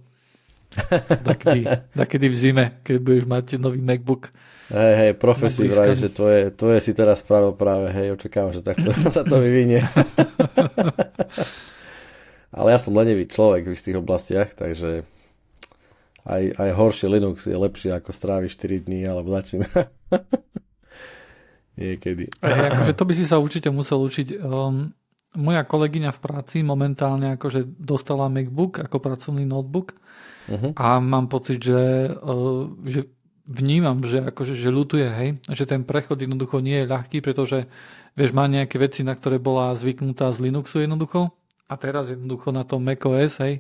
takedy, 1.28 1.66
takedy 1.92 2.26
v 2.30 2.36
zime, 2.36 2.64
keď 2.86 2.96
budeš 3.02 3.24
mať 3.26 3.46
nový 3.58 3.82
MacBook. 3.82 4.30
Hej, 4.70 4.94
hej, 5.02 5.12
profesí 5.18 5.66
vraj, 5.66 5.98
že 5.98 6.14
tvoje, 6.14 6.54
tvoje 6.54 6.78
si 6.78 6.94
teraz 6.94 7.26
spravil 7.26 7.58
práve, 7.58 7.90
hej, 7.90 8.14
očakávam, 8.14 8.54
že 8.54 8.62
takto 8.62 8.94
sa 9.10 9.26
to 9.26 9.42
vyvinie. 9.42 9.82
Ale 12.54 12.74
ja 12.74 12.78
som 12.78 12.94
lenivý 12.94 13.26
človek 13.26 13.66
v 13.66 13.74
istých 13.74 13.98
oblastiach, 13.98 14.54
takže 14.54 15.02
aj, 16.26 16.42
aj 16.54 16.70
horšie 16.74 17.06
Linux 17.10 17.46
je 17.46 17.54
lepšie 17.54 17.90
ako 17.94 18.10
stráviť 18.14 18.50
4 18.54 18.86
dní 18.86 19.06
alebo 19.06 19.30
začím. 19.34 19.66
Niekedy. 21.80 22.30
Aj, 22.42 22.74
akože 22.74 22.94
to 22.94 23.04
by 23.06 23.14
si 23.14 23.24
sa 23.26 23.38
určite 23.38 23.70
musel 23.70 24.02
učiť. 24.02 24.42
Um, 24.42 24.94
moja 25.38 25.62
kolegyňa 25.62 26.10
v 26.10 26.22
práci 26.22 26.66
momentálne 26.66 27.38
akože 27.38 27.78
dostala 27.78 28.26
MacBook 28.26 28.82
ako 28.82 28.98
pracovný 28.98 29.46
notebook 29.46 29.94
uh-huh. 30.48 30.72
a 30.78 31.02
mám 31.02 31.28
pocit, 31.28 31.60
že, 31.60 32.14
že 32.86 33.10
vnímam, 33.50 33.98
že 34.06 34.22
akože 34.22 34.54
že 34.54 34.70
ľutuje, 34.70 35.06
hej, 35.10 35.28
že 35.50 35.66
ten 35.66 35.82
prechod 35.82 36.22
jednoducho 36.22 36.62
nie 36.62 36.86
je 36.86 36.90
ľahký, 36.90 37.18
pretože 37.18 37.66
vieš, 38.14 38.30
má 38.30 38.46
nejaké 38.46 38.78
veci, 38.78 39.02
na 39.02 39.18
ktoré 39.18 39.42
bola 39.42 39.74
zvyknutá 39.74 40.30
z 40.30 40.46
Linuxu 40.46 40.78
jednoducho 40.78 41.34
a 41.66 41.74
teraz 41.74 42.14
jednoducho 42.14 42.54
na 42.54 42.62
tom 42.62 42.86
macOS, 42.86 43.42
hej, 43.42 43.58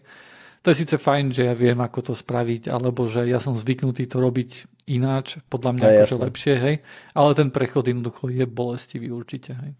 to 0.60 0.70
je 0.70 0.84
síce 0.84 0.94
fajn, 1.00 1.32
že 1.32 1.48
ja 1.48 1.54
viem, 1.56 1.80
ako 1.80 2.12
to 2.12 2.14
spraviť, 2.14 2.68
alebo 2.68 3.08
že 3.08 3.24
ja 3.24 3.40
som 3.40 3.56
zvyknutý 3.56 4.04
to 4.06 4.20
robiť 4.20 4.68
ináč, 4.92 5.40
podľa 5.48 5.70
mňa 5.74 5.86
akože 6.04 6.16
lepšie, 6.20 6.54
hej, 6.60 6.74
ale 7.16 7.30
ten 7.34 7.48
prechod 7.48 7.88
jednoducho 7.88 8.30
je 8.30 8.44
bolestivý 8.44 9.10
určite, 9.10 9.56
hej. 9.56 9.72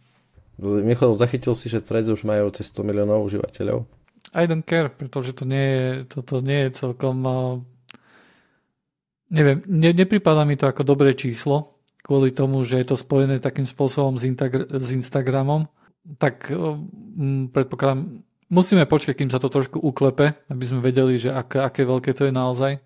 Mimochodom, 0.61 1.17
zachytil 1.17 1.57
si, 1.57 1.73
že 1.73 1.81
Threads 1.81 2.13
už 2.13 2.29
majú 2.29 2.53
cez 2.53 2.69
100 2.69 2.85
miliónov 2.85 3.25
užívateľov? 3.25 3.89
I 4.31 4.47
don't 4.47 4.63
care, 4.63 4.89
pretože 4.89 5.35
to 5.35 5.45
nie 5.45 5.67
je, 5.67 5.87
toto 6.07 6.39
nie 6.39 6.69
je 6.69 6.71
celkom... 6.77 7.17
Neviem, 9.31 9.63
ne, 9.71 9.95
nepripadá 9.95 10.43
mi 10.43 10.59
to 10.59 10.67
ako 10.67 10.83
dobré 10.83 11.15
číslo, 11.15 11.79
kvôli 12.03 12.35
tomu, 12.35 12.67
že 12.67 12.83
je 12.83 12.87
to 12.91 12.97
spojené 12.99 13.39
takým 13.39 13.67
spôsobom 13.67 14.19
s, 14.19 14.27
Intag- 14.27 14.67
s 14.67 14.91
Instagramom 14.91 15.71
tak 16.19 16.49
um, 16.51 17.49
predpokladám, 17.53 18.25
musíme 18.49 18.89
počkať, 18.89 19.15
kým 19.15 19.31
sa 19.31 19.43
to 19.43 19.53
trošku 19.53 19.79
uklepe, 19.79 20.33
aby 20.49 20.65
sme 20.65 20.81
vedeli, 20.81 21.21
že 21.21 21.31
aké, 21.31 21.61
aké 21.61 21.85
veľké 21.85 22.17
to 22.17 22.27
je 22.29 22.33
naozaj. 22.33 22.81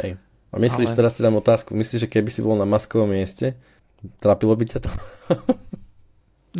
Hej. 0.00 0.16
A 0.54 0.56
myslíš, 0.62 0.94
Ale... 0.94 0.98
teraz 0.98 1.18
ti 1.18 1.26
dám 1.26 1.34
otázku, 1.34 1.74
myslíš, 1.74 2.06
že 2.06 2.12
keby 2.12 2.30
si 2.30 2.40
bol 2.40 2.54
na 2.54 2.62
maskovom 2.62 3.10
mieste, 3.10 3.58
trápilo 4.22 4.54
by 4.54 4.64
ťa 4.70 4.78
to? 4.86 4.90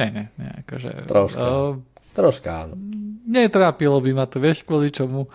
ne, 0.03 0.07
ne, 0.11 0.25
ne, 0.35 0.49
akože... 0.67 1.07
Troška. 1.07 1.47
Uh, 1.47 1.79
Troška, 2.15 2.51
áno. 2.67 2.75
Netrápilo 3.35 3.99
by 3.99 4.11
ma 4.15 4.25
to, 4.31 4.39
vieš, 4.39 4.63
kvôli 4.63 4.95
čomu. 4.95 5.27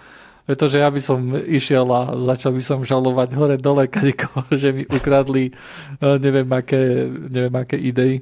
Pretože 0.49 0.81
ja 0.81 0.89
by 0.89 0.97
som 0.97 1.29
išiel 1.45 1.85
a 1.93 2.17
začal 2.33 2.57
by 2.57 2.63
som 2.65 2.81
žalovať 2.81 3.29
hore 3.37 3.61
dole 3.61 3.85
kadikoho, 3.85 4.49
že 4.61 4.73
mi 4.73 4.81
ukradli 4.87 5.53
eh, 5.53 6.15
neviem 6.17 6.49
aké, 6.49 7.05
neviem 7.29 7.53
aké 7.53 7.77
idei. 7.77 8.17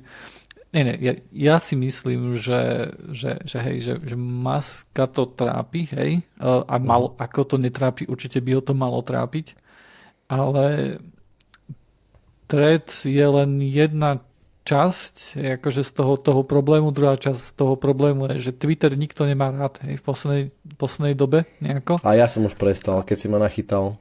Nie, 0.75 0.83
nie, 0.83 0.95
ja, 0.99 1.13
ja 1.31 1.55
si 1.63 1.79
myslím, 1.79 2.35
že, 2.35 2.91
že, 3.15 3.39
že, 3.47 3.57
hej, 3.63 3.77
že, 3.79 3.93
že 4.03 4.19
maska 4.19 5.07
to 5.07 5.23
trápi, 5.31 5.87
hej, 5.95 6.19
eh, 6.19 6.43
a 6.43 6.75
mal, 6.83 7.15
ako 7.15 7.55
to 7.55 7.55
netrápi, 7.55 8.03
určite 8.11 8.43
by 8.43 8.59
ho 8.59 8.61
to 8.65 8.75
malo 8.75 8.99
trápiť, 8.99 9.55
ale 10.27 10.99
Thread 12.47 12.91
je 13.07 13.27
len 13.27 13.59
jedna 13.63 14.19
časť 14.67 15.39
akože 15.59 15.81
z 15.87 15.91
toho, 15.95 16.19
toho 16.19 16.43
problému, 16.43 16.91
druhá 16.91 17.15
časť 17.15 17.39
z 17.39 17.51
toho 17.55 17.79
problému 17.79 18.27
je, 18.35 18.51
že 18.51 18.51
Twitter 18.51 18.91
nikto 18.99 19.23
nemá 19.23 19.47
rád 19.55 19.79
hej, 19.87 19.95
v 19.95 20.03
poslednej, 20.03 20.43
poslednej 20.75 21.15
dobe 21.15 21.47
nejako. 21.63 22.03
A 22.03 22.19
ja 22.19 22.27
som 22.27 22.43
už 22.43 22.59
prestal, 22.59 22.99
keď 23.07 23.15
si 23.15 23.27
ma 23.31 23.39
nachytal 23.39 23.95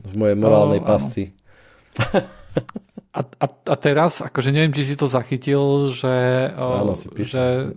v 0.00 0.12
mojej 0.16 0.36
morálnej 0.40 0.80
oh, 0.80 0.86
pasci. 0.88 1.36
A, 3.16 3.24
a, 3.24 3.46
a 3.48 3.76
teraz, 3.80 4.20
akože 4.20 4.52
neviem, 4.52 4.76
či 4.76 4.92
si 4.92 4.92
to 4.92 5.08
zachytil, 5.08 5.88
že, 5.88 6.52
Áno, 6.52 6.92
si 6.92 7.08
že, 7.24 7.72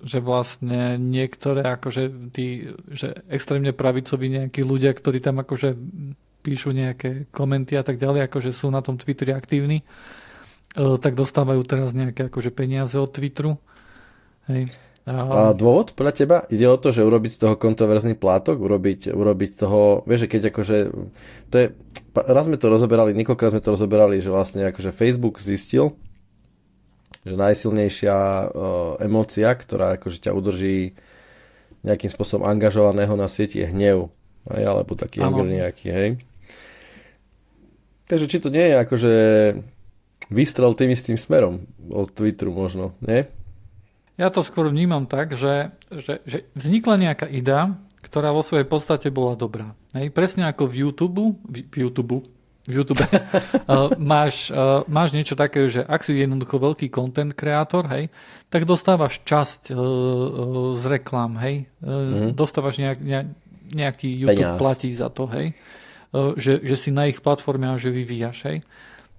že 0.00 0.18
vlastne 0.24 0.96
niektoré 0.96 1.60
akože 1.76 2.32
tí, 2.32 2.72
že 2.88 3.20
extrémne 3.28 3.76
pravicoví 3.76 4.32
nejakí 4.32 4.64
ľudia, 4.64 4.96
ktorí 4.96 5.20
tam 5.20 5.44
akože 5.44 5.76
píšu 6.40 6.72
nejaké 6.72 7.28
komenty 7.28 7.76
a 7.76 7.84
tak 7.84 8.00
ďalej, 8.00 8.32
akože 8.32 8.56
sú 8.56 8.72
na 8.72 8.80
tom 8.80 8.96
Twitteri 8.96 9.36
aktívni, 9.36 9.84
tak 10.76 11.16
dostávajú 11.16 11.64
teraz 11.64 11.96
nejaké 11.96 12.28
akože 12.28 12.52
peniaze 12.52 13.00
od 13.00 13.08
Twitteru. 13.08 13.56
Hej. 14.46 14.70
A... 15.06 15.54
dôvod 15.54 15.94
podľa 15.94 16.14
teba? 16.18 16.36
Ide 16.50 16.66
o 16.66 16.74
to, 16.74 16.90
že 16.90 17.06
urobiť 17.06 17.38
z 17.38 17.40
toho 17.46 17.54
kontroverzný 17.54 18.18
plátok, 18.18 18.58
urobiť, 18.58 19.14
urobiť 19.14 19.50
toho, 19.54 20.02
vieš, 20.02 20.26
že 20.26 20.30
keď 20.34 20.42
akože, 20.50 20.76
to 21.46 21.54
je, 21.62 21.66
raz 22.26 22.50
sme 22.50 22.58
to 22.58 22.66
rozoberali, 22.66 23.14
niekoľkokrát 23.14 23.54
sme 23.54 23.62
to 23.62 23.70
rozoberali, 23.70 24.18
že 24.18 24.34
vlastne 24.34 24.66
akože 24.66 24.90
Facebook 24.90 25.38
zistil, 25.38 25.94
že 27.22 27.38
najsilnejšia 27.38 28.16
uh, 28.18 28.48
emócia, 28.98 29.54
ktorá 29.54 29.94
akože 29.94 30.26
ťa 30.26 30.34
udrží 30.34 30.98
nejakým 31.86 32.10
spôsobom 32.10 32.42
angažovaného 32.42 33.14
na 33.14 33.30
sieti 33.30 33.62
je 33.62 33.70
hnev, 33.70 34.10
hej, 34.58 34.64
alebo 34.66 34.98
taký 34.98 35.22
anger 35.22 35.46
nejaký, 35.46 35.86
hej. 35.86 36.08
Takže 38.10 38.26
či 38.26 38.42
to 38.42 38.50
nie 38.50 38.74
je 38.74 38.74
akože 38.74 39.14
vystrel 40.30 40.74
tým 40.74 40.90
istým 40.92 41.18
smerom 41.18 41.66
od 41.90 42.10
Twitteru 42.10 42.50
možno, 42.50 42.94
nie? 43.02 43.26
Ja 44.16 44.32
to 44.32 44.40
skôr 44.40 44.72
vnímam 44.72 45.04
tak, 45.04 45.36
že, 45.36 45.76
že, 45.92 46.24
že 46.24 46.48
vznikla 46.56 46.96
nejaká 46.96 47.26
idea, 47.28 47.76
ktorá 48.00 48.32
vo 48.32 48.40
svojej 48.40 48.64
podstate 48.64 49.12
bola 49.12 49.36
dobrá. 49.36 49.76
Hej? 49.92 50.08
Presne 50.14 50.48
ako 50.48 50.72
v 50.72 50.74
YouTube, 50.88 51.36
v, 51.44 51.68
v 51.68 51.76
YouTube, 51.76 52.24
v 52.66 52.72
YouTube 52.72 53.02
uh, 53.02 53.92
máš, 54.12 54.50
uh, 54.50 54.82
máš 54.90 55.14
niečo 55.14 55.38
také, 55.38 55.70
že 55.70 55.84
ak 55.84 56.02
si 56.02 56.16
jednoducho 56.16 56.58
veľký 56.58 56.90
content 56.90 57.30
kreator, 57.36 57.86
hej, 57.92 58.10
tak 58.50 58.66
dostávaš 58.66 59.22
časť 59.22 59.70
uh, 59.70 59.78
uh, 59.78 59.84
z 60.74 60.84
reklám, 60.98 61.38
hej, 61.42 61.70
uh, 61.82 62.30
mm. 62.30 62.34
dostávaš 62.34 62.82
nejak, 62.82 62.98
nejak, 62.98 63.26
nejak 63.70 63.94
ti 64.00 64.08
YouTube 64.10 64.42
Peňaz. 64.42 64.58
platí 64.58 64.90
za 64.96 65.08
to, 65.12 65.30
hej, 65.30 65.54
uh, 66.10 66.34
že, 66.34 66.58
že 66.64 66.74
si 66.74 66.90
na 66.90 67.06
ich 67.06 67.22
platforme 67.22 67.70
a 67.70 67.78
že 67.78 67.94
vyvíjaš, 67.94 68.38
hej. 68.50 68.58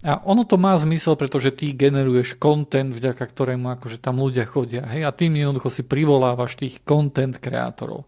A 0.08 0.24
ono 0.24 0.48
to 0.48 0.56
má 0.56 0.72
zmysel, 0.80 1.20
pretože 1.20 1.52
ty 1.52 1.76
generuješ 1.76 2.40
content, 2.40 2.96
vďaka 2.96 3.28
ktorému 3.28 3.76
akože 3.76 4.00
tam 4.00 4.24
ľudia 4.24 4.48
chodia. 4.48 4.88
Hej? 4.88 5.04
A 5.04 5.12
tým 5.12 5.36
jednoducho 5.36 5.68
si 5.68 5.84
privolávaš 5.84 6.56
tých 6.56 6.80
content 6.88 7.36
kreatorov. 7.36 8.08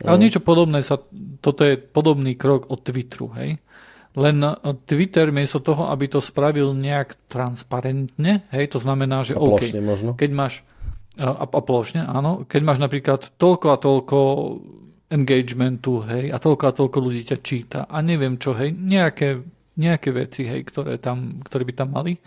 Ale 0.00 0.16
niečo 0.16 0.40
podobné 0.40 0.80
sa, 0.80 0.96
toto 1.44 1.68
je 1.68 1.76
podobný 1.76 2.32
krok 2.40 2.72
od 2.72 2.80
Twitteru. 2.80 3.28
Hej? 3.36 3.60
Len 4.14 4.36
e, 4.40 4.52
Twitter 4.88 5.28
miesto 5.34 5.60
toho, 5.60 5.92
aby 5.92 6.08
to 6.08 6.24
spravil 6.24 6.70
nejak 6.72 7.18
transparentne, 7.26 8.46
hej, 8.54 8.66
to 8.70 8.78
znamená, 8.78 9.26
že 9.26 9.34
a 9.34 9.42
OK, 9.42 9.74
možno. 9.82 10.14
keď 10.14 10.30
máš 10.30 10.62
e, 11.18 11.26
a, 11.26 11.44
a 11.44 11.60
plošne, 11.60 12.06
áno, 12.06 12.46
keď 12.46 12.60
máš 12.62 12.78
napríklad 12.78 13.34
toľko 13.34 13.66
a 13.74 13.76
toľko 13.76 14.18
engagementu, 15.10 16.06
hej, 16.06 16.30
a 16.30 16.38
toľko 16.38 16.64
a 16.70 16.72
toľko 16.72 16.98
ľudí 17.02 17.22
ťa 17.26 17.38
číta 17.42 17.80
a 17.90 17.98
neviem 18.00 18.38
čo, 18.38 18.54
hej, 18.54 18.70
nejaké 18.70 19.42
nejaké 19.74 20.14
veci, 20.14 20.46
hej, 20.46 20.62
ktoré, 20.66 20.98
tam, 21.02 21.42
ktoré 21.42 21.62
by 21.66 21.74
tam 21.74 21.88
mali, 21.94 22.18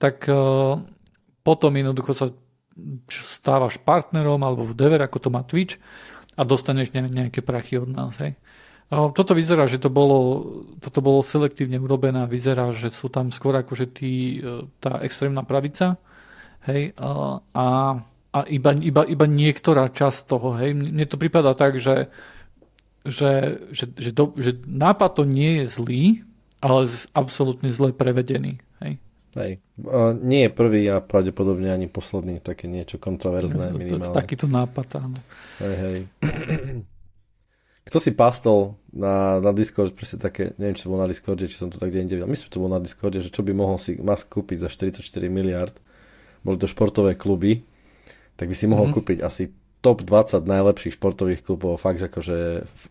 tak 0.00 0.24
uh, 0.30 0.80
potom 1.44 1.72
jednoducho 1.74 2.12
sa 2.14 2.26
stávaš 3.10 3.82
partnerom 3.82 4.38
alebo 4.40 4.62
v 4.62 4.76
dever, 4.78 5.02
ako 5.02 5.18
to 5.18 5.28
má 5.28 5.42
Twitch 5.42 5.76
a 6.38 6.46
dostaneš 6.46 6.94
nejaké 6.94 7.42
prachy 7.42 7.82
od 7.82 7.90
nás. 7.90 8.16
Hej. 8.22 8.38
Uh, 8.88 9.12
toto 9.12 9.36
vyzerá, 9.36 9.68
že 9.68 9.82
to 9.82 9.92
bolo, 9.92 10.18
toto 10.80 11.04
bolo 11.04 11.20
selektívne 11.20 11.76
urobené 11.76 12.24
a 12.24 12.30
vyzerá, 12.30 12.72
že 12.72 12.88
sú 12.94 13.12
tam 13.12 13.28
skôr 13.28 13.58
akože 13.58 13.86
tí, 13.92 14.40
uh, 14.40 14.64
tá 14.80 15.02
extrémna 15.04 15.44
pravica 15.44 16.00
hej, 16.64 16.96
uh, 16.96 17.42
a, 17.52 17.66
a 18.32 18.38
iba, 18.48 18.72
iba, 18.80 19.02
iba 19.04 19.26
niektorá 19.28 19.92
časť 19.92 20.20
toho. 20.24 20.56
Hej. 20.56 20.72
Mne 20.72 21.04
to 21.04 21.20
prípada 21.20 21.52
tak, 21.52 21.76
že 21.76 22.08
že, 23.08 23.64
že, 23.72 23.88
že, 23.96 24.10
do, 24.12 24.36
že 24.36 24.58
nápad 24.68 25.10
to 25.16 25.24
nie 25.24 25.62
je 25.62 25.64
zlý, 25.64 26.04
ale 26.58 26.90
absolútne 27.14 27.70
zle 27.70 27.94
prevedený. 27.94 28.58
Hej. 28.82 28.98
Hej. 29.38 29.60
nie 30.24 30.48
je 30.48 30.50
prvý 30.50 30.88
a 30.90 30.98
pravdepodobne 30.98 31.70
ani 31.70 31.86
posledný 31.86 32.42
také 32.42 32.66
niečo 32.66 32.98
kontroverzné 32.98 33.70
minimálne. 33.76 34.16
Takýto 34.16 34.50
nápad, 34.50 34.88
áno. 34.98 35.18
Hej, 35.62 35.76
hej. 35.78 35.98
Kto 37.88 38.04
si 38.04 38.12
pastol 38.12 38.76
na, 38.92 39.40
na 39.40 39.48
Discord, 39.56 39.96
presne 39.96 40.20
také, 40.20 40.52
neviem, 40.60 40.76
či 40.76 40.84
to 40.84 40.92
bol 40.92 41.00
na 41.00 41.08
Discorde, 41.08 41.48
či 41.48 41.56
som 41.56 41.72
to 41.72 41.80
tak 41.80 41.88
kde 41.88 42.04
videl, 42.04 42.28
myslím, 42.28 42.46
že 42.48 42.52
to 42.52 42.60
bol 42.60 42.68
na 42.68 42.82
Discorde, 42.84 43.16
že 43.16 43.32
čo 43.32 43.40
by 43.40 43.56
mohol 43.56 43.80
si 43.80 43.96
Musk 43.96 44.28
kúpiť 44.28 44.60
za 44.60 44.68
44 44.68 45.00
miliard, 45.32 45.72
boli 46.44 46.60
to 46.60 46.68
športové 46.68 47.16
kluby, 47.16 47.64
tak 48.36 48.52
by 48.52 48.56
si 48.56 48.68
mohol 48.68 48.92
mm-hmm. 48.92 48.96
kúpiť 49.00 49.18
asi 49.24 49.56
top 49.80 50.04
20 50.04 50.44
najlepších 50.44 51.00
športových 51.00 51.40
klubov, 51.40 51.80
fakt, 51.80 52.02
že 52.02 52.12
akože, 52.12 52.36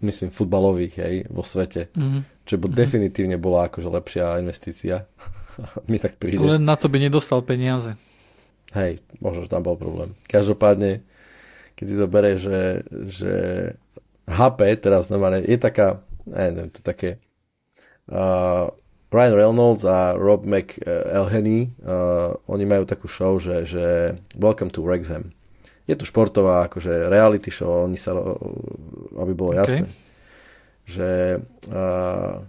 myslím, 0.01 0.33
futbalových, 0.33 0.93
hej, 0.97 1.15
vo 1.29 1.45
svete. 1.45 1.93
Mm-hmm. 1.93 2.21
Čo 2.47 2.55
bo 2.55 2.71
mm-hmm. 2.71 2.79
definitívne 2.79 3.35
bola 3.35 3.67
akože 3.67 3.91
lepšia 3.91 4.39
investícia. 4.39 5.03
Mi 5.91 5.99
tak 5.99 6.15
príde. 6.15 6.39
Len 6.39 6.63
na 6.63 6.79
to 6.79 6.87
by 6.87 6.97
nedostal 6.97 7.43
peniaze. 7.43 7.99
Hej, 8.71 9.03
možno, 9.19 9.43
že 9.43 9.51
tam 9.51 9.63
bol 9.63 9.75
problém. 9.75 10.15
Každopádne, 10.27 11.03
keď 11.75 11.85
si 11.87 11.95
to 11.95 12.07
bere, 12.07 12.35
že, 12.35 12.83
že 13.07 13.33
HP 14.27 14.79
teraz 14.79 15.07
normálne 15.07 15.43
je 15.43 15.55
taká, 15.55 16.03
neviem, 16.27 16.67
to 16.71 16.83
také 16.83 17.23
uh, 18.11 18.67
Ryan 19.07 19.35
Reynolds 19.39 19.87
a 19.87 20.19
Rob 20.19 20.43
McElhenney, 20.43 21.71
uh, 21.79 22.35
oni 22.51 22.67
majú 22.67 22.83
takú 22.83 23.07
show, 23.07 23.39
že, 23.39 23.63
že 23.63 24.19
Welcome 24.35 24.71
to 24.75 24.83
Wrexham 24.83 25.31
je 25.87 25.95
to 25.95 26.03
športová 26.03 26.67
akože 26.67 27.07
reality 27.07 27.47
show, 27.47 27.87
oni 27.87 27.95
sa, 27.95 28.11
aby 29.23 29.31
bolo 29.31 29.55
okay. 29.55 29.59
jasné, 29.63 29.87
že 30.87 31.43
uh, 31.67 32.39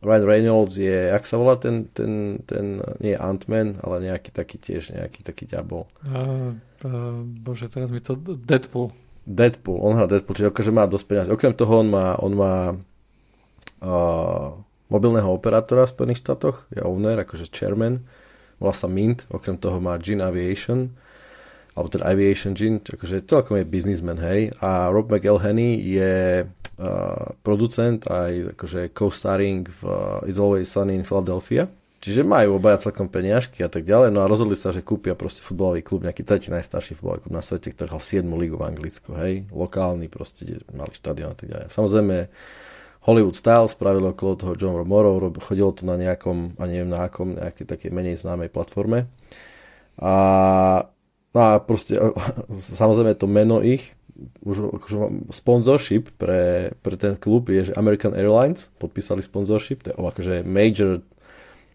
Ryan 0.00 0.24
Reynolds 0.24 0.80
je, 0.80 1.12
jak 1.12 1.26
sa 1.28 1.36
volá 1.36 1.60
ten, 1.60 1.90
ten, 1.92 2.40
ten 2.48 2.80
nie 3.04 3.12
Ant-Man, 3.18 3.82
ale 3.84 4.08
nejaký 4.08 4.32
taký 4.32 4.56
tiež, 4.56 4.96
nejaký 4.96 5.20
taký 5.20 5.44
ďabol. 5.44 5.84
Uh, 6.08 6.56
uh, 6.86 7.20
bože, 7.20 7.68
teraz 7.68 7.92
mi 7.92 8.00
to 8.00 8.16
Deadpool. 8.16 8.94
Deadpool, 9.28 9.76
on 9.82 9.98
hrá 10.00 10.08
Deadpool, 10.08 10.38
čiže 10.38 10.48
akože 10.54 10.72
má 10.72 10.88
dosť 10.88 11.04
peniazí. 11.04 11.30
Okrem 11.34 11.52
toho 11.52 11.84
on 11.84 11.88
má, 11.92 12.16
on 12.22 12.32
má 12.32 12.54
uh, 13.84 14.56
mobilného 14.88 15.28
operátora 15.28 15.84
v 15.84 15.92
Spojených 15.92 16.22
štátoch, 16.24 16.64
je 16.72 16.80
owner, 16.80 17.20
akože 17.20 17.52
chairman, 17.52 18.00
volá 18.56 18.72
sa 18.72 18.88
Mint, 18.88 19.28
okrem 19.28 19.60
toho 19.60 19.82
má 19.84 20.00
Gene 20.00 20.24
Aviation, 20.24 20.96
alebo 21.76 21.92
ten 21.92 22.02
Aviation 22.02 22.56
Gin, 22.56 22.80
akože 22.80 23.28
celkom 23.28 23.60
je 23.60 23.68
biznismen, 23.68 24.18
hej. 24.18 24.50
A 24.64 24.88
Rob 24.88 25.12
McElhenney 25.12 25.78
je 25.78 26.44
uh, 26.80 27.36
producent 27.44 28.00
aj 28.08 28.56
akože 28.56 28.90
co-starring 28.96 29.68
v 29.68 29.80
uh, 29.84 30.24
It's 30.24 30.40
Always 30.40 30.72
Sunny 30.72 30.96
in 30.96 31.04
Philadelphia. 31.04 31.68
Čiže 32.00 32.24
majú 32.24 32.56
obaja 32.56 32.88
celkom 32.88 33.12
peniažky 33.12 33.60
a 33.60 33.68
tak 33.68 33.84
ďalej, 33.84 34.08
no 34.08 34.24
a 34.24 34.30
rozhodli 34.30 34.56
sa, 34.56 34.72
že 34.72 34.80
kúpia 34.80 35.12
proste 35.12 35.44
futbalový 35.44 35.84
klub, 35.84 36.00
nejaký 36.00 36.24
tretí 36.24 36.48
najstarší 36.48 36.96
futbalový 36.96 37.28
klub 37.28 37.36
na 37.36 37.44
svete, 37.44 37.76
ktorý 37.76 37.92
hral 37.92 38.00
7 38.00 38.24
ligu 38.40 38.56
v 38.56 38.64
Anglicku, 38.64 39.12
hej, 39.20 39.44
lokálny 39.52 40.08
proste, 40.08 40.64
mali 40.72 40.96
štadión 40.96 41.28
a 41.28 41.36
tak 41.36 41.52
ďalej. 41.52 41.68
Samozrejme, 41.68 42.16
Hollywood 43.04 43.36
Style 43.36 43.68
spravil 43.68 44.16
okolo 44.16 44.32
toho 44.32 44.52
John 44.56 44.80
Romero, 44.80 45.20
chodilo 45.44 45.76
to 45.76 45.84
na 45.84 46.00
nejakom, 46.00 46.56
a 46.56 46.64
neviem 46.64 46.88
na 46.88 47.04
akom, 47.04 47.36
nejakej 47.36 47.68
takej 47.68 47.92
menej 47.92 48.16
známej 48.16 48.48
platforme. 48.48 49.04
A 50.00 50.88
No 51.30 51.40
a 51.40 51.50
proste, 51.62 51.94
samozrejme 52.80 53.14
to 53.14 53.30
meno 53.30 53.62
ich, 53.62 53.94
už 54.44 54.76
akože 54.76 54.96
sponsorship 55.32 56.12
pre, 56.20 56.74
pre 56.84 56.94
ten 56.96 57.16
klub 57.16 57.48
je, 57.48 57.70
že 57.70 57.76
American 57.76 58.12
Airlines 58.12 58.68
podpísali 58.76 59.24
sponsorship, 59.24 59.84
to 59.84 59.92
je 59.92 59.96
akože 59.96 60.44
major 60.44 61.04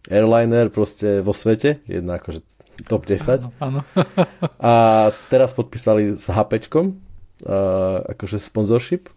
airliner 0.09 0.69
proste 0.69 1.25
vo 1.25 1.33
svete, 1.33 1.81
jedna 1.89 2.21
akože 2.21 2.45
top 2.85 3.07
10. 3.07 3.47
Áno, 3.47 3.49
áno. 3.57 3.79
a 4.61 4.73
teraz 5.31 5.55
podpísali 5.55 6.19
s 6.19 6.29
HPčkom, 6.29 6.93
uh, 7.47 8.05
akože 8.13 8.37
sponsorship 8.37 9.09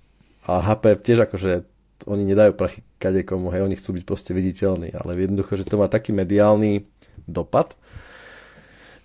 a 0.49 0.63
HP 0.65 0.97
tiež 1.05 1.29
akože 1.29 1.67
oni 2.07 2.23
nedajú 2.25 2.55
prachy 2.55 2.81
kadekomu, 3.03 3.51
hej, 3.51 3.67
oni 3.67 3.75
chcú 3.75 3.99
byť 3.99 4.05
proste 4.07 4.31
viditeľní, 4.33 4.95
ale 4.95 5.19
jednoducho, 5.19 5.59
že 5.59 5.67
to 5.67 5.77
má 5.77 5.91
taký 5.91 6.15
mediálny 6.15 6.87
dopad, 7.27 7.75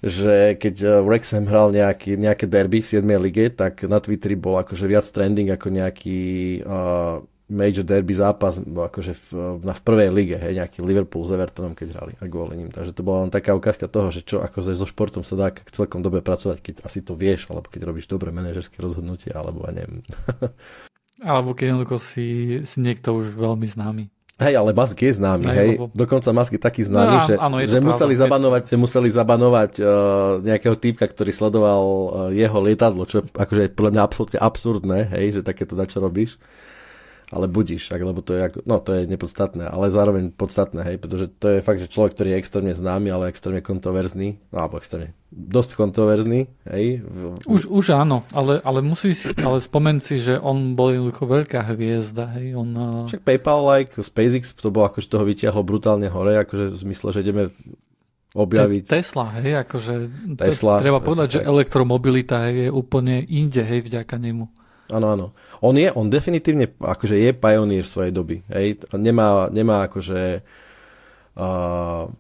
že 0.04 0.60
keď 0.60 0.76
eh, 0.84 0.92
Wrexham 1.00 1.48
hral 1.48 1.72
nejaký, 1.72 2.20
nejaké 2.20 2.46
derby 2.52 2.84
v 2.84 3.00
7. 3.00 3.08
lige, 3.24 3.48
tak 3.56 3.88
na 3.88 4.04
Twitteri 4.04 4.36
bol 4.36 4.60
akože 4.60 4.84
viac 4.84 5.08
trending 5.08 5.48
ako 5.56 5.72
nejaký 5.72 6.20
uh, 6.68 7.24
major 7.48 7.88
derby 7.88 8.12
zápas 8.12 8.60
akože 8.60 9.14
v, 9.16 9.28
na, 9.64 9.72
v 9.72 9.82
prvej 9.84 10.10
lige, 10.12 10.36
hej, 10.36 10.60
nejaký 10.60 10.84
Liverpool 10.84 11.24
s 11.24 11.32
Evertonom, 11.32 11.72
keď 11.72 11.88
hrali 11.96 12.14
a 12.20 12.28
kvôli 12.28 12.60
ním. 12.60 12.72
Takže 12.72 12.92
to 12.92 13.06
bola 13.06 13.28
len 13.28 13.32
taká 13.32 13.56
ukážka 13.56 13.88
toho, 13.88 14.12
že 14.12 14.26
čo 14.26 14.44
ako 14.44 14.64
so 14.64 14.88
športom 14.88 15.24
sa 15.24 15.40
dá 15.40 15.48
celkom 15.72 16.04
dobre 16.04 16.20
pracovať, 16.20 16.60
keď 16.60 16.76
asi 16.84 17.00
to 17.00 17.16
vieš, 17.16 17.48
alebo 17.48 17.68
keď 17.68 17.88
robíš 17.88 18.12
dobré 18.12 18.34
manažerské 18.36 18.80
rozhodnutie, 18.84 19.32
alebo 19.32 19.64
ja 19.68 19.72
neviem. 19.72 20.04
alebo 21.32 21.56
keď 21.56 21.76
jednoducho 21.76 21.98
si, 22.02 22.28
si 22.68 22.78
niekto 22.84 23.16
už 23.16 23.32
veľmi 23.36 23.68
známy. 23.70 24.04
Hej, 24.42 24.58
ale 24.58 24.74
Musk 24.74 24.98
je 24.98 25.14
známy, 25.14 25.46
hej. 25.46 25.58
hej. 25.58 25.72
Lebo... 25.78 25.94
Dokonca 25.94 26.30
Musk 26.34 26.58
je 26.58 26.62
taký 26.62 26.82
známy, 26.82 27.16
no, 27.22 27.26
že, 27.26 27.34
áno, 27.38 27.56
že 27.62 27.78
museli 27.78 28.18
zabanovať, 28.18 28.64
že 28.74 28.78
museli 28.82 29.10
zabanovať 29.14 29.72
uh, 29.78 29.86
nejakého 30.42 30.74
týpka, 30.74 31.06
ktorý 31.06 31.30
sledoval 31.30 31.84
uh, 31.86 32.06
jeho 32.34 32.58
lietadlo, 32.58 33.06
čo 33.06 33.22
je 33.22 33.30
akože 33.30 33.62
je 33.62 33.70
podľa 33.70 33.92
mňa 33.94 34.02
absolútne 34.02 34.40
absurdné, 34.42 35.00
hej, 35.14 35.26
že 35.38 35.42
takéto 35.46 35.78
dačo 35.78 36.02
robíš 36.02 36.42
ale 37.34 37.50
budíš, 37.50 37.90
ak, 37.90 37.98
lebo 38.06 38.22
to 38.22 38.38
je, 38.38 38.42
ako, 38.46 38.62
no, 38.70 38.78
to 38.78 38.94
je 38.94 39.10
nepodstatné, 39.10 39.66
ale 39.66 39.90
zároveň 39.90 40.30
podstatné, 40.30 40.86
hej, 40.86 41.02
pretože 41.02 41.34
to 41.34 41.58
je 41.58 41.66
fakt, 41.66 41.82
že 41.82 41.90
človek, 41.90 42.14
ktorý 42.14 42.38
je 42.38 42.40
extrémne 42.46 42.74
známy, 42.78 43.10
ale 43.10 43.34
extrémne 43.34 43.66
kontroverzný, 43.66 44.38
no, 44.54 44.58
alebo 44.62 44.78
extrémne, 44.78 45.18
dosť 45.34 45.74
kontroverzný, 45.74 46.46
hej. 46.70 47.02
Už, 47.50 47.66
už 47.66 47.98
áno, 47.98 48.22
ale, 48.30 48.62
ale 48.62 48.86
musí 48.86 49.18
si, 49.18 49.34
ale 49.42 49.58
spomen 49.58 49.98
si, 49.98 50.22
že 50.22 50.38
on 50.38 50.78
bol 50.78 50.94
jednoducho 50.94 51.26
veľká 51.26 51.74
hviezda, 51.74 52.38
hej, 52.38 52.54
on... 52.54 52.70
Však 53.10 53.26
PayPal, 53.26 53.66
like, 53.66 53.98
SpaceX, 53.98 54.54
to 54.54 54.70
bolo 54.70 54.94
akože 54.94 55.10
toho 55.10 55.26
vyťahlo 55.26 55.66
brutálne 55.66 56.06
hore, 56.14 56.38
akože 56.38 56.70
v 56.70 56.78
zmysle, 56.86 57.18
že 57.18 57.26
ideme 57.26 57.50
objaviť. 58.38 58.84
Tesla, 58.90 59.26
hej, 59.42 59.62
akože 59.66 59.94
Tesla, 60.38 60.82
treba 60.82 61.02
povedať, 61.02 61.28
že 61.38 61.40
elektromobilita 61.42 62.46
hej, 62.50 62.70
je 62.70 62.70
úplne 62.70 63.26
inde, 63.26 63.62
hej, 63.66 63.90
vďaka 63.90 64.22
nemu. 64.22 64.46
Áno, 64.92 65.08
áno. 65.08 65.26
On 65.64 65.72
je, 65.72 65.88
on 65.96 66.12
definitívne 66.12 66.68
akože 66.76 67.16
je 67.16 67.32
pionír 67.32 67.88
svojej 67.88 68.12
doby. 68.12 68.44
Hej? 68.52 68.84
Nemá, 68.96 69.48
nemá 69.48 69.88
akože... 69.88 70.44
Uh, 71.34 72.12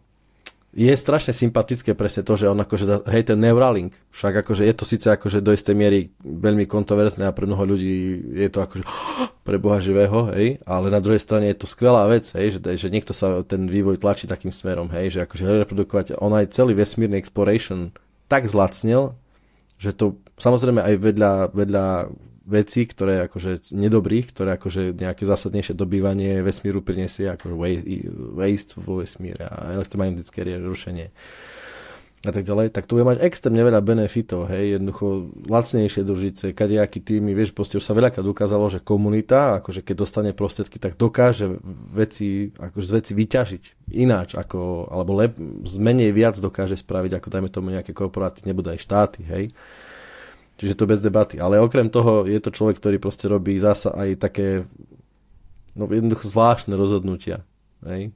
je 0.74 0.90
strašne 0.98 1.38
sympatické 1.38 1.94
presne 1.94 2.26
to, 2.26 2.34
že 2.34 2.50
on 2.50 2.58
akože, 2.58 3.06
hej, 3.14 3.30
ten 3.30 3.38
Neuralink, 3.38 3.94
však 4.10 4.42
akože 4.42 4.66
je 4.66 4.74
to 4.74 4.86
síce 4.90 5.06
akože 5.06 5.46
do 5.46 5.54
istej 5.54 5.78
miery 5.78 6.10
veľmi 6.26 6.66
kontroverzné 6.66 7.30
a 7.30 7.36
pre 7.36 7.46
mnoho 7.46 7.78
ľudí 7.78 8.26
je 8.34 8.50
to 8.50 8.66
akože 8.66 8.82
pre 9.46 9.62
Boha 9.62 9.78
živého, 9.78 10.34
hej, 10.34 10.58
ale 10.66 10.90
na 10.90 10.98
druhej 10.98 11.22
strane 11.22 11.54
je 11.54 11.62
to 11.62 11.70
skvelá 11.70 12.10
vec, 12.10 12.26
hej, 12.34 12.58
že, 12.58 12.60
že 12.66 12.90
niekto 12.90 13.14
sa 13.14 13.46
ten 13.46 13.70
vývoj 13.70 14.02
tlačí 14.02 14.26
takým 14.26 14.50
smerom, 14.50 14.90
hej, 14.90 15.14
že 15.14 15.20
akože 15.30 15.62
reprodukovať, 15.70 16.18
on 16.18 16.34
aj 16.34 16.50
celý 16.58 16.74
vesmírny 16.74 17.22
exploration 17.22 17.94
tak 18.26 18.50
zlacnil, 18.50 19.14
že 19.78 19.94
to 19.94 20.18
samozrejme 20.42 20.82
aj 20.82 20.96
vedľa, 20.98 21.32
vedľa 21.54 21.86
veci, 22.44 22.84
ktoré 22.84 23.26
akože 23.28 23.72
nedobrých, 23.72 24.36
ktoré 24.36 24.60
akože 24.60 24.96
nejaké 25.00 25.24
zásadnejšie 25.24 25.74
dobývanie 25.76 26.44
vesmíru 26.44 26.84
prinesie, 26.84 27.32
ako 27.32 27.56
waste 28.36 28.76
vo 28.80 29.00
vesmíre 29.00 29.48
a 29.48 29.76
elektromagnetické 29.80 30.44
rušenie 30.60 31.10
a 32.24 32.32
tak 32.32 32.48
ďalej, 32.48 32.72
tak 32.72 32.88
to 32.88 32.96
bude 32.96 33.04
mať 33.04 33.20
extrémne 33.20 33.60
veľa 33.60 33.84
benefitov, 33.84 34.48
hej, 34.48 34.80
jednoducho 34.80 35.28
lacnejšie 35.44 36.08
družice, 36.08 36.46
kadejaký 36.56 37.04
týmy, 37.04 37.36
vieš, 37.36 37.52
proste 37.52 37.76
už 37.76 37.84
sa 37.84 37.92
veľakrát 37.92 38.24
ukázalo, 38.24 38.72
že 38.72 38.80
komunita, 38.80 39.60
akože 39.60 39.84
keď 39.84 39.96
dostane 40.08 40.32
prostriedky, 40.32 40.80
tak 40.80 40.96
dokáže 40.96 41.60
veci, 41.92 42.56
akože 42.56 42.86
z 42.88 42.94
veci 42.96 43.12
vyťažiť 43.12 43.64
ináč, 44.00 44.40
ako, 44.40 44.88
alebo 44.88 45.20
lep, 45.20 45.36
z 45.68 45.76
menej 45.84 46.16
viac 46.16 46.40
dokáže 46.40 46.80
spraviť, 46.80 47.20
ako 47.20 47.28
dajme 47.28 47.50
tomu 47.52 47.76
nejaké 47.76 47.92
korporáty, 47.92 48.48
nebude 48.48 48.72
aj 48.72 48.80
štáty, 48.80 49.28
hej. 49.28 49.52
Čiže 50.64 50.80
to 50.80 50.88
bez 50.88 51.04
debaty. 51.04 51.44
Ale 51.44 51.60
okrem 51.60 51.92
toho 51.92 52.24
je 52.24 52.40
to 52.40 52.56
človek, 52.56 52.80
ktorý 52.80 52.96
proste 52.96 53.28
robí 53.28 53.60
zasa 53.60 53.92
aj 53.92 54.10
také 54.16 54.64
no 55.76 55.92
jednoducho 55.92 56.32
zvláštne 56.32 56.80
rozhodnutia. 56.80 57.44
Hej? 57.84 58.16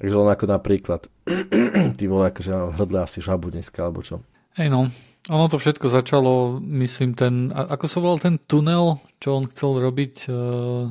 Takže 0.00 0.14
len 0.16 0.28
ako 0.32 0.44
napríklad 0.48 1.04
ty 2.00 2.04
vole, 2.08 2.32
akože 2.32 2.80
hrdle 2.80 3.04
asi 3.04 3.20
žabu 3.20 3.52
dneska, 3.52 3.84
alebo 3.84 4.00
čo. 4.00 4.24
Hej 4.56 4.72
no, 4.72 4.88
ono 5.28 5.44
to 5.52 5.60
všetko 5.60 5.92
začalo, 5.92 6.56
myslím, 6.64 7.12
ten, 7.12 7.52
ako 7.52 7.84
sa 7.84 7.98
volal 8.00 8.18
ten 8.24 8.40
tunel, 8.40 8.96
čo 9.20 9.36
on 9.36 9.44
chcel 9.52 9.84
robiť? 9.84 10.14
Uh, 10.32 10.88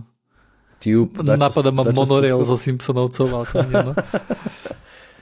Tube. 0.82 1.18
Napadá 1.26 1.74
ma 1.74 1.86
monorail 1.90 2.42
zo 2.46 2.58
Simpsonovcov, 2.58 3.28
ale 3.34 3.46
to 3.50 3.58
nie, 3.66 3.82
no. 3.90 3.94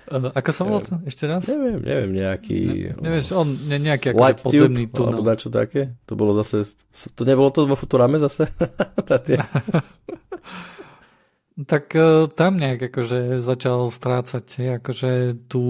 Ako 0.10 0.50
sa 0.50 0.62
volá 0.66 0.82
to? 0.82 0.98
Ešte 1.06 1.30
raz? 1.30 1.46
Neviem, 1.46 1.80
neviem, 1.86 2.12
nejaký... 2.18 2.90
Ne, 2.98 3.06
nevieš, 3.06 3.38
on 3.38 3.46
ne, 3.46 3.78
nejaký 3.78 4.12
akože 4.12 4.42
podzemný 4.42 4.90
tunel. 4.90 5.14
Alebo 5.14 5.24
dačo 5.24 5.54
také? 5.54 5.94
To 6.10 6.18
bolo 6.18 6.34
zase... 6.34 6.66
To 7.14 7.22
nebolo 7.24 7.54
to 7.54 7.70
vo 7.70 7.78
Futurame 7.78 8.18
zase? 8.18 8.50
tak 11.72 11.86
uh, 11.94 12.26
tam 12.34 12.58
nejak 12.58 12.90
akože 12.90 13.38
začal 13.40 13.94
strácať 13.94 14.82
akože 14.82 15.46
tú... 15.46 15.64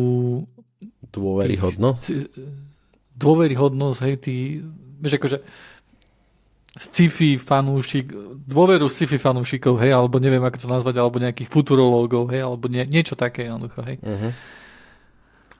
Dôveryhodnosť? 1.11 2.05
Dôveryhodnosť, 3.19 3.99
hej, 4.07 4.15
ty... 4.23 4.33
Vieš, 4.99 5.19
akože 5.19 5.37
sci-fi 6.77 7.41
fanúšik, 7.41 8.13
dôveru 8.45 8.85
sci-fi 8.85 9.17
fanúšikov, 9.17 9.81
hej, 9.81 9.97
alebo 9.97 10.21
neviem, 10.21 10.43
ako 10.45 10.57
to 10.61 10.67
nazvať, 10.69 10.95
alebo 11.01 11.17
nejakých 11.17 11.49
futurológov, 11.49 12.29
hej, 12.29 12.45
alebo 12.45 12.69
nie, 12.69 12.85
niečo 12.85 13.17
také, 13.17 13.49
jednoducho, 13.49 13.81
hej. 13.89 13.97
Uh-huh. 14.05 14.31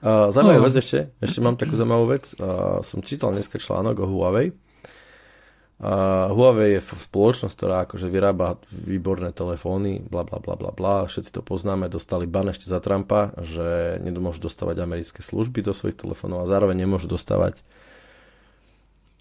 Uh, 0.00 0.32
zaujímavú 0.32 0.64
no, 0.64 0.66
vec 0.70 0.74
ešte, 0.80 1.12
ešte 1.20 1.44
mám 1.44 1.60
takú 1.60 1.76
zaujímavú 1.76 2.14
vec. 2.14 2.32
Uh, 2.38 2.80
som 2.80 3.04
čítal 3.04 3.34
dneska 3.34 3.60
článok 3.60 4.00
o 4.00 4.06
Huawei. 4.08 4.54
Uh, 5.80 6.30
Huawei 6.32 6.76
je 6.76 6.80
spoločnosť, 6.84 7.54
ktorá 7.56 7.76
akože 7.84 8.08
vyrába 8.08 8.56
výborné 8.68 9.32
telefóny, 9.32 10.04
bla 10.06 10.24
bla 10.24 10.40
bla 10.40 10.56
bla 10.56 10.72
bla, 10.72 11.08
všetci 11.08 11.32
to 11.32 11.40
poznáme, 11.40 11.88
dostali 11.92 12.24
ban 12.28 12.48
ešte 12.52 12.68
za 12.68 12.80
Trumpa, 12.84 13.32
že 13.40 14.00
nemôžu 14.00 14.44
dostávať 14.44 14.80
americké 14.84 15.20
služby 15.24 15.64
do 15.64 15.72
svojich 15.72 16.00
telefónov 16.00 16.44
a 16.44 16.50
zároveň 16.52 16.84
nemôžu 16.84 17.08
dostávať 17.08 17.64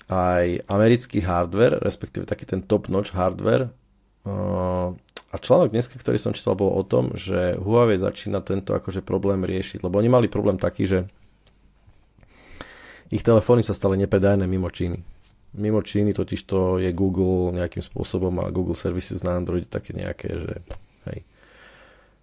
aj 0.10 0.66
americký 0.66 1.22
hardware, 1.22 1.78
respektíve 1.80 2.26
taký 2.26 2.50
ten 2.50 2.66
top-notch 2.66 3.14
hardware. 3.14 3.70
A 5.30 5.36
článok 5.38 5.70
dneska, 5.70 6.02
ktorý 6.02 6.18
som 6.18 6.34
čítal, 6.34 6.58
bol 6.58 6.74
o 6.74 6.82
tom, 6.82 7.14
že 7.14 7.54
Huawei 7.62 8.02
začína 8.02 8.42
tento 8.42 8.74
akože 8.74 9.06
problém 9.06 9.46
riešiť, 9.46 9.86
lebo 9.86 10.02
oni 10.02 10.10
mali 10.10 10.26
problém 10.26 10.58
taký, 10.58 10.90
že 10.90 11.00
ich 13.14 13.22
telefóny 13.22 13.62
sa 13.62 13.78
stali 13.78 13.98
nepredajné 14.02 14.50
mimo 14.50 14.70
Číny. 14.74 14.98
Mimo 15.58 15.82
Číny 15.82 16.14
totiž 16.14 16.42
to 16.46 16.82
je 16.82 16.90
Google 16.94 17.54
nejakým 17.58 17.82
spôsobom 17.82 18.34
a 18.42 18.54
Google 18.54 18.78
Services 18.78 19.26
na 19.26 19.38
Android 19.38 19.66
také 19.66 19.98
nejaké, 19.98 20.30
že 20.34 20.54
hej, 21.10 21.26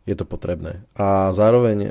je 0.07 0.15
to 0.15 0.23
potrebné. 0.23 0.87
A 0.95 1.35
zároveň 1.35 1.91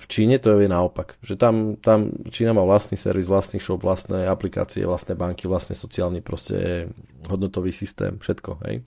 v 0.00 0.04
Číne 0.08 0.40
to 0.40 0.56
je 0.56 0.64
naopak, 0.64 1.20
že 1.20 1.36
tam, 1.36 1.76
tam 1.76 2.08
Čína 2.32 2.56
má 2.56 2.64
vlastný 2.64 2.96
servis, 2.96 3.28
vlastný 3.28 3.60
shop, 3.60 3.84
vlastné 3.84 4.24
aplikácie, 4.24 4.88
vlastné 4.88 5.12
banky, 5.12 5.44
vlastne 5.44 5.76
sociálny 5.76 6.24
proste 6.24 6.88
hodnotový 7.28 7.76
systém, 7.76 8.16
všetko, 8.16 8.64
hej. 8.64 8.80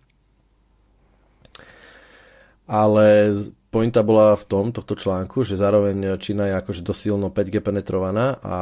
Ale 2.65 3.37
pointa 3.69 4.01
bola 4.01 4.33
v 4.33 4.45
tom, 4.49 4.65
tohto 4.73 4.97
článku, 4.97 5.45
že 5.45 5.53
zároveň 5.53 6.17
Čína 6.17 6.49
je 6.49 6.55
akože 6.57 6.81
dosilno 6.81 7.29
5G 7.29 7.61
penetrovaná 7.61 8.41
a 8.41 8.57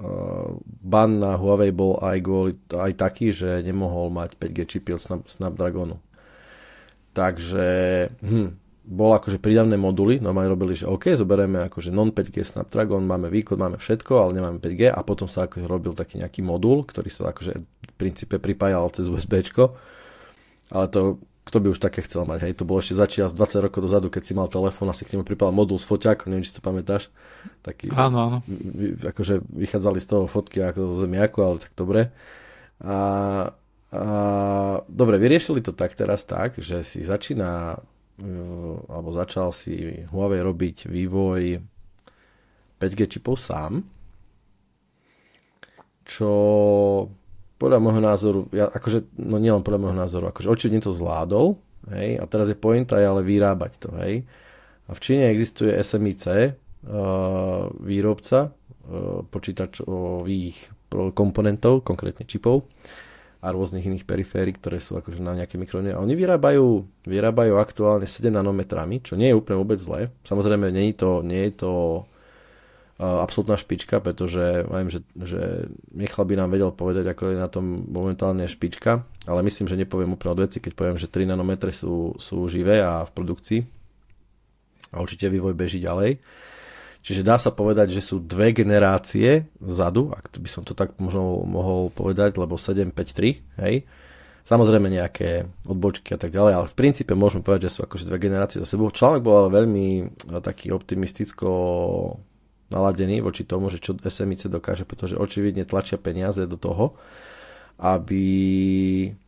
uh, 0.00 0.48
ban 0.80 1.12
na 1.12 1.36
Huawei 1.36 1.76
bol 1.76 2.00
aj, 2.00 2.18
kvôli, 2.24 2.52
aj 2.72 2.92
taký, 2.96 3.36
že 3.36 3.60
nemohol 3.60 4.08
mať 4.08 4.40
5G 4.40 4.58
čipy 4.64 4.96
od 4.96 5.28
Snapdragonu. 5.28 6.00
Takže 7.16 7.66
hm, 8.20 8.48
bol 8.84 9.10
akože 9.16 9.40
prídavné 9.40 9.80
moduly, 9.80 10.20
normálne 10.20 10.52
robili, 10.52 10.76
že 10.76 10.84
OK, 10.84 11.16
zoberieme 11.16 11.64
akože 11.66 11.88
non 11.88 12.12
5G 12.12 12.44
Snapdragon, 12.44 13.08
máme 13.08 13.32
výkon, 13.32 13.56
máme 13.56 13.80
všetko, 13.80 14.12
ale 14.20 14.36
nemáme 14.36 14.60
5G 14.60 14.92
a 14.92 15.00
potom 15.00 15.24
sa 15.24 15.48
akože 15.48 15.64
robil 15.64 15.96
taký 15.96 16.20
nejaký 16.20 16.44
modul, 16.44 16.84
ktorý 16.84 17.08
sa 17.08 17.32
akože 17.32 17.52
v 17.56 17.92
princípe 17.96 18.36
pripájal 18.36 18.92
cez 18.92 19.08
USB, 19.08 19.40
ale 20.68 20.86
to 20.92 21.16
kto 21.46 21.62
by 21.62 21.70
už 21.70 21.78
také 21.78 22.02
chcel 22.02 22.26
mať, 22.26 22.42
hej, 22.42 22.58
to 22.58 22.66
bolo 22.66 22.82
ešte 22.82 22.98
začias 22.98 23.30
20 23.30 23.70
rokov 23.70 23.86
dozadu, 23.86 24.10
keď 24.10 24.22
si 24.26 24.34
mal 24.34 24.50
telefón 24.50 24.90
a 24.90 24.94
si 24.98 25.06
k 25.06 25.14
nemu 25.14 25.22
pripal 25.22 25.54
modul 25.54 25.78
s 25.78 25.86
foťákom, 25.86 26.26
neviem, 26.26 26.42
či 26.42 26.50
si 26.50 26.58
to 26.58 26.66
pamätáš. 26.66 27.06
Taký, 27.62 27.94
áno, 27.94 28.18
áno. 28.18 28.38
Akože 29.06 29.46
vychádzali 29.54 30.02
z 30.02 30.06
toho 30.10 30.26
fotky 30.26 30.58
ako 30.58 30.98
zo 30.98 31.06
zemiaku, 31.06 31.38
ale 31.46 31.62
tak 31.62 31.70
dobre. 31.78 32.10
A, 32.82 33.54
dobre, 34.90 35.16
vyriešili 35.22 35.62
to 35.62 35.70
tak 35.70 35.94
teraz 35.94 36.26
tak, 36.26 36.58
že 36.58 36.82
si 36.82 37.06
začína 37.06 37.78
e, 38.18 38.26
alebo 38.90 39.14
začal 39.14 39.54
si 39.54 40.02
Huawei 40.10 40.42
robiť 40.42 40.90
vývoj 40.90 41.62
5G 42.82 43.00
čipov 43.06 43.38
sám, 43.38 43.86
čo 46.02 46.30
podľa 47.56 47.78
môjho 47.80 48.02
názoru, 48.04 48.40
ja, 48.52 48.68
akože, 48.68 49.16
no 49.22 49.40
nielen 49.40 49.64
podľa 49.64 49.80
môjho 49.80 49.96
názoru, 49.96 50.24
akože 50.28 50.50
očividne 50.50 50.84
to 50.84 50.92
zvládol, 50.92 51.56
hej, 51.96 52.20
a 52.20 52.24
teraz 52.28 52.52
je 52.52 52.58
pointa 52.58 53.00
ale 53.00 53.24
vyrábať 53.24 53.72
to, 53.80 53.88
hej. 54.04 54.28
A 54.86 54.94
v 54.94 55.02
Číne 55.02 55.32
existuje 55.32 55.72
SMIC, 55.72 56.24
uh, 56.28 56.46
výrobca 57.80 58.52
uh, 58.52 59.24
počítačových 59.26 60.76
komponentov, 61.16 61.82
konkrétne 61.82 62.28
čipov 62.28 62.68
a 63.46 63.54
rôznych 63.54 63.86
iných 63.86 64.02
periférií, 64.02 64.58
ktoré 64.58 64.82
sú 64.82 64.98
akože 64.98 65.22
na 65.22 65.38
nejaké 65.38 65.54
mikrony. 65.54 65.94
A 65.94 66.02
oni 66.02 66.18
vyrábajú, 66.18 66.82
vyrábajú 67.06 67.54
aktuálne 67.62 68.10
7 68.10 68.34
nanometrami, 68.34 68.98
čo 68.98 69.14
nie 69.14 69.30
je 69.30 69.38
úplne 69.38 69.62
vôbec 69.62 69.78
zlé. 69.78 70.10
Samozrejme, 70.26 70.74
nie 70.74 70.90
je 70.90 70.96
to, 70.98 71.22
nie 71.22 71.46
je 71.46 71.52
to 71.62 71.72
uh, 72.02 73.22
absolútna 73.22 73.54
špička, 73.54 74.02
pretože 74.02 74.66
viem, 74.66 74.90
že, 74.90 75.06
že 75.14 75.70
Michal 75.94 76.26
by 76.26 76.34
nám 76.34 76.50
vedel 76.50 76.74
povedať, 76.74 77.06
ako 77.06 77.22
je 77.30 77.38
na 77.38 77.46
tom 77.46 77.86
momentálne 77.86 78.42
špička, 78.50 79.06
ale 79.30 79.46
myslím, 79.46 79.70
že 79.70 79.78
nepoviem 79.78 80.10
úplne 80.10 80.34
od 80.34 80.42
veci, 80.50 80.58
keď 80.58 80.72
poviem, 80.74 80.98
že 80.98 81.06
3 81.06 81.30
nanometre 81.30 81.70
sú, 81.70 82.18
sú 82.18 82.50
živé 82.50 82.82
a 82.82 83.06
v 83.06 83.14
produkcii. 83.14 83.60
A 84.90 84.98
určite 84.98 85.30
vývoj 85.30 85.54
beží 85.54 85.78
ďalej. 85.78 86.18
Čiže 87.06 87.22
dá 87.22 87.38
sa 87.38 87.54
povedať, 87.54 87.94
že 87.94 88.02
sú 88.02 88.18
dve 88.18 88.50
generácie 88.50 89.46
vzadu, 89.62 90.10
ak 90.10 90.26
by 90.42 90.50
som 90.50 90.66
to 90.66 90.74
tak 90.74 90.98
možno 90.98 91.46
mohol 91.46 91.86
povedať, 91.94 92.34
lebo 92.34 92.58
753, 92.58 93.62
hej. 93.62 93.86
Samozrejme 94.42 94.90
nejaké 94.90 95.46
odbočky 95.62 96.14
a 96.14 96.18
tak 96.18 96.34
ďalej, 96.34 96.52
ale 96.58 96.66
v 96.66 96.74
princípe 96.74 97.14
môžeme 97.14 97.46
povedať, 97.46 97.70
že 97.70 97.78
sú 97.78 97.80
akože 97.86 98.10
dve 98.10 98.18
generácie 98.18 98.58
za 98.58 98.66
sebou. 98.66 98.90
Článok 98.90 99.22
bol 99.22 99.46
ale 99.46 99.54
veľmi 99.54 99.86
eh, 100.02 100.06
taký 100.42 100.74
optimisticko 100.74 101.46
naladený 102.74 103.22
voči 103.22 103.46
tomu, 103.46 103.70
že 103.70 103.78
čo 103.78 103.94
SMIC 103.94 104.50
dokáže, 104.50 104.82
pretože 104.82 105.14
očividne 105.14 105.62
tlačia 105.62 106.02
peniaze 106.02 106.42
do 106.50 106.58
toho, 106.58 106.98
aby 107.78 108.26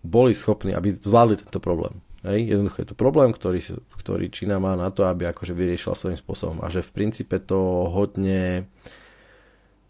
boli 0.02 0.34
schopní, 0.34 0.74
aby 0.74 0.98
zvládli 0.98 1.46
tento 1.46 1.62
problém. 1.62 1.94
Hej, 2.26 2.50
jednoducho 2.50 2.82
je 2.82 2.88
to 2.90 2.98
problém, 2.98 3.30
ktorý, 3.30 3.62
ktorý 3.94 4.26
Čína 4.26 4.58
má 4.58 4.74
na 4.74 4.90
to, 4.90 5.06
aby 5.06 5.30
akože 5.30 5.54
vyriešila 5.54 5.94
svojím 5.94 6.18
spôsobom. 6.18 6.58
A 6.62 6.66
že 6.66 6.82
v 6.82 6.90
princípe 6.90 7.38
to 7.38 7.86
hodne 7.86 8.66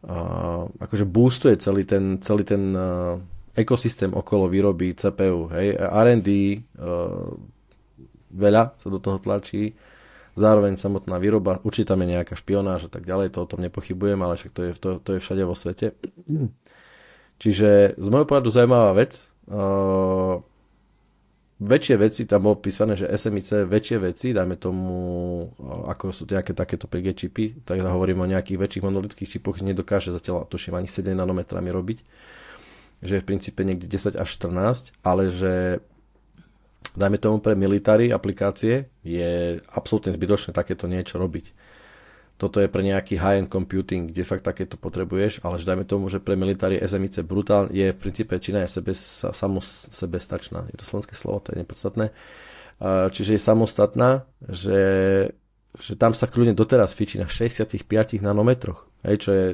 uh, 0.05 0.69
akože 0.77 1.09
boostuje 1.09 1.57
celý 1.57 1.89
ten, 1.89 2.21
celý 2.21 2.45
ten 2.45 2.77
uh, 2.77 3.17
ekosystém 3.57 4.13
okolo 4.13 4.45
výroby 4.53 4.93
CPU. 4.93 5.49
Hej. 5.57 5.81
R&D 5.81 6.29
uh, 6.77 7.33
veľa 8.29 8.77
sa 8.77 8.89
do 8.93 9.01
toho 9.01 9.17
tlačí, 9.17 9.73
zároveň 10.37 10.77
samotná 10.77 11.17
výroba, 11.17 11.65
určite 11.65 11.97
tam 11.97 12.05
je 12.05 12.13
nejaká 12.13 12.37
špionáž 12.37 12.87
a 12.87 12.91
tak 12.93 13.09
ďalej, 13.09 13.33
to 13.33 13.43
o 13.43 13.51
tom 13.51 13.65
nepochybujem, 13.65 14.21
ale 14.21 14.37
však 14.37 14.53
to 14.53 14.61
je, 14.69 14.73
to, 14.77 14.89
to 15.01 15.11
je 15.17 15.21
všade 15.25 15.43
vo 15.49 15.57
svete. 15.57 15.97
Čiže 17.43 17.97
z 17.97 18.09
môjho 18.13 18.29
pohľadu 18.29 18.53
zaujímavá 18.53 18.93
vec. 18.93 19.33
Uh, 19.49 20.45
väčšie 21.59 21.97
veci, 21.99 22.23
tam 22.23 22.47
bolo 22.47 22.63
písané, 22.63 22.95
že 22.95 23.11
SMIC 23.11 23.67
väčšie 23.67 23.99
veci, 23.99 24.31
dajme 24.31 24.55
tomu, 24.55 24.95
ako 25.91 26.15
sú 26.15 26.23
nejaké 26.31 26.55
takéto 26.55 26.87
5G 26.87 27.09
čipy, 27.19 27.45
tak 27.67 27.83
hovorím 27.83 28.23
o 28.23 28.31
nejakých 28.31 28.59
väčších 28.63 28.85
monolitických 28.87 29.31
čipoch, 29.39 29.59
nedokáže 29.59 30.15
zatiaľ, 30.15 30.47
tuším, 30.47 30.79
ani 30.79 30.87
7 30.87 31.19
nanometrami 31.19 31.75
robiť, 31.75 31.99
že 33.03 33.13
je 33.19 33.23
v 33.23 33.29
princípe 33.29 33.67
niekde 33.67 33.91
10 33.91 34.15
až 34.15 34.29
14, 34.31 34.95
ale 35.03 35.35
že 35.35 35.83
dajme 36.95 37.19
tomu 37.19 37.43
pre 37.43 37.59
military 37.59 38.15
aplikácie 38.15 38.87
je 39.03 39.59
absolútne 39.75 40.15
zbytočné 40.15 40.55
takéto 40.55 40.87
niečo 40.87 41.19
robiť 41.19 41.68
toto 42.39 42.63
je 42.63 42.71
pre 42.71 42.87
nejaký 42.87 43.19
high-end 43.19 43.51
computing, 43.51 44.15
kde 44.15 44.23
fakt 44.23 44.47
takéto 44.47 44.79
potrebuješ, 44.79 45.43
ale 45.43 45.59
že 45.59 45.67
dajme 45.67 45.83
tomu, 45.83 46.07
že 46.07 46.23
pre 46.23 46.39
militári 46.39 46.79
SMIC 46.79 47.27
brutálne 47.27 47.75
je 47.75 47.91
v 47.91 47.99
princípe 47.99 48.39
Čína 48.39 48.63
je 48.63 48.79
sebe, 48.79 48.95
samo 48.95 49.59
sebestačná. 49.91 50.71
Je 50.71 50.79
to 50.79 50.87
slovenské 50.87 51.19
slovo, 51.19 51.43
to 51.43 51.51
je 51.51 51.67
nepodstatné. 51.67 52.15
Čiže 53.11 53.35
je 53.35 53.43
samostatná, 53.43 54.23
že, 54.47 54.83
že 55.83 55.99
tam 55.99 56.15
sa 56.15 56.31
kľudne 56.31 56.55
doteraz 56.55 56.95
fičí 56.95 57.19
na 57.19 57.27
65 57.27 57.75
nanometroch, 58.23 58.87
hej, 59.03 59.19
čo 59.19 59.31
je 59.35 59.47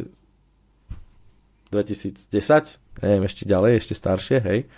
2010, 1.73 2.29
neviem, 3.01 3.25
ešte 3.25 3.49
ďalej, 3.49 3.81
ešte 3.81 3.97
staršie, 3.97 4.37
hej, 4.45 4.69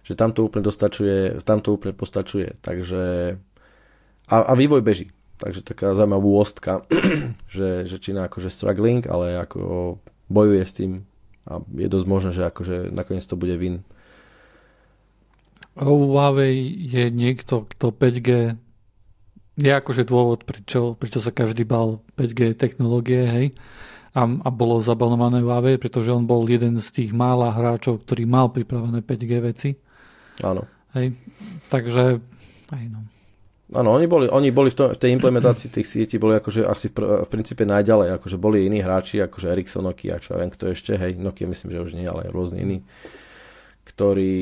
že 0.00 0.16
tam 0.16 0.32
to 0.32 0.48
úplne 0.48 0.64
dostačuje, 0.64 1.44
tam 1.44 1.60
to 1.60 1.76
úplne 1.76 1.92
postačuje, 1.92 2.56
takže 2.64 3.36
a, 4.32 4.36
a 4.48 4.52
vývoj 4.56 4.80
beží, 4.80 5.12
Takže 5.38 5.62
taká 5.62 5.94
zaujímavá 5.94 6.22
úostka, 6.22 6.82
že, 7.54 7.86
že 7.86 7.96
Čína 8.02 8.26
akože 8.26 8.50
struggling, 8.50 9.06
ale 9.06 9.38
ako 9.38 9.96
bojuje 10.26 10.62
s 10.66 10.72
tým 10.74 11.08
a 11.48 11.64
je 11.64 11.88
dosť 11.88 12.06
možné, 12.06 12.30
že 12.36 12.44
akože 12.44 12.92
nakoniec 12.92 13.24
to 13.24 13.40
bude 13.40 13.56
win. 13.56 13.80
Huawei 15.78 16.58
je 16.68 17.08
niekto, 17.08 17.64
kto 17.64 17.94
5G 17.94 18.58
je 19.58 19.72
akože 19.74 20.04
dôvod, 20.06 20.44
prečo, 20.44 20.94
prečo 20.94 21.18
sa 21.18 21.32
každý 21.32 21.64
bal 21.64 22.04
5G 22.14 22.54
technológie, 22.54 23.24
hej. 23.26 23.46
A, 24.14 24.26
a 24.26 24.48
bolo 24.50 24.82
zabalované 24.82 25.42
Huawei, 25.42 25.78
pretože 25.78 26.10
on 26.10 26.26
bol 26.26 26.46
jeden 26.46 26.82
z 26.82 26.88
tých 26.90 27.10
mála 27.14 27.54
hráčov, 27.54 28.02
ktorý 28.02 28.26
mal 28.26 28.50
pripravené 28.50 29.02
5G 29.02 29.32
veci. 29.42 29.70
Áno. 30.42 30.66
Hej. 30.94 31.14
Takže, 31.70 32.22
aj 32.74 32.84
no. 32.90 33.17
Áno, 33.68 33.92
oni 33.92 34.08
boli, 34.08 34.24
oni 34.32 34.48
boli 34.48 34.72
v, 34.72 34.76
tom, 34.80 34.88
v 34.96 35.00
tej 35.00 35.12
implementácii 35.12 35.68
tých 35.68 35.84
sietí 35.84 36.16
boli 36.16 36.40
akože 36.40 36.64
asi 36.64 36.88
v, 36.88 37.24
v 37.24 37.28
princípe 37.28 37.68
najďalej, 37.68 38.16
akože 38.16 38.40
boli 38.40 38.64
iní 38.64 38.80
hráči, 38.80 39.20
akože 39.20 39.52
Ericsson, 39.52 39.84
Nokia, 39.84 40.16
čo 40.16 40.32
ja 40.32 40.40
viem, 40.40 40.48
kto 40.48 40.72
ešte, 40.72 40.96
hej, 40.96 41.20
Nokia 41.20 41.44
myslím, 41.44 41.76
že 41.76 41.84
už 41.84 41.92
nie, 41.92 42.08
ale 42.08 42.32
rôzne 42.32 42.64
iní, 42.64 42.80
ktorí 43.84 44.32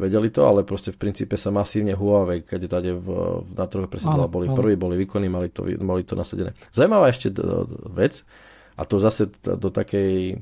vedeli 0.00 0.32
to, 0.32 0.48
ale 0.48 0.64
proste 0.64 0.96
v 0.96 1.00
princípe 1.00 1.36
sa 1.36 1.52
masívne 1.52 1.92
Huawei, 1.92 2.40
keď 2.40 2.80
tady 2.80 2.96
v, 2.96 3.08
na 3.52 3.68
trhu 3.68 3.84
presadila, 3.84 4.32
boli 4.32 4.48
prví, 4.48 4.80
boli 4.80 4.96
výkonní, 5.04 5.28
mali 5.28 5.52
to, 5.52 5.68
mali 5.84 6.00
to 6.00 6.16
nasadené. 6.16 6.56
Zajímavá 6.72 7.12
ešte 7.12 7.36
vec, 7.92 8.24
a 8.80 8.82
to 8.88 8.96
zase 8.96 9.28
do 9.44 9.68
takej 9.68 10.40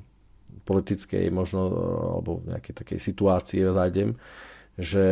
politickej 0.62 1.32
možno, 1.34 1.74
alebo 2.14 2.39
nejakej 2.47 2.74
takej 2.86 2.99
situácie 3.03 3.66
zájdem, 3.66 4.14
že 4.79 5.07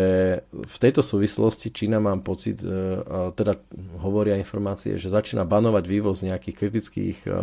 v 0.47 0.77
tejto 0.79 1.03
súvislosti 1.03 1.75
Čína 1.75 1.99
mám 1.99 2.23
pocit, 2.23 2.63
e, 2.63 2.71
teda 3.35 3.59
hovoria 3.99 4.39
informácie, 4.39 4.95
že 4.95 5.11
začína 5.11 5.43
banovať 5.43 5.85
vývoz 5.91 6.23
nejakých 6.23 6.55
kritických, 6.55 7.19
e, 7.27 7.35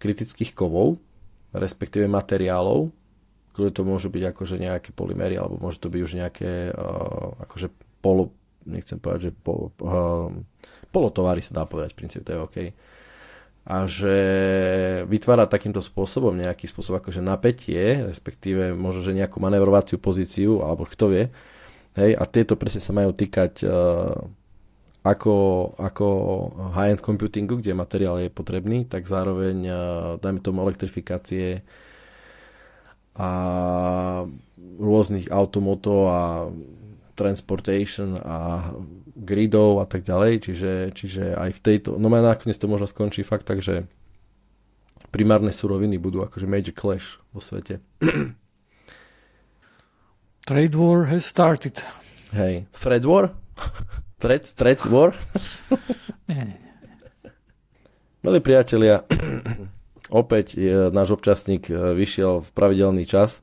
kritických 0.00 0.56
kovov, 0.56 0.96
respektíve 1.52 2.08
materiálov, 2.08 2.88
ktoré 3.52 3.68
to 3.68 3.84
môžu 3.84 4.08
byť 4.08 4.24
akože 4.32 4.56
nejaké 4.56 4.90
polymery, 4.96 5.36
alebo 5.36 5.60
môže 5.60 5.76
to 5.76 5.92
byť 5.92 6.00
už 6.00 6.12
nejaké 6.24 6.72
e, 6.72 6.82
akože 7.44 7.68
polo, 8.00 8.32
nechcem 8.64 8.96
povedať, 8.96 9.28
že 9.28 9.32
po, 9.36 9.76
polotovary 10.88 11.44
sa 11.44 11.52
dá 11.52 11.68
povedať, 11.68 11.92
v 11.92 11.98
princípe 12.00 12.24
to 12.24 12.32
je 12.32 12.40
OK 12.40 12.56
a 13.66 13.90
že 13.90 14.14
vytvára 15.10 15.50
takýmto 15.50 15.82
spôsobom 15.82 16.30
nejaký 16.38 16.70
spôsob 16.70 17.02
akože 17.02 17.18
napätie, 17.18 17.98
respektíve 18.06 18.70
možno, 18.78 19.02
že 19.02 19.18
nejakú 19.18 19.42
manevrovaciu 19.42 19.98
pozíciu, 19.98 20.62
alebo 20.62 20.86
kto 20.86 21.10
vie. 21.10 21.24
Hej, 21.98 22.14
a 22.14 22.22
tieto 22.30 22.54
presne 22.54 22.78
sa 22.78 22.94
majú 22.94 23.10
týkať 23.10 23.66
uh, 23.66 24.14
ako, 25.02 25.34
ako 25.82 26.06
high-end 26.78 27.02
computingu, 27.02 27.58
kde 27.58 27.74
materiál 27.74 28.22
je 28.22 28.30
potrebný, 28.30 28.86
tak 28.86 29.02
zároveň, 29.10 29.58
uh, 29.66 29.78
dajme 30.22 30.38
tomu, 30.46 30.62
elektrifikácie 30.62 31.66
a 33.18 33.30
rôznych 34.78 35.26
automoto 35.34 36.06
a 36.06 36.46
transportation 37.18 38.14
a 38.22 38.70
gridov 39.16 39.80
a 39.80 39.88
tak 39.88 40.04
ďalej, 40.04 40.44
čiže, 40.44 40.72
čiže 40.92 41.32
aj 41.32 41.50
v 41.56 41.60
tejto, 41.64 41.96
no 41.96 42.12
a 42.12 42.20
nakoniec 42.20 42.60
to 42.60 42.68
možno 42.68 42.84
skončí 42.84 43.24
fakt 43.24 43.48
tak, 43.48 43.64
že 43.64 43.88
primárne 45.08 45.48
suroviny 45.48 45.96
budú 45.96 46.20
akože 46.20 46.44
major 46.44 46.76
clash 46.76 47.16
vo 47.32 47.40
svete. 47.40 47.80
Trade 50.46 50.76
war 50.76 51.08
has 51.08 51.24
started. 51.24 51.80
Hej, 52.36 52.68
thread 52.76 53.08
war? 53.08 53.32
thread, 54.22 54.44
thread 54.44 54.78
war? 54.92 55.16
Milí 58.22 58.40
priatelia, 58.44 59.00
opäť 60.12 60.60
je, 60.60 60.90
náš 60.92 61.16
občasník 61.16 61.70
e, 61.70 61.94
vyšiel 61.96 62.42
v 62.42 62.48
pravidelný 62.52 63.06
čas, 63.06 63.40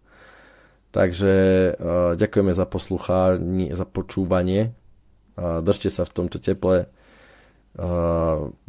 takže 0.94 1.34
uh, 1.74 2.14
ďakujeme 2.14 2.54
za 2.54 2.70
posluchanie, 2.70 3.74
za 3.74 3.82
počúvanie 3.82 4.78
držte 5.38 5.90
sa 5.90 6.06
v 6.06 6.14
tomto 6.14 6.38
teple. 6.38 6.86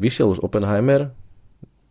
Vyšiel 0.01 0.33
už 0.33 0.41
Oppenheimer, 0.41 1.13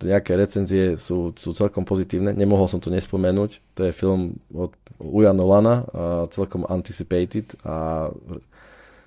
nejaké 0.04 0.36
recenzie 0.36 1.00
sú, 1.00 1.32
sú 1.38 1.56
celkom 1.56 1.88
pozitívne, 1.88 2.36
nemohol 2.36 2.68
som 2.68 2.84
to 2.84 2.92
nespomenúť, 2.92 3.64
to 3.72 3.88
je 3.88 3.96
film 3.96 4.36
od 4.52 4.76
Uja 5.00 5.32
Nolana, 5.32 5.88
celkom 6.28 6.68
anticipated 6.68 7.56
a 7.64 8.10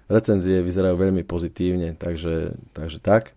recenzie 0.08 0.62
vyzerajú 0.62 0.96
veľmi 0.96 1.26
pozitívne, 1.26 1.92
takže, 1.98 2.54
takže 2.72 3.02
tak. 3.02 3.34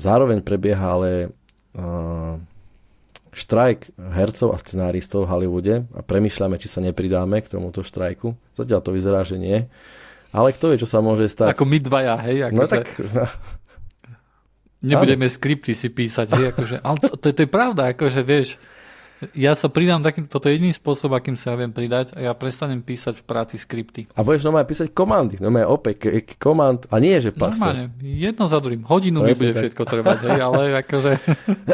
Zároveň 0.00 0.40
prebieha 0.40 0.96
ale 0.96 1.28
uh, 1.76 2.40
štrajk 3.36 3.94
hercov 4.10 4.56
a 4.56 4.58
scenáristov 4.58 5.28
v 5.28 5.30
Hollywoode 5.30 5.74
a 5.92 6.00
premyšľame, 6.00 6.56
či 6.56 6.72
sa 6.72 6.80
nepridáme 6.80 7.38
k 7.44 7.52
tomuto 7.52 7.84
štrajku. 7.84 8.32
Zatiaľ 8.56 8.80
to 8.80 8.90
vyzerá, 8.96 9.20
že 9.22 9.36
nie. 9.36 9.68
Ale 10.30 10.54
kto 10.54 10.70
vie, 10.70 10.78
čo 10.78 10.88
sa 10.88 11.02
môže 11.02 11.26
stať. 11.26 11.50
Ako 11.54 11.66
my 11.66 11.78
dvaja, 11.82 12.14
hej? 12.26 12.50
Ako 12.50 12.54
no 12.54 12.64
že... 12.66 12.72
tak... 12.78 12.86
Nebudeme 14.80 15.28
ale... 15.28 15.34
skripty 15.34 15.76
si 15.76 15.92
písať, 15.92 16.26
hej? 16.38 16.44
Akože, 16.54 16.76
ale 16.80 16.96
to, 17.02 17.08
to, 17.18 17.26
to 17.34 17.40
je 17.44 17.50
pravda, 17.50 17.92
akože 17.92 18.20
vieš, 18.24 18.56
ja 19.36 19.52
sa 19.52 19.68
pridám 19.68 20.00
takým, 20.00 20.24
toto 20.24 20.48
je 20.48 20.56
jediný 20.56 20.72
spôsob, 20.72 21.12
akým 21.12 21.36
sa 21.36 21.52
ja 21.52 21.60
viem 21.60 21.68
pridať 21.68 22.16
a 22.16 22.24
ja 22.24 22.32
prestanem 22.32 22.80
písať 22.80 23.20
v 23.20 23.24
práci 23.28 23.60
skripty. 23.60 24.08
A 24.16 24.24
budeš 24.24 24.48
normálne 24.48 24.64
písať 24.64 24.96
komandy, 24.96 25.36
normálne 25.36 25.68
opäť 25.68 26.24
komand, 26.40 26.88
a 26.88 26.96
nie, 26.96 27.12
že 27.20 27.28
pasať. 27.28 27.92
Normálne, 27.92 28.00
jedno 28.00 28.44
za 28.48 28.58
druhým, 28.64 28.82
hodinu 28.88 29.20
mi 29.20 29.36
bude 29.36 29.52
tak. 29.52 29.60
všetko 29.68 29.82
trebať, 29.84 30.18
hej, 30.24 30.40
ale 30.40 30.60
akože... 30.80 31.12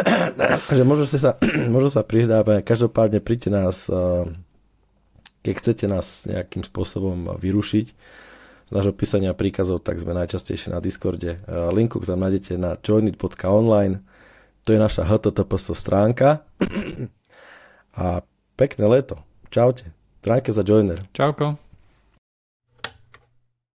Takže 0.74 0.82
možno 0.82 1.06
sa, 1.06 1.38
možno 1.74 1.90
sa 1.92 2.02
pridávať, 2.02 2.66
každopádne 2.66 3.22
príďte 3.22 3.50
nás, 3.54 3.86
eh, 3.86 4.26
keď 5.46 5.54
chcete 5.62 5.84
nás 5.86 6.26
nejakým 6.26 6.66
spôsobom 6.66 7.38
vyrušiť, 7.38 7.86
z 8.66 8.70
nášho 8.74 8.92
písania 8.92 9.30
príkazov, 9.30 9.86
tak 9.86 10.02
sme 10.02 10.14
najčastejšie 10.18 10.74
na 10.74 10.82
Discorde. 10.82 11.38
Eh, 11.38 11.70
linku 11.70 12.02
tam 12.02 12.22
nájdete 12.22 12.58
na 12.58 12.74
joinit.online, 12.74 14.02
to 14.66 14.74
je 14.74 14.78
naša 14.82 15.06
HTTPS 15.06 15.70
stránka 15.78 16.42
a 18.02 18.26
pekné 18.58 18.84
leto. 18.90 19.22
Čaute. 19.46 19.94
Trajke 20.20 20.50
za 20.50 20.66
Joiner. 20.66 21.06
Čauko. 21.14 21.65